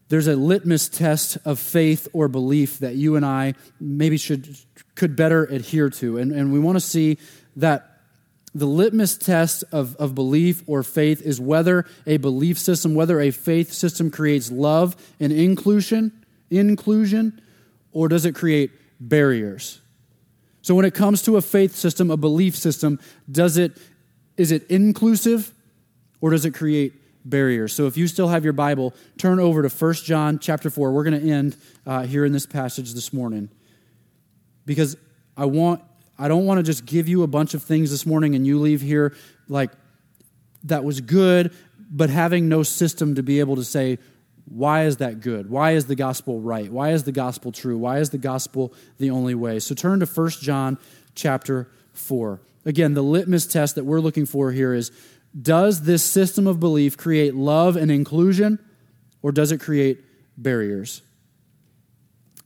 there's 0.09 0.27
a 0.27 0.37
litmus 0.37 0.89
test 0.89 1.39
of 1.45 1.59
faith 1.59 2.07
or 2.13 2.29
belief 2.29 2.81
that 2.81 2.95
you 2.95 3.17
and 3.17 3.25
I 3.25 3.55
maybe 3.81 4.17
should 4.17 4.57
could 4.95 5.17
better 5.17 5.45
adhere 5.45 5.89
to, 5.91 6.19
and, 6.19 6.31
and 6.31 6.53
we 6.53 6.59
want 6.59 6.77
to 6.77 6.81
see 6.81 7.19
that 7.57 7.90
the 8.55 8.67
litmus 8.67 9.17
test 9.17 9.63
of, 9.71 9.95
of 9.97 10.15
belief 10.15 10.63
or 10.67 10.83
faith 10.83 11.23
is 11.23 11.41
whether 11.41 11.87
a 12.07 12.17
belief 12.17 12.59
system, 12.59 12.95
whether 12.95 13.21
a 13.21 13.31
faith 13.31 13.73
system 13.73 14.11
creates 14.11 14.51
love 14.51 14.97
and 15.21 15.33
inclusion, 15.33 16.25
inclusion, 16.51 17.41
or 17.93 18.09
does 18.09 18.25
it 18.25 18.35
create 18.35 18.73
barriers? 18.99 19.81
So 20.63 20.75
when 20.75 20.85
it 20.85 20.95
comes 20.95 21.23
to 21.23 21.37
a 21.37 21.41
faith 21.41 21.75
system, 21.75 22.11
a 22.11 22.17
belief 22.17 22.57
system, 22.57 22.99
does 23.31 23.57
it 23.57 23.77
is 24.37 24.53
it 24.53 24.71
inclusive 24.71 25.53
or 26.21 26.31
does 26.31 26.45
it 26.45 26.55
create 26.55 26.95
barriers? 27.25 27.75
So 27.75 27.87
if 27.87 27.97
you 27.97 28.07
still 28.07 28.29
have 28.29 28.43
your 28.43 28.55
Bible, 28.55 28.95
turn 29.19 29.39
over 29.39 29.63
to 29.63 29.69
1 29.69 29.95
John 29.95 30.39
chapter 30.39 30.71
4. 30.71 30.93
We're 30.93 31.05
going 31.05 31.21
to 31.21 31.31
end 31.31 31.57
uh, 31.87 32.03
here 32.05 32.25
in 32.25 32.33
this 32.33 32.47
passage 32.47 32.95
this 32.95 33.13
morning 33.13 33.51
because 34.65 34.97
I 35.37 35.45
want 35.45 35.83
I 36.21 36.29
don't 36.29 36.45
want 36.45 36.59
to 36.59 36.63
just 36.63 36.85
give 36.85 37.09
you 37.09 37.23
a 37.23 37.27
bunch 37.27 37.55
of 37.55 37.63
things 37.63 37.91
this 37.91 38.05
morning 38.05 38.35
and 38.35 38.47
you 38.47 38.59
leave 38.61 38.83
here 38.83 39.17
like 39.49 39.71
that 40.65 40.85
was 40.85 41.01
good, 41.01 41.55
but 41.91 42.11
having 42.11 42.47
no 42.47 42.63
system 42.63 43.15
to 43.15 43.23
be 43.23 43.41
able 43.41 43.57
to 43.57 43.65
say, 43.65 43.99
why 44.45 44.85
is 44.85 44.99
that 44.99 45.21
good? 45.21 45.49
Why 45.49 45.73
is 45.73 45.87
the 45.87 45.95
gospel 45.95 46.39
right? 46.39 46.71
Why 46.71 46.91
is 46.91 47.05
the 47.05 47.13
gospel 47.13 47.53
true? 47.53 47.79
Why 47.79 48.01
is 48.01 48.11
the 48.11 48.19
gospel 48.19 48.75
the 48.99 49.09
only 49.09 49.35
way? 49.35 49.61
So 49.61 49.75
turn 49.75 50.01
to 50.01 50.07
1 50.07 50.31
John 50.43 50.77
chapter 51.15 51.71
4. 51.95 52.43
Again, 52.67 52.93
the 52.93 53.03
litmus 53.03 53.47
test 53.47 53.77
that 53.77 53.85
we're 53.85 54.01
looking 54.01 54.27
for 54.27 54.53
here 54.53 54.75
is 54.75 54.93
does 55.41 55.83
this 55.83 56.03
system 56.03 56.47
of 56.47 56.61
belief 56.61 56.99
create 56.99 57.35
love 57.35 57.77
and 57.77 57.91
inclusion 57.91 58.59
or 59.23 59.33
does 59.33 59.53
it 59.53 59.61
create 59.61 60.05
barriers? 60.37 61.01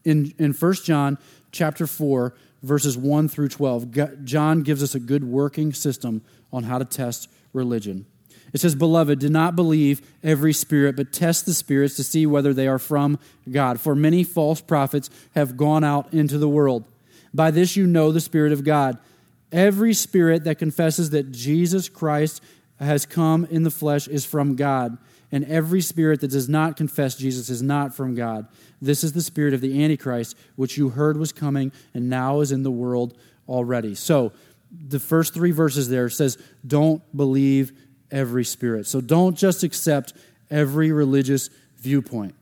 In, 0.05 0.33
in 0.39 0.53
1 0.53 0.75
John 0.85 1.19
chapter 1.51 1.89
4, 1.89 2.35
verses 2.65 2.97
1 2.97 3.29
through 3.29 3.49
12, 3.49 4.25
John 4.25 4.63
gives 4.63 4.83
us 4.83 4.95
a 4.95 5.01
good 5.01 5.25
working 5.25 5.73
system 5.73 6.23
on 6.53 6.65
how 6.65 6.79
to 6.79 6.85
test 6.85 7.29
religion. 7.53 8.07
It 8.53 8.61
says, 8.61 8.75
Beloved, 8.75 9.19
do 9.19 9.29
not 9.29 9.57
believe 9.57 10.01
every 10.23 10.53
spirit, 10.53 10.97
but 10.97 11.13
test 11.13 11.45
the 11.45 11.55
spirits 11.55 11.97
to 11.97 12.05
see 12.05 12.25
whether 12.25 12.55
they 12.55 12.69
are 12.69 12.79
from 12.79 13.19
God. 13.51 13.81
For 13.81 13.95
many 13.95 14.23
false 14.23 14.61
prophets 14.61 15.11
have 15.35 15.57
gone 15.57 15.85
out 15.85 16.13
into 16.15 16.39
the 16.39 16.49
world. 16.49 16.85
By 17.33 17.51
this 17.51 17.77
you 17.77 17.87
know 17.87 18.13
the 18.13 18.21
Spirit 18.21 18.53
of 18.53 18.65
God. 18.65 18.99
Every 19.51 19.93
spirit 19.93 20.45
that 20.45 20.59
confesses 20.59 21.11
that 21.11 21.33
Jesus 21.33 21.89
Christ 21.89 22.43
has 22.79 23.07
come 23.07 23.45
in 23.47 23.65
the 23.65 23.71
flesh 23.71 24.07
is 24.09 24.25
from 24.25 24.57
God 24.57 24.99
and 25.35 25.45
every 25.47 25.81
spirit 25.81 26.21
that 26.21 26.31
does 26.31 26.49
not 26.49 26.77
confess 26.77 27.17
Jesus 27.17 27.51
is 27.51 27.61
not 27.61 27.93
from 27.93 28.15
God. 28.15 28.47
This 28.85 29.05
is 29.05 29.13
the 29.13 29.23
spirit 29.23 29.55
of 29.55 29.61
the 29.61 29.83
Antichrist, 29.83 30.37
which 30.57 30.77
you 30.77 30.91
heard 30.91 31.17
was 31.17 31.33
coming 31.33 31.73
and 31.93 32.09
now 32.11 32.41
is 32.41 32.53
in 32.53 32.63
the 32.63 32.71
world 32.71 33.17
already. 33.49 33.95
So, 33.95 34.33
the 34.71 34.99
first 34.99 35.35
three 35.35 35.53
verses 35.53 35.89
there 35.89 36.11
says, 36.11 36.37
Don't 36.67 37.03
believe 37.17 37.73
every 38.11 38.45
spirit. 38.45 38.87
So, 38.87 39.01
don't 39.01 39.37
just 39.37 39.63
accept 39.63 40.15
every 40.51 40.93
religious 40.93 41.51
viewpoint. 41.79 42.35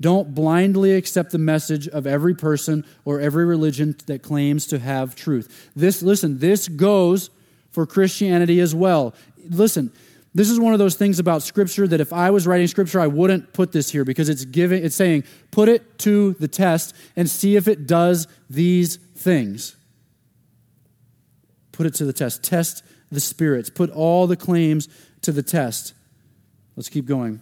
Don't 0.00 0.34
blindly 0.34 0.94
accept 0.94 1.32
the 1.32 1.38
message 1.38 1.88
of 1.88 2.06
every 2.06 2.34
person 2.34 2.84
or 3.04 3.20
every 3.20 3.46
religion 3.46 3.96
that 4.06 4.22
claims 4.22 4.66
to 4.66 4.78
have 4.78 5.16
truth. 5.16 5.70
This, 5.74 6.02
listen, 6.02 6.38
this 6.38 6.68
goes 6.68 7.30
for 7.70 7.86
Christianity 7.86 8.60
as 8.60 8.74
well. 8.74 9.14
Listen, 9.48 9.92
This 10.36 10.50
is 10.50 10.60
one 10.60 10.74
of 10.74 10.78
those 10.78 10.96
things 10.96 11.18
about 11.18 11.42
scripture 11.42 11.88
that 11.88 11.98
if 11.98 12.12
I 12.12 12.28
was 12.28 12.46
writing 12.46 12.66
scripture, 12.66 13.00
I 13.00 13.06
wouldn't 13.06 13.54
put 13.54 13.72
this 13.72 13.88
here 13.88 14.04
because 14.04 14.28
it's 14.28 14.44
giving 14.44 14.84
it's 14.84 14.94
saying, 14.94 15.24
put 15.50 15.70
it 15.70 15.98
to 16.00 16.34
the 16.34 16.46
test 16.46 16.94
and 17.16 17.28
see 17.28 17.56
if 17.56 17.68
it 17.68 17.86
does 17.86 18.28
these 18.50 18.96
things. 18.96 19.76
Put 21.72 21.86
it 21.86 21.94
to 21.94 22.04
the 22.04 22.12
test. 22.12 22.44
Test 22.44 22.84
the 23.10 23.18
spirits. 23.18 23.70
Put 23.70 23.88
all 23.88 24.26
the 24.26 24.36
claims 24.36 24.90
to 25.22 25.32
the 25.32 25.42
test. 25.42 25.94
Let's 26.76 26.90
keep 26.90 27.06
going. 27.06 27.40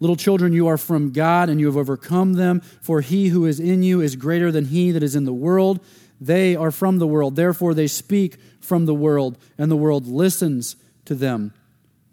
Little 0.00 0.16
children, 0.16 0.52
you 0.52 0.68
are 0.68 0.76
from 0.76 1.12
God, 1.12 1.48
and 1.48 1.58
you 1.58 1.64
have 1.64 1.78
overcome 1.78 2.34
them, 2.34 2.60
for 2.82 3.00
he 3.00 3.28
who 3.28 3.46
is 3.46 3.58
in 3.58 3.82
you 3.82 4.02
is 4.02 4.16
greater 4.16 4.52
than 4.52 4.66
he 4.66 4.90
that 4.90 5.02
is 5.02 5.16
in 5.16 5.24
the 5.24 5.32
world. 5.32 5.80
They 6.20 6.54
are 6.54 6.70
from 6.70 6.98
the 6.98 7.06
world, 7.06 7.36
therefore 7.36 7.72
they 7.72 7.86
speak 7.86 8.36
from 8.60 8.84
the 8.84 8.94
world, 8.94 9.38
and 9.56 9.70
the 9.70 9.76
world 9.76 10.06
listens 10.06 10.76
to 11.06 11.14
them. 11.14 11.54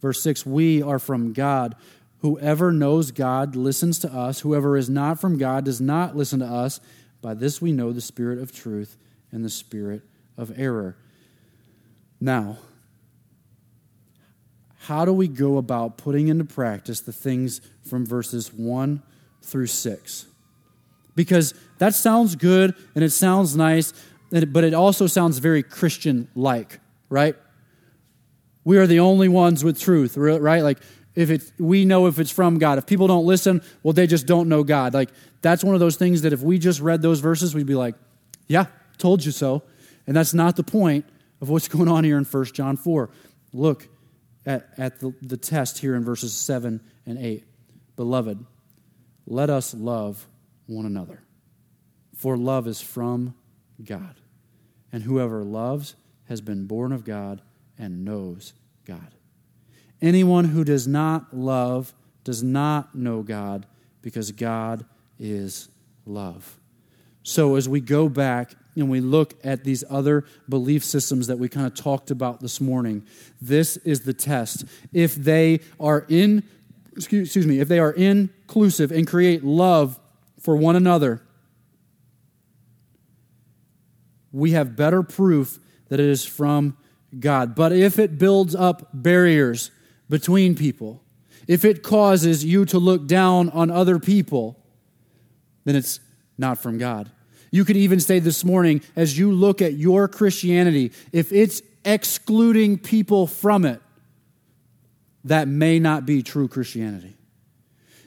Verse 0.02 0.22
6 0.22 0.46
We 0.46 0.82
are 0.82 1.00
from 1.00 1.34
God. 1.34 1.76
Whoever 2.20 2.72
knows 2.72 3.12
God 3.12 3.56
listens 3.56 4.00
to 4.00 4.12
us. 4.12 4.40
Whoever 4.40 4.76
is 4.76 4.90
not 4.90 5.20
from 5.20 5.38
God 5.38 5.66
does 5.66 5.80
not 5.80 6.16
listen 6.16 6.40
to 6.40 6.46
us. 6.46 6.80
By 7.22 7.34
this 7.34 7.62
we 7.62 7.72
know 7.72 7.92
the 7.92 8.02
spirit 8.02 8.40
of 8.40 8.52
truth 8.52 8.98
and 9.32 9.46
the 9.46 9.50
spirit 9.50 10.02
of 10.38 10.58
error. 10.60 10.98
Now, 12.20 12.58
how 14.80 15.06
do 15.06 15.14
we 15.14 15.28
go 15.28 15.58
about 15.58 15.98
putting 15.98 16.28
into 16.28 16.46
practice 16.46 17.02
the 17.02 17.12
things 17.12 17.62
from 17.88 18.06
verses 18.06 18.54
1 18.54 19.04
through 19.42 19.68
6? 19.68 20.26
Because 21.16 21.54
that 21.80 21.94
sounds 21.94 22.36
good 22.36 22.74
and 22.96 23.04
it 23.04 23.10
sounds 23.10 23.56
nice, 23.56 23.94
but 24.32 24.64
it 24.64 24.74
also 24.74 25.08
sounds 25.08 25.40
very 25.40 25.62
Christian 25.62 26.30
like, 26.36 26.80
right? 27.10 27.36
We 28.68 28.78
are 28.80 28.86
the 28.86 29.00
only 29.00 29.30
ones 29.30 29.64
with 29.64 29.80
truth, 29.80 30.18
right? 30.18 30.62
Like, 30.62 30.80
if 31.16 31.30
it, 31.30 31.54
we 31.58 31.86
know 31.86 32.08
if 32.08 32.20
it's 32.20 32.32
from 32.32 32.60
God. 32.60 32.78
If 32.78 32.86
people 32.86 33.08
don't 33.08 33.26
listen, 33.26 33.62
well, 33.82 33.94
they 33.94 34.08
just 34.08 34.28
don't 34.28 34.50
know 34.50 34.66
God. 34.66 34.94
Like, 34.94 35.10
that's 35.42 35.64
one 35.64 35.74
of 35.74 35.80
those 35.80 35.96
things 35.96 36.24
that 36.24 36.34
if 36.34 36.42
we 36.42 36.60
just 36.60 36.82
read 36.82 37.02
those 37.02 37.22
verses, 37.22 37.56
we'd 37.56 37.66
be 37.66 37.76
like, 37.76 37.96
yeah, 38.46 38.66
told 38.98 39.24
you 39.24 39.32
so. 39.32 39.64
And 40.06 40.14
that's 40.14 40.34
not 40.34 40.58
the 40.58 40.66
point 40.66 41.06
of 41.40 41.48
what's 41.48 41.68
going 41.70 41.88
on 41.88 42.04
here 42.04 42.18
in 42.18 42.26
1 42.26 42.46
John 42.48 42.76
4. 42.76 43.10
Look 43.54 43.88
at, 44.46 44.68
at 44.78 45.00
the, 45.00 45.14
the 45.22 45.38
test 45.38 45.78
here 45.78 45.96
in 45.96 46.04
verses 46.04 46.34
7 46.34 46.82
and 47.06 47.18
8. 47.18 47.46
Beloved, 47.96 48.46
let 49.26 49.50
us 49.50 49.74
love 49.74 50.28
one 50.66 50.86
another, 50.86 51.22
for 52.18 52.36
love 52.36 52.68
is 52.68 52.82
from 52.82 53.34
God. 53.82 54.16
And 54.92 55.04
whoever 55.04 55.46
loves 55.46 55.96
has 56.26 56.42
been 56.42 56.66
born 56.66 56.92
of 56.92 57.06
God 57.06 57.42
and 57.78 58.06
knows 58.06 58.54
God. 58.86 59.12
Anyone 60.02 60.46
who 60.46 60.64
does 60.64 60.88
not 60.88 61.36
love 61.36 61.94
does 62.24 62.44
not 62.44 62.94
know 62.94 63.24
God 63.24 63.66
because 64.02 64.32
God 64.32 64.86
is 65.20 65.70
love. 66.06 66.58
So 67.24 67.56
as 67.56 67.68
we 67.68 67.82
go 67.82 68.08
back 68.08 68.54
and 68.76 68.90
we 68.90 69.02
look 69.02 69.34
at 69.44 69.64
these 69.64 69.84
other 69.90 70.24
belief 70.48 70.84
systems 70.84 71.28
that 71.28 71.40
we 71.40 71.50
kind 71.50 71.66
of 71.66 71.74
talked 71.76 72.12
about 72.12 72.40
this 72.40 72.62
morning, 72.62 73.06
this 73.42 73.78
is 73.78 74.02
the 74.02 74.14
test. 74.14 74.66
If 74.94 75.16
they 75.16 75.62
are 75.80 76.06
in 76.08 76.44
excuse, 76.98 77.46
me, 77.46 77.60
if 77.60 77.68
they 77.68 77.80
are 77.80 77.92
inclusive 77.92 78.92
and 78.92 79.08
create 79.08 79.44
love 79.44 80.00
for 80.40 80.56
one 80.56 80.76
another, 80.76 81.22
we 84.32 84.52
have 84.52 84.76
better 84.76 85.04
proof 85.04 85.60
that 85.90 86.00
it 86.00 86.06
is 86.06 86.26
from 86.26 86.76
God. 87.20 87.56
But 87.56 87.72
if 87.72 88.00
it 88.00 88.18
builds 88.18 88.56
up 88.56 88.90
barriers 88.94 89.72
between 90.10 90.56
people, 90.56 91.04
if 91.48 91.64
it 91.64 91.84
causes 91.84 92.44
you 92.44 92.66
to 92.66 92.78
look 92.78 93.08
down 93.08 93.50
on 93.50 93.72
other 93.72 94.00
people, 94.00 94.60
then 95.64 95.76
it's 95.76 96.00
not 96.38 96.58
from 96.58 96.78
God. 96.78 97.12
You 97.52 97.64
could 97.64 97.78
even 97.78 98.00
say 98.00 98.20
this 98.20 98.44
morning, 98.44 98.82
as 98.96 99.18
you 99.18 99.32
look 99.32 99.62
at 99.62 99.74
your 99.74 100.08
Christianity, 100.08 100.92
if 101.14 101.32
it's 101.32 101.62
excluding 101.86 102.78
people 102.78 103.28
from 103.28 103.66
it, 103.66 103.82
that 105.24 105.48
may 105.48 105.80
not 105.80 106.06
be 106.06 106.22
true 106.22 106.48
Christianity. 106.48 107.16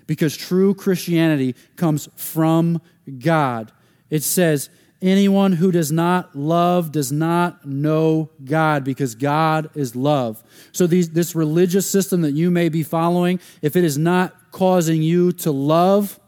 Because 0.07 0.37
true 0.37 0.75
Christianity 0.75 1.55
comes 1.77 2.09
from 2.17 2.83
God. 3.19 3.73
It 4.11 4.23
says, 4.23 4.69
Anyone 5.03 5.53
who 5.53 5.73
does 5.73 5.91
not 5.91 6.37
love 6.37 6.93
does 6.93 7.11
not 7.11 7.65
know 7.65 8.29
God 8.45 8.85
because 8.85 9.15
God 9.15 9.71
is 9.75 9.97
love. 9.97 10.43
So, 10.73 10.87
these, 10.87 11.11
this 11.11 11.35
religious 11.35 11.89
system 11.89 12.21
that 12.21 12.33
you 12.33 12.51
may 12.51 12.69
be 12.69 12.83
following, 12.83 13.41
if 13.63 13.77
it 13.77 13.85
is 13.85 13.97
not 13.97 14.35
causing 14.53 15.01
you 15.03 15.33
to 15.33 15.51
love, 15.51 16.21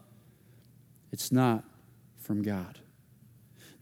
it's 1.11 1.31
not 1.31 1.63
from 2.17 2.41
God. 2.41 2.79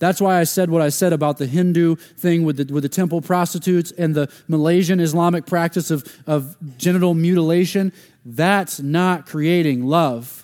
That's 0.02 0.20
why 0.20 0.40
I 0.40 0.46
said 0.46 0.72
what 0.72 0.82
I 0.82 0.90
said 0.90 1.14
about 1.14 1.38
the 1.38 1.46
Hindu 1.46 1.96
thing 1.96 2.44
with 2.44 2.58
the, 2.58 2.74
with 2.74 2.82
the 2.82 2.90
temple 2.90 3.22
prostitutes 3.22 3.92
and 3.92 4.16
the 4.16 4.32
Malaysian 4.48 5.00
Islamic 5.00 5.46
practice 5.46 5.92
of, 5.92 6.04
of 6.26 6.58
genital 6.78 7.14
mutilation. 7.14 7.94
That's 8.26 8.80
not 8.80 9.28
creating 9.28 9.86
love. 9.86 10.41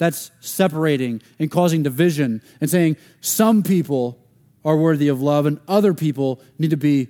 That's 0.00 0.30
separating 0.40 1.20
and 1.38 1.50
causing 1.50 1.82
division 1.82 2.40
and 2.62 2.70
saying 2.70 2.96
some 3.20 3.62
people 3.62 4.18
are 4.64 4.74
worthy 4.74 5.08
of 5.08 5.20
love 5.20 5.44
and 5.44 5.60
other 5.68 5.92
people 5.92 6.40
need 6.58 6.70
to 6.70 6.78
be 6.78 7.08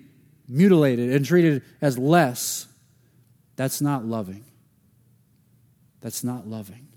mutilated 0.48 1.12
and 1.12 1.24
treated 1.24 1.62
as 1.80 1.96
less. 1.96 2.66
That's 3.54 3.80
not 3.80 4.04
loving. 4.04 4.44
That's 6.00 6.24
not 6.24 6.48
loving. 6.48 6.88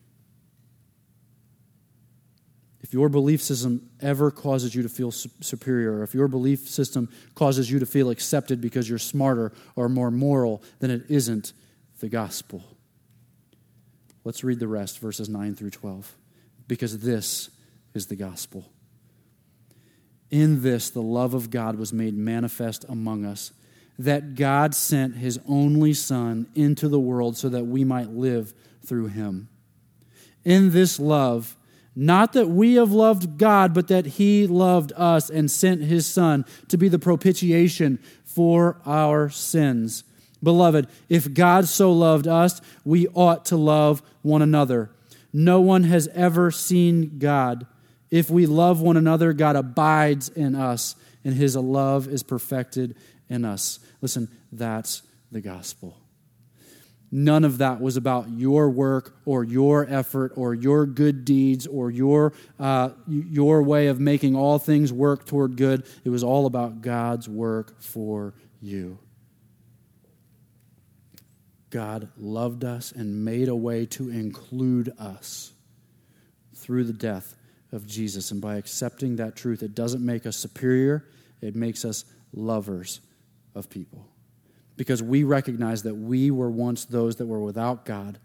If 2.81 2.91
your 2.91 3.07
belief 3.07 3.43
system 3.43 3.91
ever 4.01 4.31
causes 4.31 4.73
you 4.73 4.81
to 4.81 4.89
feel 4.89 5.11
superior, 5.11 5.99
or 5.99 6.03
if 6.03 6.15
your 6.15 6.27
belief 6.27 6.67
system 6.67 7.07
causes 7.35 7.69
you 7.69 7.77
to 7.77 7.85
feel 7.85 8.09
accepted 8.09 8.61
because 8.61 8.89
you're 8.89 8.97
smarter 8.97 9.53
or 9.75 9.89
more 9.89 10.09
moral, 10.09 10.63
then 10.79 10.89
it 10.89 11.03
isn't 11.07 11.53
the 11.99 12.09
gospel. 12.09 12.72
Let's 14.23 14.43
read 14.43 14.59
the 14.59 14.67
rest, 14.67 14.99
verses 14.99 15.27
9 15.27 15.55
through 15.55 15.71
12, 15.71 16.15
because 16.67 16.99
this 16.99 17.49
is 17.93 18.07
the 18.07 18.15
gospel. 18.15 18.71
In 20.31 20.61
this, 20.63 20.89
the 20.89 21.01
love 21.01 21.33
of 21.33 21.49
God 21.49 21.77
was 21.77 21.93
made 21.93 22.15
manifest 22.15 22.85
among 22.87 23.25
us, 23.25 23.51
that 23.99 24.35
God 24.35 24.73
sent 24.73 25.15
his 25.15 25.39
only 25.47 25.93
Son 25.93 26.47
into 26.55 26.87
the 26.87 26.99
world 26.99 27.37
so 27.37 27.49
that 27.49 27.65
we 27.65 27.83
might 27.83 28.09
live 28.09 28.53
through 28.85 29.07
him. 29.07 29.49
In 30.43 30.71
this 30.71 30.99
love, 30.99 31.55
not 31.95 32.33
that 32.33 32.49
we 32.49 32.75
have 32.75 32.91
loved 32.91 33.37
God, 33.37 33.73
but 33.73 33.89
that 33.89 34.05
he 34.05 34.47
loved 34.47 34.91
us 34.95 35.29
and 35.29 35.51
sent 35.51 35.83
his 35.83 36.07
Son 36.07 36.45
to 36.69 36.77
be 36.77 36.87
the 36.87 36.97
propitiation 36.97 37.99
for 38.23 38.81
our 38.85 39.29
sins. 39.29 40.03
Beloved, 40.43 40.87
if 41.07 41.33
God 41.33 41.67
so 41.67 41.91
loved 41.91 42.27
us, 42.27 42.61
we 42.83 43.07
ought 43.07 43.45
to 43.45 43.55
love 43.55 44.03
one 44.21 44.41
another. 44.41 44.91
No 45.31 45.61
one 45.61 45.83
has 45.85 46.07
ever 46.09 46.51
seen 46.51 47.17
God. 47.17 47.65
If 48.11 48.29
we 48.29 48.45
love 48.45 48.81
one 48.81 48.97
another, 48.97 49.33
God 49.33 49.55
abides 49.55 50.29
in 50.29 50.53
us, 50.53 50.95
and 51.23 51.33
his 51.33 51.55
love 51.55 52.07
is 52.07 52.21
perfected 52.21 52.95
in 53.29 53.45
us. 53.45 53.79
Listen, 54.01 54.27
that's 54.51 55.01
the 55.31 55.41
gospel. 55.41 55.97
None 57.15 57.45
of 57.45 57.59
that 57.59 57.79
was 57.79 57.95
about 57.95 58.29
your 58.31 58.69
work 58.69 59.15
or 59.25 59.43
your 59.43 59.87
effort 59.87 60.33
or 60.35 60.55
your 60.55 60.87
good 60.87 61.25
deeds 61.25 61.67
or 61.67 61.91
your, 61.91 62.33
uh, 62.59 62.89
your 63.07 63.61
way 63.61 63.87
of 63.87 63.99
making 63.99 64.35
all 64.35 64.57
things 64.57 64.91
work 64.91 65.25
toward 65.25 65.55
good. 65.55 65.85
It 66.03 66.09
was 66.09 66.23
all 66.23 66.47
about 66.47 66.81
God's 66.81 67.29
work 67.29 67.79
for 67.79 68.33
you. 68.61 68.97
God 71.73 72.09
loved 72.17 72.63
us 72.63 72.91
and 72.91 73.25
made 73.25 73.47
a 73.47 73.55
way 73.55 73.87
to 73.87 74.11
include 74.11 74.93
us 74.99 75.53
through 76.53 76.83
the 76.83 76.93
death 76.93 77.35
of 77.71 77.87
Jesus. 77.87 78.29
And 78.29 78.39
by 78.39 78.57
accepting 78.57 79.15
that 79.15 79.35
truth, 79.35 79.63
it 79.63 79.73
doesn't 79.73 80.05
make 80.05 80.27
us 80.27 80.37
superior, 80.37 81.09
it 81.41 81.55
makes 81.55 81.83
us 81.83 82.05
lovers 82.31 83.01
of 83.55 83.71
people. 83.71 84.05
Because 84.77 85.01
we 85.01 85.23
recognize 85.23 85.81
that 85.81 85.95
we 85.95 86.29
were 86.29 86.51
once 86.51 86.85
those 86.85 87.15
that 87.15 87.25
were 87.25 87.41
without 87.41 87.85
God. 87.85 88.19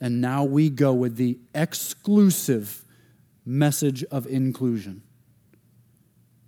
And 0.00 0.20
now 0.20 0.44
we 0.44 0.70
go 0.70 0.94
with 0.94 1.16
the 1.16 1.38
exclusive 1.52 2.84
message 3.44 4.04
of 4.04 4.28
inclusion. 4.28 5.02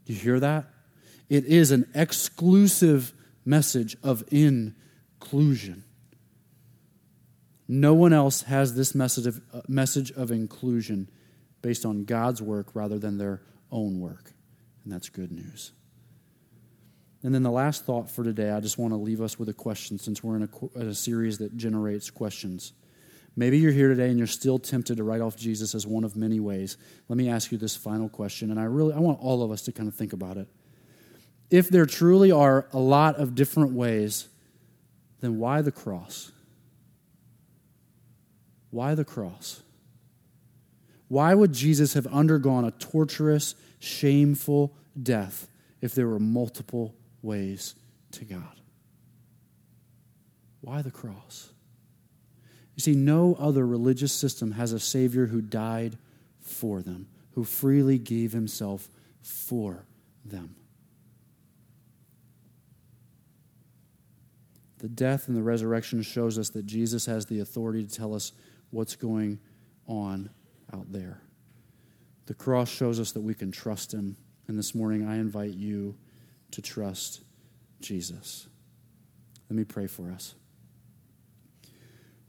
Do 0.07 0.13
you 0.13 0.21
hear 0.21 0.39
that? 0.39 0.67
It 1.29 1.45
is 1.47 1.73
an 1.73 1.91
exclusive 1.93 3.13
message 3.45 3.97
of 4.05 4.23
inclusion. 4.31 5.83
No 7.69 7.93
one 7.93 8.15
else 8.15 8.43
has 8.43 8.75
this 8.75 8.95
message 8.95 9.27
of, 9.27 9.41
uh, 9.53 9.61
message 9.69 10.11
of 10.13 10.31
inclusion 10.31 11.11
based 11.61 11.85
on 11.85 12.05
God's 12.05 12.41
work 12.41 12.75
rather 12.75 12.99
than 12.99 13.19
their 13.19 13.43
own 13.71 14.01
work. 14.01 14.33
And 14.85 14.93
that's 14.93 15.11
good 15.11 15.31
news. 15.31 15.73
And 17.23 17.35
then 17.35 17.43
the 17.43 17.51
last 17.51 17.85
thought 17.85 18.11
for 18.11 18.25
today, 18.25 18.51
I 18.51 18.61
just 18.61 18.79
want 18.79 18.93
to 18.93 18.97
leave 18.97 19.21
us 19.21 19.39
with 19.39 19.49
a 19.49 19.55
question 19.55 19.99
since 19.99 20.23
we're 20.23 20.37
in 20.37 20.49
a, 20.77 20.79
a 20.87 20.95
series 20.95 21.39
that 21.39 21.57
generates 21.57 22.11
questions. 22.11 22.73
Maybe 23.37 23.59
you're 23.59 23.73
here 23.73 23.89
today 23.89 24.09
and 24.09 24.19
you're 24.19 24.27
still 24.27 24.59
tempted 24.59 24.97
to 24.97 25.05
write 25.05 25.21
off 25.21 25.37
Jesus 25.37 25.75
as 25.75 25.87
one 25.87 26.05
of 26.05 26.17
many 26.17 26.41
ways. 26.41 26.77
Let 27.09 27.17
me 27.17 27.29
ask 27.29 27.53
you 27.53 27.59
this 27.59 27.77
final 27.77 28.09
question, 28.09 28.51
and 28.51 28.59
I 28.59 28.65
really 28.65 28.95
I 28.95 28.99
want 28.99 29.21
all 29.21 29.43
of 29.43 29.51
us 29.51 29.63
to 29.63 29.73
kind 29.73 29.89
of 29.89 29.95
think 29.95 30.13
about 30.13 30.37
it. 30.39 30.49
If 31.51 31.69
there 31.69 31.87
truly 31.87 32.33
are 32.33 32.69
a 32.73 32.79
lot 32.79 33.17
of 33.17 33.35
different 33.35 33.73
ways, 33.73 34.29
then 35.21 35.39
why 35.39 35.63
the 35.63 35.73
cross? 35.73 36.33
Why 38.71 38.95
the 38.95 39.05
cross? 39.05 39.63
Why 41.09 41.35
would 41.35 41.53
Jesus 41.53 41.95
have 41.95 42.07
undergone 42.09 42.65
a 42.65 42.71
torturous, 42.71 43.55
shameful 43.79 44.75
death 45.01 45.49
if 45.81 45.95
there 45.95 46.07
were 46.07 46.19
multiple 46.19 46.95
ways 47.23 47.75
to 48.13 48.25
God? 48.25 48.61
Why 50.61 50.83
the 50.83 50.91
cross? 50.91 51.51
You 52.75 52.83
see, 52.83 52.95
no 52.95 53.37
other 53.41 53.67
religious 53.67 54.13
system 54.13 54.53
has 54.53 54.73
a 54.73 54.79
Savior 54.79 55.27
who 55.27 55.41
died 55.41 55.97
for 56.41 56.83
them, 56.83 57.09
who 57.33 57.45
freely 57.45 57.99
gave 57.99 58.33
himself 58.33 58.89
for 59.23 59.85
them. 60.25 60.55
The 64.79 64.89
death 64.89 65.27
and 65.27 65.37
the 65.37 65.43
resurrection 65.43 66.03
shows 66.03 66.39
us 66.39 66.51
that 66.51 66.67
Jesus 66.67 67.07
has 67.07 67.27
the 67.27 67.41
authority 67.41 67.85
to 67.85 67.93
tell 67.93 68.15
us 68.15 68.33
what's 68.71 68.97
going 68.97 69.39
on 69.87 70.31
out 70.73 70.91
there. 70.93 71.21
The 72.27 72.35
cross 72.35 72.69
shows 72.69 73.01
us 73.01 73.13
that 73.13 73.23
we 73.23 73.35
can 73.35 73.51
trust 73.51 73.93
him. 73.93 74.17
And 74.49 74.59
this 74.59 74.75
morning, 74.75 75.07
I 75.07 75.17
invite 75.17 75.55
you 75.55 75.97
to 76.51 76.63
trust 76.63 77.23
Jesus. 77.81 78.49
Let 79.49 79.57
me 79.57 79.65
pray 79.65 79.87
for 79.87 80.11
us. 80.11 80.35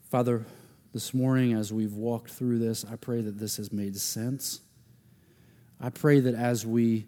Father, 0.09 0.45
this 0.93 1.13
morning, 1.13 1.53
as 1.53 1.71
we've 1.71 1.93
walked 1.93 2.31
through 2.31 2.59
this, 2.59 2.85
I 2.89 2.95
pray 2.95 3.21
that 3.21 3.37
this 3.37 3.57
has 3.57 3.71
made 3.71 3.97
sense. 3.97 4.61
I 5.79 5.89
pray 5.89 6.19
that 6.21 6.33
as 6.33 6.65
we 6.65 7.07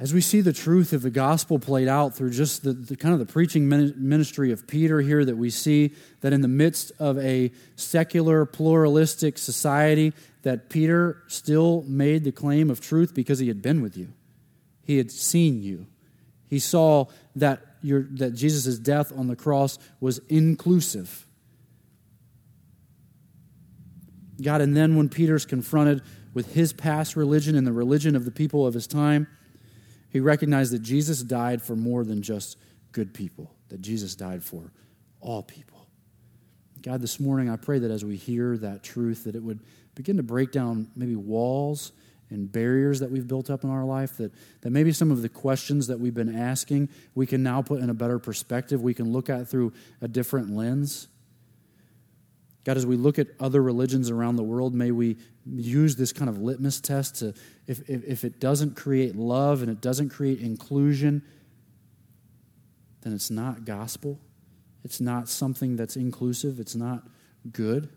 as 0.00 0.14
we 0.14 0.22
see 0.22 0.40
the 0.40 0.54
truth 0.54 0.94
of 0.94 1.02
the 1.02 1.10
gospel 1.10 1.58
played 1.58 1.86
out 1.86 2.16
through 2.16 2.30
just 2.30 2.64
the, 2.64 2.72
the, 2.72 2.96
kind 2.96 3.12
of 3.12 3.20
the 3.20 3.30
preaching 3.30 3.68
ministry 3.68 4.50
of 4.50 4.66
Peter 4.66 5.02
here, 5.02 5.26
that 5.26 5.36
we 5.36 5.50
see 5.50 5.92
that 6.22 6.32
in 6.32 6.40
the 6.40 6.48
midst 6.48 6.90
of 6.98 7.18
a 7.18 7.52
secular, 7.76 8.46
pluralistic 8.46 9.36
society, 9.36 10.14
that 10.40 10.70
Peter 10.70 11.22
still 11.26 11.84
made 11.86 12.24
the 12.24 12.32
claim 12.32 12.70
of 12.70 12.80
truth 12.80 13.14
because 13.14 13.40
he 13.40 13.48
had 13.48 13.60
been 13.60 13.82
with 13.82 13.94
you. 13.94 14.08
He 14.84 14.96
had 14.96 15.10
seen 15.10 15.62
you. 15.62 15.86
He 16.48 16.60
saw 16.60 17.04
that, 17.36 17.60
your, 17.82 18.04
that 18.12 18.30
Jesus' 18.30 18.78
death 18.78 19.12
on 19.14 19.26
the 19.26 19.36
cross 19.36 19.78
was 20.00 20.18
inclusive. 20.30 21.26
God, 24.40 24.62
and 24.62 24.74
then 24.74 24.96
when 24.96 25.10
Peter's 25.10 25.44
confronted 25.44 26.00
with 26.32 26.54
his 26.54 26.72
past 26.72 27.16
religion 27.16 27.54
and 27.54 27.66
the 27.66 27.72
religion 27.72 28.16
of 28.16 28.24
the 28.24 28.30
people 28.30 28.66
of 28.66 28.72
his 28.72 28.86
time, 28.86 29.26
he 30.10 30.20
recognized 30.20 30.72
that 30.72 30.82
Jesus 30.82 31.22
died 31.22 31.62
for 31.62 31.76
more 31.76 32.04
than 32.04 32.20
just 32.22 32.58
good 32.92 33.14
people, 33.14 33.54
that 33.68 33.80
Jesus 33.80 34.14
died 34.14 34.42
for 34.42 34.72
all 35.20 35.42
people. 35.42 35.86
God, 36.82 37.00
this 37.00 37.20
morning 37.20 37.48
I 37.48 37.56
pray 37.56 37.78
that 37.78 37.90
as 37.90 38.04
we 38.04 38.16
hear 38.16 38.56
that 38.58 38.82
truth, 38.82 39.24
that 39.24 39.34
it 39.34 39.42
would 39.42 39.60
begin 39.94 40.16
to 40.16 40.22
break 40.22 40.50
down 40.50 40.90
maybe 40.96 41.14
walls 41.14 41.92
and 42.30 42.50
barriers 42.50 43.00
that 43.00 43.10
we've 43.10 43.26
built 43.26 43.50
up 43.50 43.64
in 43.64 43.70
our 43.70 43.84
life, 43.84 44.16
that, 44.16 44.32
that 44.62 44.70
maybe 44.70 44.92
some 44.92 45.10
of 45.10 45.20
the 45.20 45.28
questions 45.28 45.88
that 45.88 45.98
we've 45.98 46.14
been 46.14 46.34
asking, 46.34 46.88
we 47.14 47.26
can 47.26 47.42
now 47.42 47.60
put 47.60 47.80
in 47.80 47.90
a 47.90 47.94
better 47.94 48.18
perspective. 48.18 48.80
We 48.80 48.94
can 48.94 49.12
look 49.12 49.28
at 49.28 49.48
through 49.48 49.72
a 50.00 50.08
different 50.08 50.54
lens. 50.54 51.08
God, 52.64 52.76
as 52.76 52.84
we 52.84 52.96
look 52.96 53.18
at 53.18 53.28
other 53.38 53.62
religions 53.62 54.10
around 54.10 54.36
the 54.36 54.42
world, 54.42 54.74
may 54.74 54.90
we 54.90 55.16
use 55.46 55.96
this 55.96 56.12
kind 56.12 56.28
of 56.28 56.38
litmus 56.38 56.80
test 56.80 57.16
to, 57.16 57.34
if, 57.66 57.88
if, 57.88 58.04
if, 58.04 58.24
it 58.24 58.38
doesn't 58.38 58.76
create 58.76 59.16
love 59.16 59.62
and 59.62 59.70
it 59.70 59.80
doesn't 59.80 60.10
create 60.10 60.40
inclusion, 60.40 61.22
then 63.00 63.14
it's 63.14 63.30
not 63.30 63.64
gospel. 63.64 64.20
It's 64.84 65.00
not 65.00 65.28
something 65.28 65.76
that's 65.76 65.96
inclusive. 65.96 66.60
It's 66.60 66.74
not 66.74 67.02
good. 67.50 67.88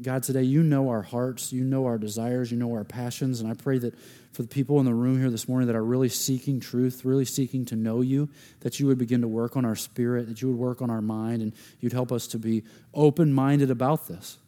God, 0.00 0.22
today 0.22 0.42
you 0.42 0.62
know 0.62 0.90
our 0.90 1.02
hearts, 1.02 1.52
you 1.52 1.64
know 1.64 1.86
our 1.86 1.98
desires, 1.98 2.52
you 2.52 2.56
know 2.56 2.72
our 2.72 2.84
passions, 2.84 3.40
and 3.40 3.50
I 3.50 3.54
pray 3.54 3.78
that 3.78 3.98
for 4.32 4.42
the 4.42 4.48
people 4.48 4.78
in 4.78 4.86
the 4.86 4.94
room 4.94 5.18
here 5.18 5.30
this 5.30 5.48
morning 5.48 5.66
that 5.66 5.74
are 5.74 5.84
really 5.84 6.08
seeking 6.08 6.60
truth, 6.60 7.04
really 7.04 7.24
seeking 7.24 7.64
to 7.66 7.76
know 7.76 8.00
you, 8.00 8.28
that 8.60 8.78
you 8.78 8.86
would 8.86 8.98
begin 8.98 9.22
to 9.22 9.28
work 9.28 9.56
on 9.56 9.64
our 9.64 9.74
spirit, 9.74 10.28
that 10.28 10.40
you 10.40 10.48
would 10.48 10.56
work 10.56 10.82
on 10.82 10.90
our 10.90 11.00
mind, 11.00 11.42
and 11.42 11.52
you'd 11.80 11.92
help 11.92 12.12
us 12.12 12.28
to 12.28 12.38
be 12.38 12.62
open 12.94 13.32
minded 13.32 13.70
about 13.70 14.06
this. 14.06 14.38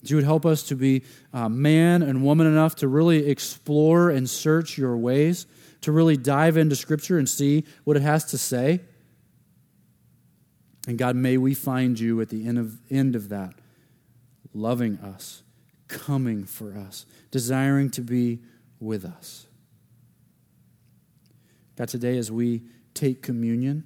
That 0.00 0.10
you 0.10 0.16
would 0.16 0.24
help 0.24 0.46
us 0.46 0.62
to 0.64 0.76
be 0.76 1.02
uh, 1.32 1.48
man 1.48 2.02
and 2.02 2.22
woman 2.22 2.46
enough 2.46 2.76
to 2.76 2.88
really 2.88 3.28
explore 3.28 4.10
and 4.10 4.30
search 4.30 4.78
your 4.78 4.96
ways, 4.96 5.46
to 5.80 5.90
really 5.90 6.16
dive 6.16 6.56
into 6.56 6.76
Scripture 6.76 7.18
and 7.18 7.28
see 7.28 7.64
what 7.82 7.96
it 7.96 8.02
has 8.02 8.26
to 8.26 8.38
say. 8.38 8.80
And 10.86 10.96
God, 10.96 11.16
may 11.16 11.36
we 11.36 11.54
find 11.54 11.98
you 11.98 12.20
at 12.20 12.28
the 12.28 12.46
end 12.46 12.58
of, 12.58 12.78
end 12.90 13.16
of 13.16 13.30
that 13.30 13.54
loving 14.58 14.98
us, 14.98 15.42
coming 15.86 16.44
for 16.44 16.76
us, 16.76 17.06
desiring 17.30 17.90
to 17.90 18.00
be 18.00 18.40
with 18.80 19.04
us. 19.04 19.46
God, 21.76 21.88
today 21.88 22.18
as 22.18 22.30
we 22.30 22.62
take 22.94 23.22
communion, 23.22 23.84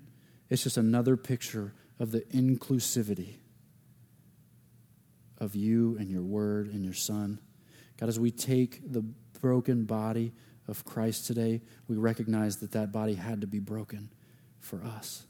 it's 0.49 0.63
just 0.63 0.77
another 0.77 1.17
picture 1.17 1.75
of 1.99 2.11
the 2.11 2.23
inclusivity 2.33 3.37
of 5.39 5.55
you 5.55 5.97
and 5.99 6.11
your 6.11 6.23
word 6.23 6.73
and 6.73 6.85
your 6.85 6.95
son. 6.95 7.39
God, 7.99 8.09
as 8.09 8.19
we 8.19 8.31
take 8.31 8.93
the 8.93 9.03
broken 9.41 9.85
body 9.85 10.33
of 10.69 10.85
Christ 10.85 11.27
today, 11.27 11.61
we 11.89 11.97
recognize 11.97 12.59
that 12.59 12.73
that 12.73 12.93
body 12.93 13.15
had 13.15 13.41
to 13.41 13.47
be 13.47 13.59
broken 13.59 14.11
for 14.61 14.83
us. 14.83 15.27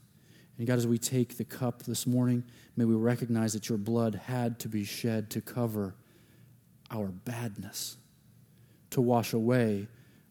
And 0.57 0.67
God, 0.67 0.77
as 0.77 0.85
we 0.85 0.97
take 0.97 1.37
the 1.37 1.43
cup 1.43 1.83
this 1.83 2.05
morning, 2.05 2.43
may 2.75 2.85
we 2.85 2.95
recognize 2.95 3.53
that 3.53 3.69
your 3.69 3.77
blood 3.77 4.15
had 4.15 4.59
to 4.59 4.69
be 4.69 4.83
shed 4.83 5.29
to 5.31 5.41
cover 5.41 5.95
our 6.91 7.07
badness, 7.07 7.97
to 8.91 9.01
wash 9.01 9.33
away 9.33 9.87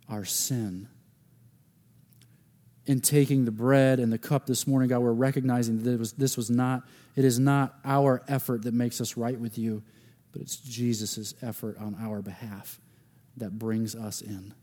our 0.09 0.25
sin. 0.25 0.89
In 2.87 3.01
taking 3.01 3.45
the 3.45 3.51
bread 3.51 4.01
and 4.01 4.13
the 4.13 4.19
cup 4.19 4.47
this 4.47 4.67
morning, 4.67 4.89
God, 4.89 5.01
we're 5.01 5.13
recognizing 5.13 5.83
that 5.83 5.99
was, 5.99 6.13
this 6.13 6.37
was 6.37 6.51
not, 6.51 6.83
it 7.17 7.25
is 7.25 7.39
not 7.39 7.77
our 7.85 8.23
effort 8.29 8.63
that 8.63 8.75
makes 8.75 9.01
us 9.01 9.17
right 9.17 9.39
with 9.39 9.59
you, 9.59 9.83
but 10.33 10.41
it's 10.41 10.57
Jesus' 10.57 11.35
effort 11.43 11.77
on 11.79 11.97
our 12.01 12.23
behalf 12.23 12.81
that 13.37 13.59
brings 13.59 13.95
us 13.95 14.21
in. 14.21 14.55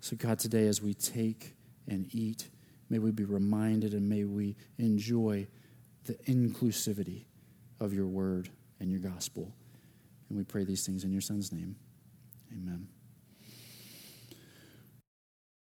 So, 0.00 0.16
God, 0.16 0.38
today 0.38 0.66
as 0.66 0.80
we 0.80 0.94
take 0.94 1.54
and 1.88 2.06
eat, 2.14 2.48
May 2.90 2.98
we 2.98 3.10
be 3.10 3.24
reminded 3.24 3.94
and 3.94 4.08
may 4.08 4.24
we 4.24 4.56
enjoy 4.78 5.46
the 6.04 6.14
inclusivity 6.26 7.24
of 7.80 7.92
your 7.92 8.06
word 8.06 8.48
and 8.80 8.90
your 8.90 9.00
gospel. 9.00 9.52
And 10.28 10.38
we 10.38 10.44
pray 10.44 10.64
these 10.64 10.86
things 10.86 11.04
in 11.04 11.12
your 11.12 11.20
son's 11.20 11.52
name. 11.52 11.76
Amen. 12.52 12.88